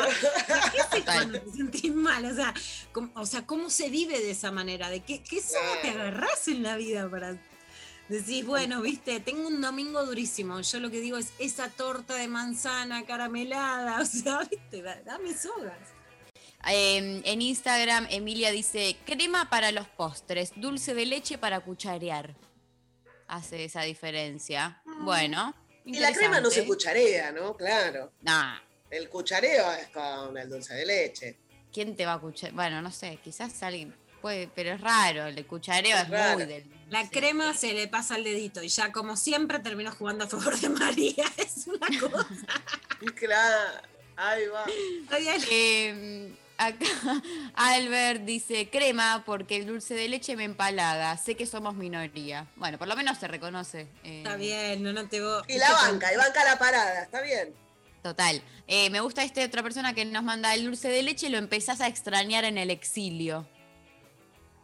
[0.72, 2.26] ¿Qué haces cuando te sentís mal?
[2.26, 2.54] O sea,
[2.92, 4.90] ¿cómo, o sea, ¿cómo se vive de esa manera?
[4.90, 7.38] ¿De qué, qué soga te agarrás en la vida para
[8.10, 10.60] decir, bueno, viste, tengo un domingo durísimo.
[10.62, 15.34] Yo lo que digo es esa torta de manzana caramelada, o sea, viste, da- dame
[15.38, 15.95] sogas.
[16.70, 22.36] Eh, en Instagram, Emilia dice, crema para los postres, dulce de leche para cucharear.
[23.28, 24.82] Hace esa diferencia.
[25.02, 25.54] Bueno.
[25.86, 27.56] Y la crema no se cucharea, ¿no?
[27.56, 28.12] Claro.
[28.22, 28.58] Nah,
[28.90, 31.38] El cuchareo es con el dulce de leche.
[31.74, 32.54] ¿quién te va a cucharear?
[32.56, 36.38] Bueno, no sé, quizás alguien puede, pero es raro, el cuchareo Es es, raro.
[36.38, 36.64] muy del...
[36.90, 37.10] La sí.
[37.10, 40.70] crema se le pasa al dedito y ya como siempre terminó jugando a favor de
[40.82, 41.26] María.
[41.38, 42.48] Es una cosa.
[43.16, 43.82] Claro.
[44.16, 44.66] Ahí va.
[45.52, 46.86] Eh, acá
[47.56, 51.16] Albert dice crema porque el dulce de leche me empalaga.
[51.18, 52.48] Sé que somos minoría.
[52.56, 53.88] Bueno, por lo menos se reconoce.
[54.04, 55.42] eh, Está bien, no, no te voy.
[55.48, 57.54] Y la banca, y banca la parada, está bien.
[58.04, 58.42] Total.
[58.68, 61.38] Eh, me gusta este otra persona que nos manda el dulce de leche y lo
[61.38, 63.48] empezás a extrañar en el exilio.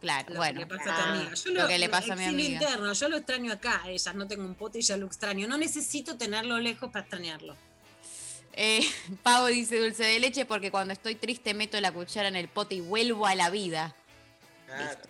[0.00, 0.60] Claro, Lo bueno.
[0.60, 1.34] que le pasa a tu Ah, amiga.
[1.34, 2.62] Yo lo que le pasa a mi exilio amiga.
[2.70, 3.82] interno, yo lo extraño acá.
[3.86, 5.46] Ellas no tengo un pote y ya lo extraño.
[5.46, 7.56] No necesito tenerlo lejos para extrañarlo.
[8.54, 8.80] Eh,
[9.22, 12.74] Pavo dice dulce de leche porque cuando estoy triste meto la cuchara en el pote
[12.76, 13.94] y vuelvo a la vida.
[14.66, 15.00] Claro.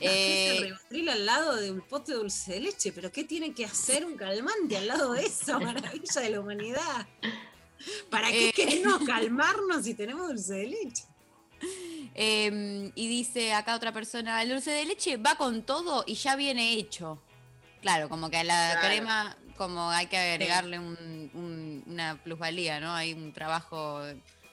[0.00, 3.52] Eh, Ese ribotril al lado de un pote de dulce de leche, pero ¿qué tiene
[3.52, 7.06] que hacer un calmante al lado de esa maravilla de la humanidad?
[8.10, 8.52] ¿Para qué Eh.
[8.52, 11.04] queremos calmarnos si tenemos dulce de leche?
[12.14, 16.36] Eh, y dice acá otra persona, el dulce de leche va con todo y ya
[16.36, 17.20] viene hecho.
[17.82, 18.86] Claro, como que a la Claro.
[18.88, 21.63] crema como hay que agregarle un- un-
[21.94, 22.92] una plusvalía, ¿no?
[22.94, 24.02] Hay un trabajo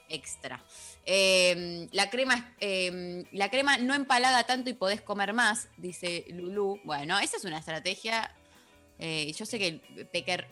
[0.08, 0.62] extra.
[1.04, 6.80] Eh, la, crema, eh, la crema no empalaga tanto y podés comer más, dice Lulu.
[6.84, 8.34] Bueno, esa es una estrategia.
[8.98, 9.80] eh, yo sé que
[10.12, 10.46] Pecker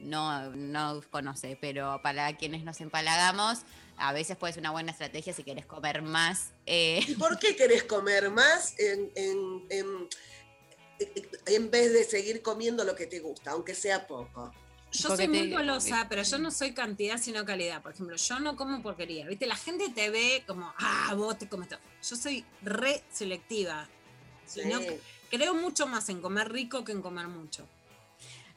[0.00, 3.62] no, no conoce, pero para quienes nos empalagamos,
[3.96, 6.52] a veces puede ser una buena estrategia si querés comer más.
[6.66, 10.08] eh, ¿Y por qué querés comer más en, en- en-
[11.46, 14.52] en vez de seguir comiendo lo que te gusta, aunque sea poco?
[14.92, 17.82] Yo soy muy golosa, pero yo no soy cantidad, sino calidad.
[17.82, 19.26] Por ejemplo, yo no como porquería.
[19.26, 19.46] ¿Viste?
[19.46, 21.78] La gente te ve como, ah, vos te comes todo.
[22.08, 23.86] Yo soy re selectiva.
[24.46, 24.62] Sí.
[24.62, 24.80] Y no-
[25.30, 27.66] creo mucho más en comer rico que en comer mucho.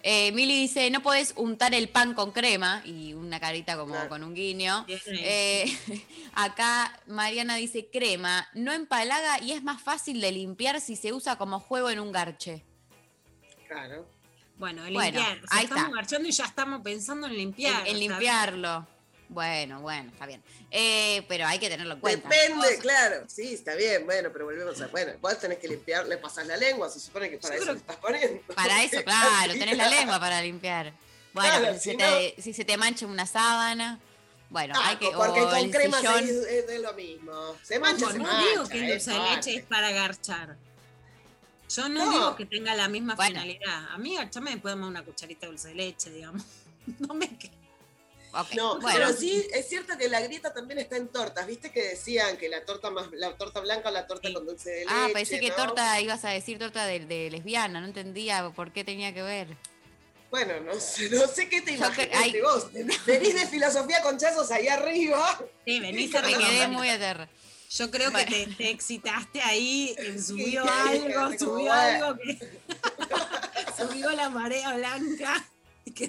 [0.03, 4.09] Eh, Mili dice, no podés untar el pan con crema y una carita como Claro.
[4.09, 4.85] con un guiño.
[4.87, 5.65] Eh,
[6.33, 11.37] acá Mariana dice crema, no empalaga y es más fácil de limpiar si se usa
[11.37, 12.63] como juego en un garche.
[13.67, 14.07] Claro.
[14.61, 15.43] Bueno, el Bueno, limpiar.
[15.43, 15.95] O sea, ahí estamos está.
[15.95, 17.87] marchando y ya estamos pensando en limpiar.
[17.87, 18.87] En, limpiarlo.
[19.27, 20.43] Bueno, bueno, está bien.
[20.69, 22.29] Eh, pero hay que tenerlo en cuenta.
[22.29, 23.23] Depende, claro.
[23.27, 24.85] Sí, está bien, bueno, pero volvemos a.
[24.89, 27.71] Bueno, vos tenés que limpiar, le pasás la lengua, se supone que para Yo eso
[27.73, 28.39] le estás poniendo.
[28.53, 30.93] Para eso, claro, tenés la lengua para limpiar.
[31.33, 33.99] Bueno, Claro, si, si se te, si se te mancha una sábana,
[34.51, 35.09] bueno, Ah, hay que.
[35.09, 37.55] porque con el crema seguís- es, de lo mismo.
[37.63, 38.47] Se mancha, Ojo, se no mancha.
[38.49, 40.55] digo que el es dulce de leche es para garchar.
[41.75, 42.11] Yo no, No.
[42.11, 43.41] digo que tenga la misma Bueno.
[43.41, 43.89] finalidad.
[43.91, 46.43] A mí garcharme me puede dar una cucharita de dulce de leche, digamos.
[46.99, 47.51] No me que-
[48.33, 48.97] Ok, No, bueno.
[48.97, 51.45] pero sí es cierto que la grieta también está en tortas.
[51.45, 54.69] ¿Viste que decían que la torta más la torta blanca o la torta con dulce
[54.69, 54.89] de leche?
[54.89, 55.55] Ah, pensé que ¿no?
[55.55, 59.47] torta, ibas a decir torta de, de lesbiana, no entendía por qué tenía que ver.
[60.29, 62.41] Bueno, no sé, no sé qué te Yo que- imaginaste ay.
[62.41, 62.71] vos.
[63.05, 65.37] Venís de filosofía con chazos ahí arriba.
[65.65, 66.69] Sí, venís Me a quedé recordar.
[66.69, 67.29] muy a terra.
[67.73, 72.37] Yo creo que te, te excitaste ahí, subió Sí, algo, subió algo que.
[73.77, 75.45] subió la marea blanca.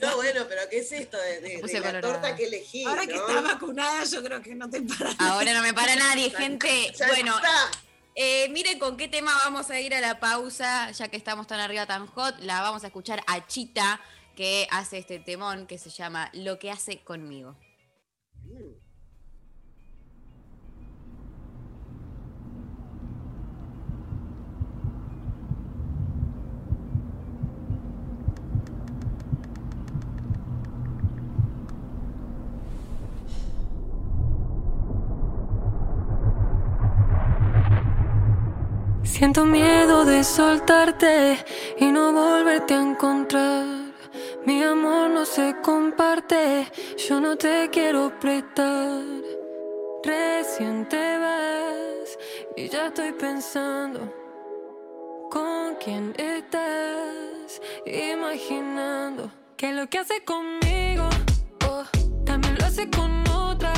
[0.02, 2.84] No, bueno, pero ¿qué es esto de, de- de la torta que elegí?
[2.84, 5.16] Ahora que estás vacunada, yo creo que no te paras.
[5.18, 6.92] Ahora no me para nadie, gente.
[6.96, 7.70] Ya Bueno, está.
[8.14, 11.58] eh, miren con qué tema vamos a ir a la pausa, ya que estamos tan
[11.58, 12.38] arriba, tan hot.
[12.40, 14.00] La vamos a escuchar a Chita,
[14.36, 17.56] que hace este temón que se llama Lo que hace conmigo.
[39.22, 41.38] Siento miedo de soltarte
[41.78, 43.64] y no volverte a encontrar.
[44.44, 46.66] Mi amor no se comparte,
[47.08, 49.04] yo no te quiero prestar.
[50.02, 52.18] Recién te vas
[52.56, 54.12] y ya estoy pensando
[55.30, 61.08] con quién estás, imaginando que lo que hace conmigo
[61.68, 61.84] oh,
[62.24, 63.72] también lo hace con otra.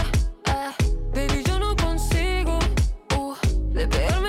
[0.47, 0.73] Ah,
[1.13, 2.59] baby, yo no consigo
[3.19, 3.35] uh,
[3.75, 4.24] despegarme tu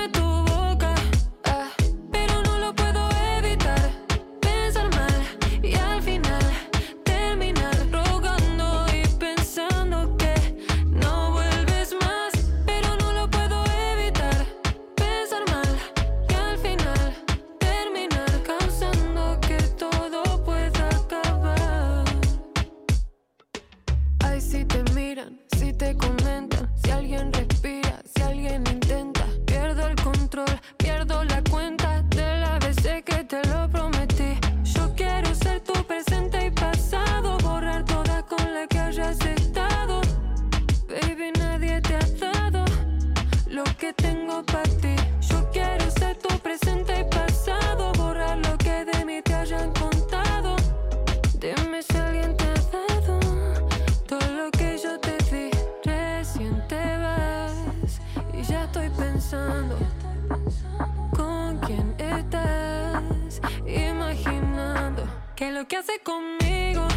[65.46, 66.88] que lo que hace conmigo.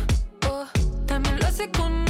[0.49, 0.65] Oh,
[1.05, 2.08] también lo hace con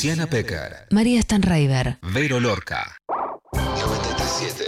[0.00, 1.98] Luciana Pecker, María Stanraiver.
[2.00, 2.96] Vero Lorca.
[3.52, 4.64] 937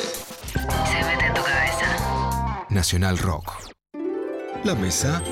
[0.84, 2.66] Se mete en tu cabeza.
[2.68, 3.50] Nacional Rock.
[4.62, 5.22] La mesa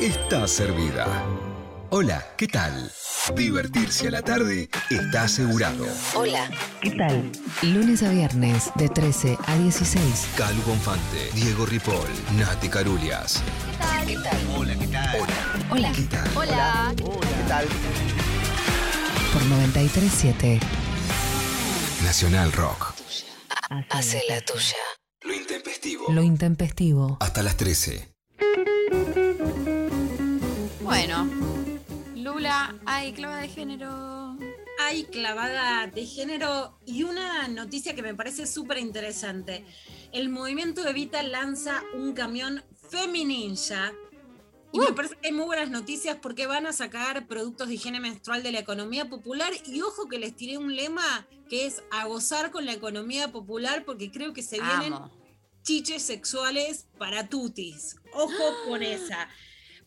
[0.00, 1.06] está servida.
[1.90, 2.90] Hola, ¿qué tal?
[3.36, 5.86] Divertirse a la tarde está asegurado.
[6.16, 6.50] Hola.
[6.80, 7.30] ¿Qué tal?
[7.62, 10.26] Lunes a viernes de 13 a 16.
[10.36, 13.40] Calu Bonfante, Diego Ripoll, Nati Carulias.
[14.04, 14.38] ¿Qué tal?
[14.56, 15.16] Hola, ¿qué tal?
[15.20, 15.66] Hola.
[15.70, 15.92] Hola.
[15.92, 16.30] ¿Qué tal?
[16.36, 16.94] Hola.
[16.96, 17.68] ¿Qué tal?
[19.36, 20.60] Por 937.
[22.04, 22.94] Nacional Rock.
[23.90, 24.78] Hace la tuya.
[25.24, 26.06] Lo intempestivo.
[26.10, 27.18] Lo intempestivo.
[27.20, 28.14] Hasta las 13.
[30.80, 31.28] Bueno,
[32.14, 34.38] Lula, hay clava de género.
[34.80, 39.66] Hay clavada de género y una noticia que me parece súper interesante.
[40.12, 43.92] El movimiento Evita lanza un camión Femininja.
[44.76, 47.98] Y me parece que hay muy buenas noticias porque van a sacar productos de higiene
[47.98, 49.52] menstrual de la economía popular.
[49.64, 53.84] Y ojo que les tiré un lema que es a gozar con la economía popular
[53.86, 55.10] porque creo que se vienen Amo.
[55.62, 57.96] chiches sexuales para tutis.
[58.12, 59.28] Ojo con esa.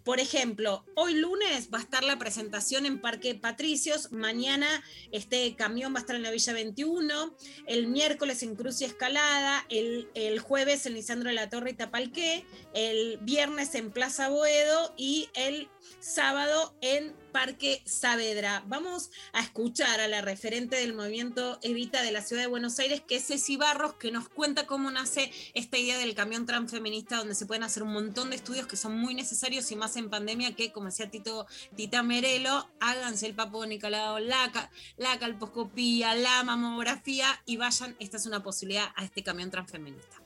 [0.09, 4.65] Por ejemplo, hoy lunes va a estar la presentación en Parque Patricios, mañana
[5.11, 7.35] este camión va a estar en la Villa 21,
[7.67, 12.43] el miércoles en Cruz y Escalada, el, jueves en Lisandro de la Torre y Tapalqué,
[12.73, 15.69] el viernes en Plaza Boedo y el
[15.99, 18.63] sábado en Parque Saavedra.
[18.67, 23.01] Vamos a escuchar a la referente del movimiento Evita de la Ciudad de Buenos Aires,
[23.07, 27.35] que es Ceci Barros, que nos cuenta cómo nace esta idea del camión transfeminista, donde
[27.35, 30.55] se pueden hacer un montón de estudios que son muy necesarios y más en pandemia,
[30.55, 37.41] que como decía Tito, Tita Merelo, háganse el papo Nicolau, la, la calposcopía, la mamografía
[37.45, 40.18] y vayan, esta es una posibilidad a este camión transfeminista.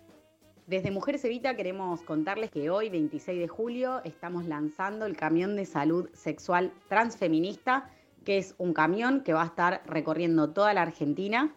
[0.73, 5.67] Desde Mujeres Evita queremos contarles que hoy, 26 de julio, estamos lanzando el camión de
[5.67, 7.91] salud sexual transfeminista,
[8.25, 11.53] que es un camión que va a estar recorriendo toda la Argentina,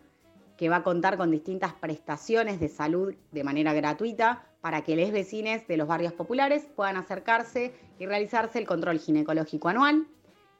[0.58, 5.10] que va a contar con distintas prestaciones de salud de manera gratuita para que les
[5.10, 10.06] vecines de los barrios populares puedan acercarse y realizarse el control ginecológico anual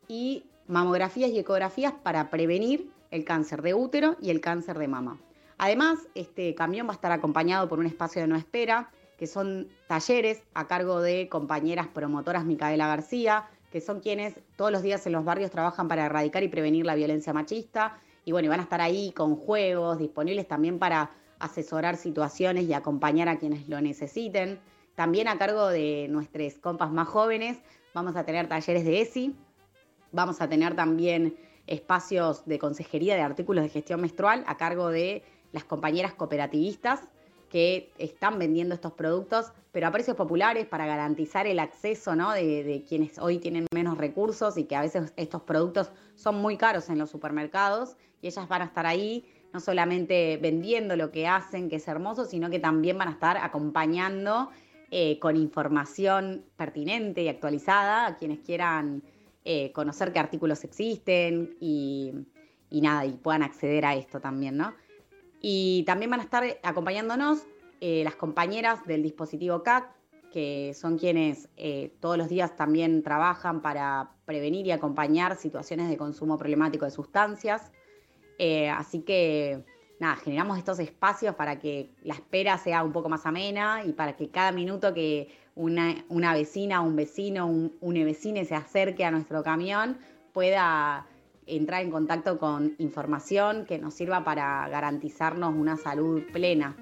[0.09, 5.20] y mamografías y ecografías para prevenir el cáncer de útero y el cáncer de mama.
[5.59, 9.69] Además, este camión va a estar acompañado por un espacio de no espera, que son
[9.87, 15.12] talleres a cargo de compañeras promotoras Micaela García, que son quienes todos los días en
[15.12, 17.99] los barrios trabajan para erradicar y prevenir la violencia machista.
[18.24, 23.28] Y bueno, van a estar ahí con juegos disponibles también para asesorar situaciones y acompañar
[23.28, 24.61] a quienes lo necesiten.
[24.95, 27.59] También a cargo de nuestros compas más jóvenes,
[27.95, 29.37] vamos a tener talleres de ESI,
[30.12, 35.23] vamos a tener también espacios de consejería de artículos de gestión menstrual a cargo de
[35.52, 37.01] las compañeras cooperativistas
[37.51, 43.18] que están vendiendo estos productos, pero a precios populares para garantizar el acceso de quienes
[43.18, 47.10] hoy tienen menos recursos y que a veces estos productos son muy caros en los
[47.10, 51.89] supermercados y ellas van a estar ahí no solamente vendiendo lo que hacen, que es
[51.89, 54.51] hermoso, sino que también van a estar acompañando
[54.90, 59.02] eh, con información pertinente y actualizada a quienes quieran
[59.44, 62.12] eh, conocer qué artículos existen y,
[62.70, 64.74] y nada, y puedan acceder a esto también, ¿no?
[65.48, 67.47] Y también van a estar acompañándonos
[67.81, 69.89] eh, las compañeras del dispositivo CAC,
[70.32, 75.97] que son quienes eh, todos los días también trabajan para prevenir y acompañar situaciones de
[75.97, 77.70] consumo problemático de sustancias.
[78.40, 79.64] Eh, así que,
[80.01, 84.16] nada, generamos estos espacios para que la espera sea un poco más amena y para
[84.16, 89.12] que cada minuto que una, una vecina, un vecino, un, un vecine se acerque a
[89.12, 89.97] nuestro camión
[90.32, 91.06] pueda
[91.47, 96.77] entrar en contacto con información que nos sirva para garantizarnos una salud plena.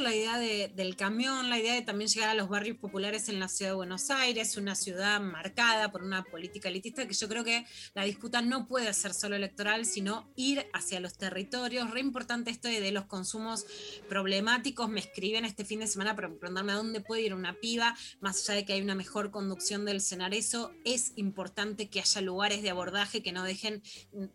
[0.00, 3.38] La idea de- del camión, la idea de también llegar a los barrios populares en
[3.38, 7.44] la ciudad de Buenos Aires, una ciudad marcada por una política elitista que yo creo
[7.44, 11.90] que la disputa no puede ser solo electoral, sino ir hacia los territorios.
[11.90, 13.66] Re importante esto de, de los consumos
[14.08, 14.88] problemáticos.
[14.88, 18.40] Me escriben este fin de semana para preguntarme a dónde puede ir una piba, más
[18.48, 22.70] allá de que hay una mejor conducción del Cenareso, es importante que haya lugares de
[22.70, 23.82] abordaje que no dejen,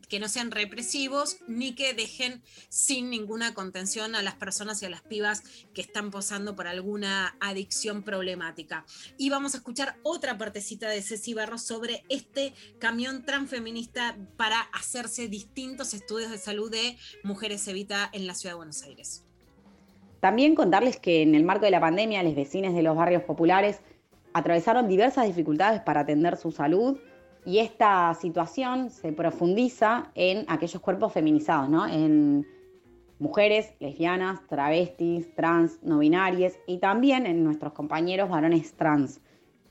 [0.07, 4.89] que no sean represivos, ni que dejen sin ninguna contención a las personas y a
[4.89, 5.43] las pibas
[5.73, 8.85] que están posando por alguna adicción problemática.
[9.17, 15.27] Y vamos a escuchar otra partecita de Ceci Barros sobre este camión transfeminista para hacerse
[15.27, 19.23] distintos estudios de salud de Mujeres Evita en la Ciudad de Buenos Aires.
[20.19, 23.81] También contarles que en el marco de la pandemia, los vecinos de los barrios populares
[24.33, 26.97] atravesaron diversas dificultades para atender su salud
[27.45, 31.87] y esta situación se profundiza en aquellos cuerpos feminizados, ¿no?
[31.87, 32.45] En,
[33.19, 39.21] mujeres, lesbianas, travestis, trans, no binarias y también en nuestros compañeros varones trans.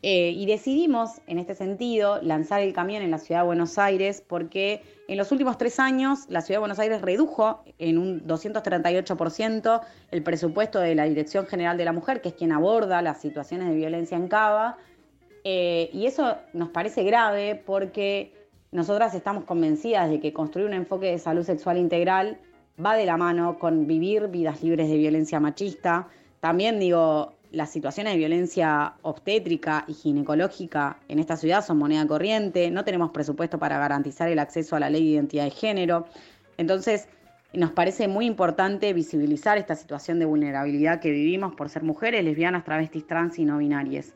[0.03, 4.23] Eh, y decidimos, en este sentido, lanzar el camión en la ciudad de Buenos Aires
[4.27, 9.81] porque en los últimos tres años la ciudad de Buenos Aires redujo en un 238%
[10.11, 13.69] el presupuesto de la Dirección General de la Mujer, que es quien aborda las situaciones
[13.69, 14.77] de violencia en Cava.
[15.45, 18.33] Eh, y eso nos parece grave porque
[18.71, 22.39] nosotras estamos convencidas de que construir un enfoque de salud sexual integral
[22.85, 26.09] va de la mano con vivir vidas libres de violencia machista.
[26.41, 32.71] También digo, las situaciones de violencia obstétrica y ginecológica en esta ciudad son moneda corriente,
[32.71, 36.07] no tenemos presupuesto para garantizar el acceso a la ley de identidad de género.
[36.59, 37.09] Entonces,
[37.53, 42.65] nos parece muy importante visibilizar esta situación de vulnerabilidad que vivimos por ser mujeres, lesbianas,
[42.65, 44.15] travestis, trans y no binarias.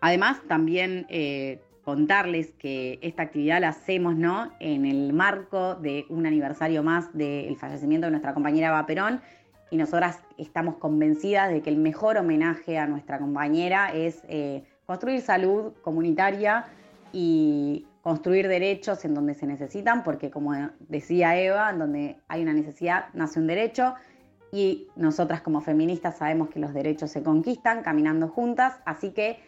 [0.00, 4.52] Además, también eh, contarles que esta actividad la hacemos ¿no?
[4.60, 9.20] en el marco de un aniversario más del fallecimiento de nuestra compañera Eva Perón
[9.70, 15.22] y nosotras estamos convencidas de que el mejor homenaje a nuestra compañera es eh, construir
[15.22, 16.66] salud comunitaria
[17.12, 22.52] y construir derechos en donde se necesitan, porque como decía Eva, en donde hay una
[22.52, 23.94] necesidad nace un derecho
[24.52, 29.40] y nosotras como feministas sabemos que los derechos se conquistan caminando juntas, así que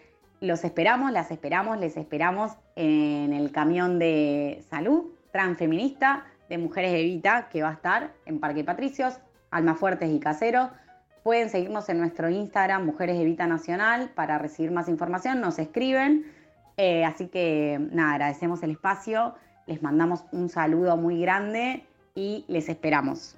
[0.45, 7.49] los esperamos, las esperamos, les esperamos en el camión de salud transfeminista de Mujeres Evita
[7.49, 9.19] que va a estar en Parque Patricios
[9.51, 10.71] Almafuertes y Caseros.
[11.23, 15.41] Pueden seguirnos en nuestro Instagram, Mujeres Evita Nacional, para recibir más información.
[15.41, 16.27] Nos escriben.
[16.77, 19.35] Eh, así que nada, agradecemos el espacio,
[19.67, 21.85] les mandamos un saludo muy grande
[22.15, 23.37] y les esperamos.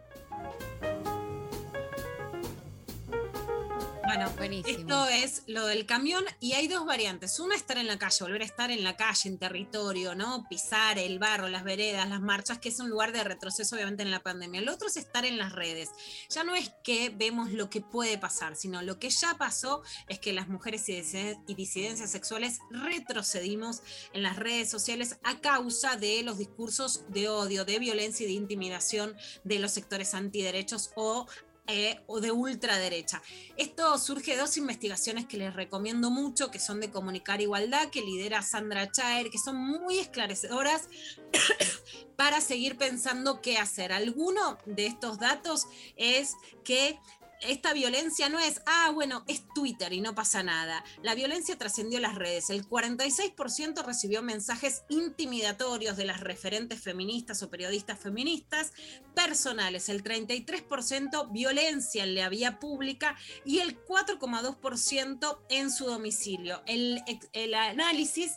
[4.17, 4.33] Bueno,
[4.67, 7.39] esto es lo del camión y hay dos variantes.
[7.39, 10.47] Una, estar en la calle, volver a estar en la calle, en territorio, ¿no?
[10.49, 14.11] Pisar el barro, las veredas, las marchas, que es un lugar de retroceso obviamente en
[14.11, 14.61] la pandemia.
[14.61, 15.91] El otro es estar en las redes.
[16.31, 20.19] Ya no es que vemos lo que puede pasar, sino lo que ya pasó es
[20.19, 23.83] que las mujeres y disiden- y disidencias sexuales retrocedimos
[24.15, 28.35] en las redes sociales a causa de los discursos de odio, de violencia y de
[28.35, 29.15] intimidación
[29.45, 31.27] de los sectores antiderechos o
[31.67, 33.23] eh, o de ultraderecha.
[33.57, 38.03] Esto surge de dos investigaciones que les recomiendo mucho, que son de Comunicar Igualdad, que
[38.03, 40.89] lidera Sandra Chaer, que son muy esclarecedoras
[42.17, 43.93] para seguir pensando qué hacer.
[43.93, 45.67] Alguno de estos datos
[45.97, 46.35] es
[46.65, 46.99] que
[47.41, 50.85] esta violencia no es, ah, bueno, es Twitter y no pasa nada.
[51.03, 52.51] La violencia trascendió las redes.
[52.51, 58.73] El 46% recibió mensajes intimidatorios de las referentes feministas o periodistas feministas
[59.15, 59.89] personales.
[59.89, 66.63] El 33% violencia en la vía pública y el 4,2% en su domicilio.
[66.67, 67.03] El,
[67.33, 68.33] el análisis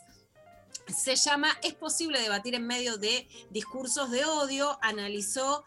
[0.94, 4.78] se llama Es posible debatir en medio de discursos de odio.
[4.82, 5.64] Analizó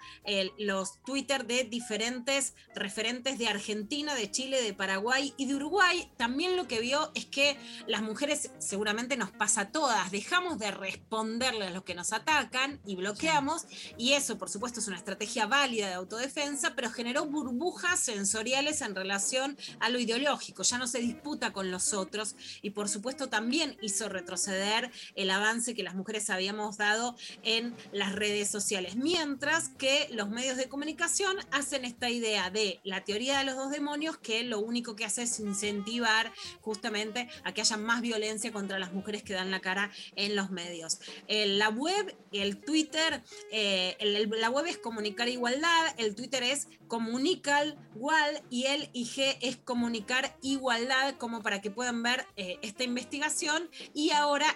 [0.57, 6.11] los Twitter de diferentes referentes de Argentina, de Chile, de Paraguay y de Uruguay.
[6.17, 10.71] También lo que vio es que las mujeres, seguramente nos pasa a todas, dejamos de
[10.71, 13.65] responderle a los que nos atacan y bloqueamos.
[13.97, 18.95] Y eso, por supuesto, es una estrategia válida de autodefensa, pero generó burbujas sensoriales en
[18.95, 20.63] relación a lo ideológico.
[20.63, 25.75] Ya no se disputa con los otros y, por supuesto, también hizo retroceder el avance
[25.75, 28.95] que las mujeres habíamos dado en las redes sociales.
[28.95, 33.71] Mientras que los medios de comunicación hacen esta idea de la teoría de los dos
[33.71, 36.31] demonios que lo único que hace es incentivar
[36.61, 40.51] justamente a que haya más violencia contra las mujeres que dan la cara en los
[40.51, 40.99] medios.
[41.27, 47.77] Eh, la web, el Twitter, eh, la web es Comunicar Igualdad, el Twitter es Comunical
[47.95, 53.69] Igual y el IG es Comunicar Igualdad, como para que puedan ver eh, esta investigación.
[53.93, 54.47] Y ahora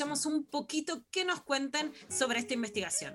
[0.00, 3.14] un poquito que nos cuenten sobre esta investigación.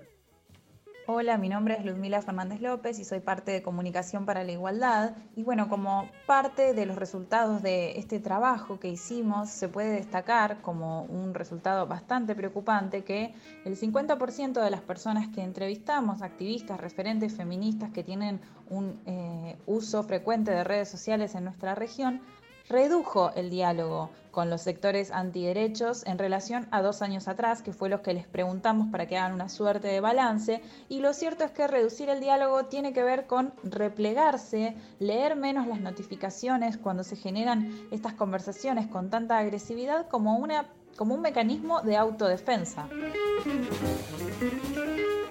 [1.07, 5.15] Hola, mi nombre es Ludmila Fernández López y soy parte de Comunicación para la Igualdad.
[5.35, 10.61] Y bueno, como parte de los resultados de este trabajo que hicimos, se puede destacar
[10.61, 13.33] como un resultado bastante preocupante que
[13.65, 18.39] el 50% de las personas que entrevistamos, activistas, referentes feministas que tienen
[18.69, 22.21] un eh, uso frecuente de redes sociales en nuestra región,
[22.69, 27.87] redujo el diálogo con los sectores antiderechos en relación a dos años atrás, que fue
[27.87, 30.61] los que les preguntamos para que hagan una suerte de balance.
[30.89, 35.67] Y lo cierto es que reducir el diálogo tiene que ver con replegarse, leer menos
[35.67, 40.65] las notificaciones cuando se generan estas conversaciones con tanta agresividad como, una,
[40.97, 42.89] como un mecanismo de autodefensa.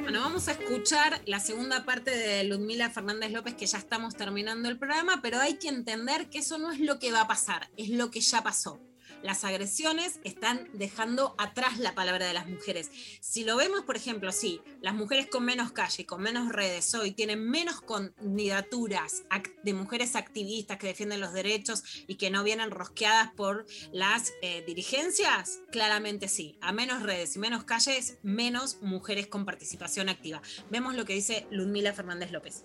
[0.05, 4.69] Bueno, vamos a escuchar la segunda parte de Ludmila Fernández López, que ya estamos terminando
[4.69, 7.71] el programa, pero hay que entender que eso no es lo que va a pasar,
[7.79, 8.83] es lo que ya pasó.
[9.25, 12.91] Las agresiones están dejando atrás la palabra de las mujeres.
[13.21, 17.13] Si lo vemos, por ejemplo, sí, las mujeres con menos calle, con menos redes hoy
[17.13, 19.25] tienen menos candidaturas
[19.63, 24.63] de mujeres activistas que defienden los derechos y que no vienen rosqueadas por las eh,
[24.67, 26.59] dirigencias, claramente sí.
[26.61, 30.43] A menos redes y menos calles, menos mujeres con participación activa.
[30.69, 32.65] Vemos lo que dice Ludmila Fernández López.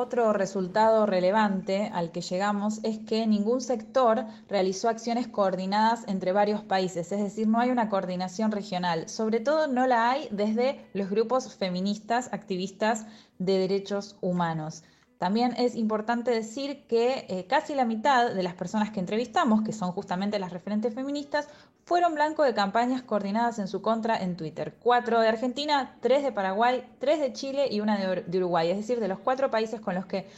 [0.00, 6.62] Otro resultado relevante al que llegamos es que ningún sector realizó acciones coordinadas entre varios
[6.62, 9.08] países, es decir, no hay una coordinación regional.
[9.08, 13.06] Sobre todo no la hay desde los grupos feministas, activistas
[13.40, 14.84] de derechos humanos.
[15.18, 19.72] También es importante decir que eh, casi la mitad de las personas que entrevistamos, que
[19.72, 21.48] son justamente las referentes feministas,
[21.84, 24.76] fueron blanco de campañas coordinadas en su contra en Twitter.
[24.80, 28.70] Cuatro de Argentina, tres de Paraguay, tres de Chile y una de, Ur- de Uruguay.
[28.70, 30.28] Es decir, de los cuatro países con los que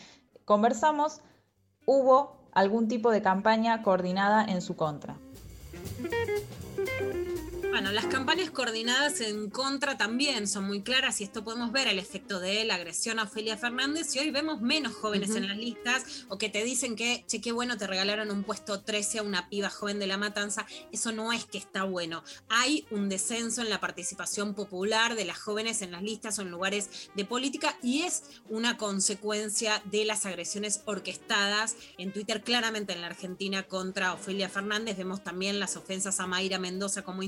[0.46, 1.20] conversamos,
[1.84, 5.16] hubo algún tipo de campaña coordinada en su contra.
[7.70, 12.00] Bueno, las campañas coordinadas en contra también son muy claras y esto podemos ver el
[12.00, 16.26] efecto de la agresión a Ofelia Fernández y hoy vemos menos jóvenes en las listas
[16.28, 19.48] o que te dicen que, che, qué bueno, te regalaron un puesto 13 a una
[19.48, 20.66] piba joven de la matanza.
[20.90, 22.24] Eso no es que está bueno.
[22.48, 26.50] Hay un descenso en la participación popular de las jóvenes en las listas o en
[26.50, 33.00] lugares de política y es una consecuencia de las agresiones orquestadas en Twitter, claramente en
[33.00, 34.96] la Argentina contra Ofelia Fernández.
[34.96, 37.22] Vemos también las ofensas a Mayra Mendoza como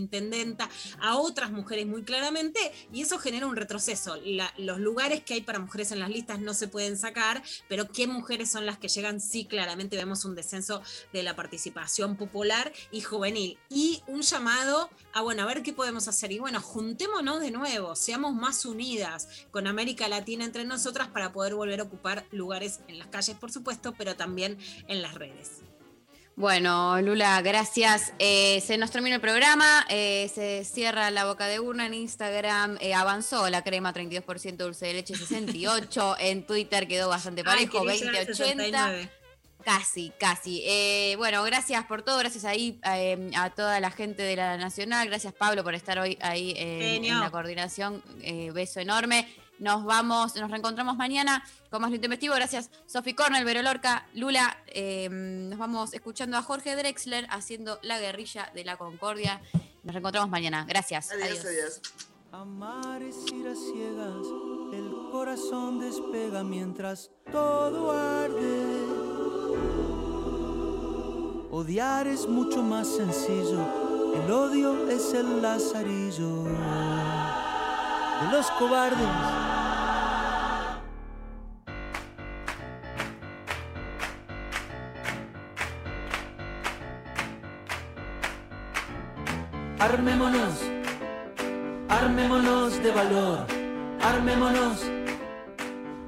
[1.00, 2.60] a otras mujeres muy claramente,
[2.92, 4.16] y eso genera un retroceso.
[4.58, 8.06] Los lugares que hay para mujeres en las listas no se pueden sacar, pero qué
[8.06, 10.82] mujeres son las que llegan, sí, claramente vemos un descenso
[11.12, 13.58] de la participación popular y juvenil.
[13.68, 16.32] Y un llamado a, bueno, a ver qué podemos hacer.
[16.32, 21.54] Y bueno, juntémonos de nuevo, seamos más unidas con América Latina entre nosotras para poder
[21.54, 25.71] volver a ocupar lugares en las calles, por supuesto, pero también en las redes.
[26.34, 28.14] Bueno, Lula, gracias.
[28.18, 32.78] Eh, se nos termina el programa, eh, se cierra la boca de urna en Instagram,
[32.80, 37.96] eh, avanzó la crema 32% dulce de leche 68, en Twitter quedó bastante parejo, quería
[37.96, 38.34] llegar al 20-80.
[38.34, 39.10] 69.
[39.64, 40.62] Casi, casi.
[40.64, 45.06] Eh, bueno, gracias por todo, gracias ahí eh, a toda la gente de la Nacional,
[45.08, 48.02] gracias Pablo por estar hoy ahí eh, en la coordinación,
[48.52, 49.28] beso enorme.
[49.62, 52.34] Nos vamos, nos reencontramos mañana con más lo intempestivo.
[52.34, 54.56] Gracias Sofi Cornell, Vero Lorca, Lula.
[54.66, 59.40] eh, nos vamos escuchando a Jorge Drexler haciendo la guerrilla de la concordia.
[59.84, 60.64] Nos reencontramos mañana.
[60.68, 61.12] Gracias.
[61.12, 61.80] Adiós, adiós.
[62.32, 64.26] Amar es ir a ciegas,
[64.72, 68.82] el corazón despega mientras todo arde.
[71.52, 73.60] Odiar es mucho más sencillo,
[74.24, 76.44] el odio es el lazarillo
[78.22, 79.51] de los cobardes.
[89.82, 90.62] Armémonos,
[91.88, 93.46] armémonos de valor,
[94.00, 94.78] armémonos,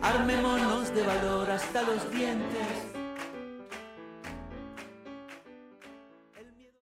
[0.01, 2.93] armémonos de valor hasta los dientes.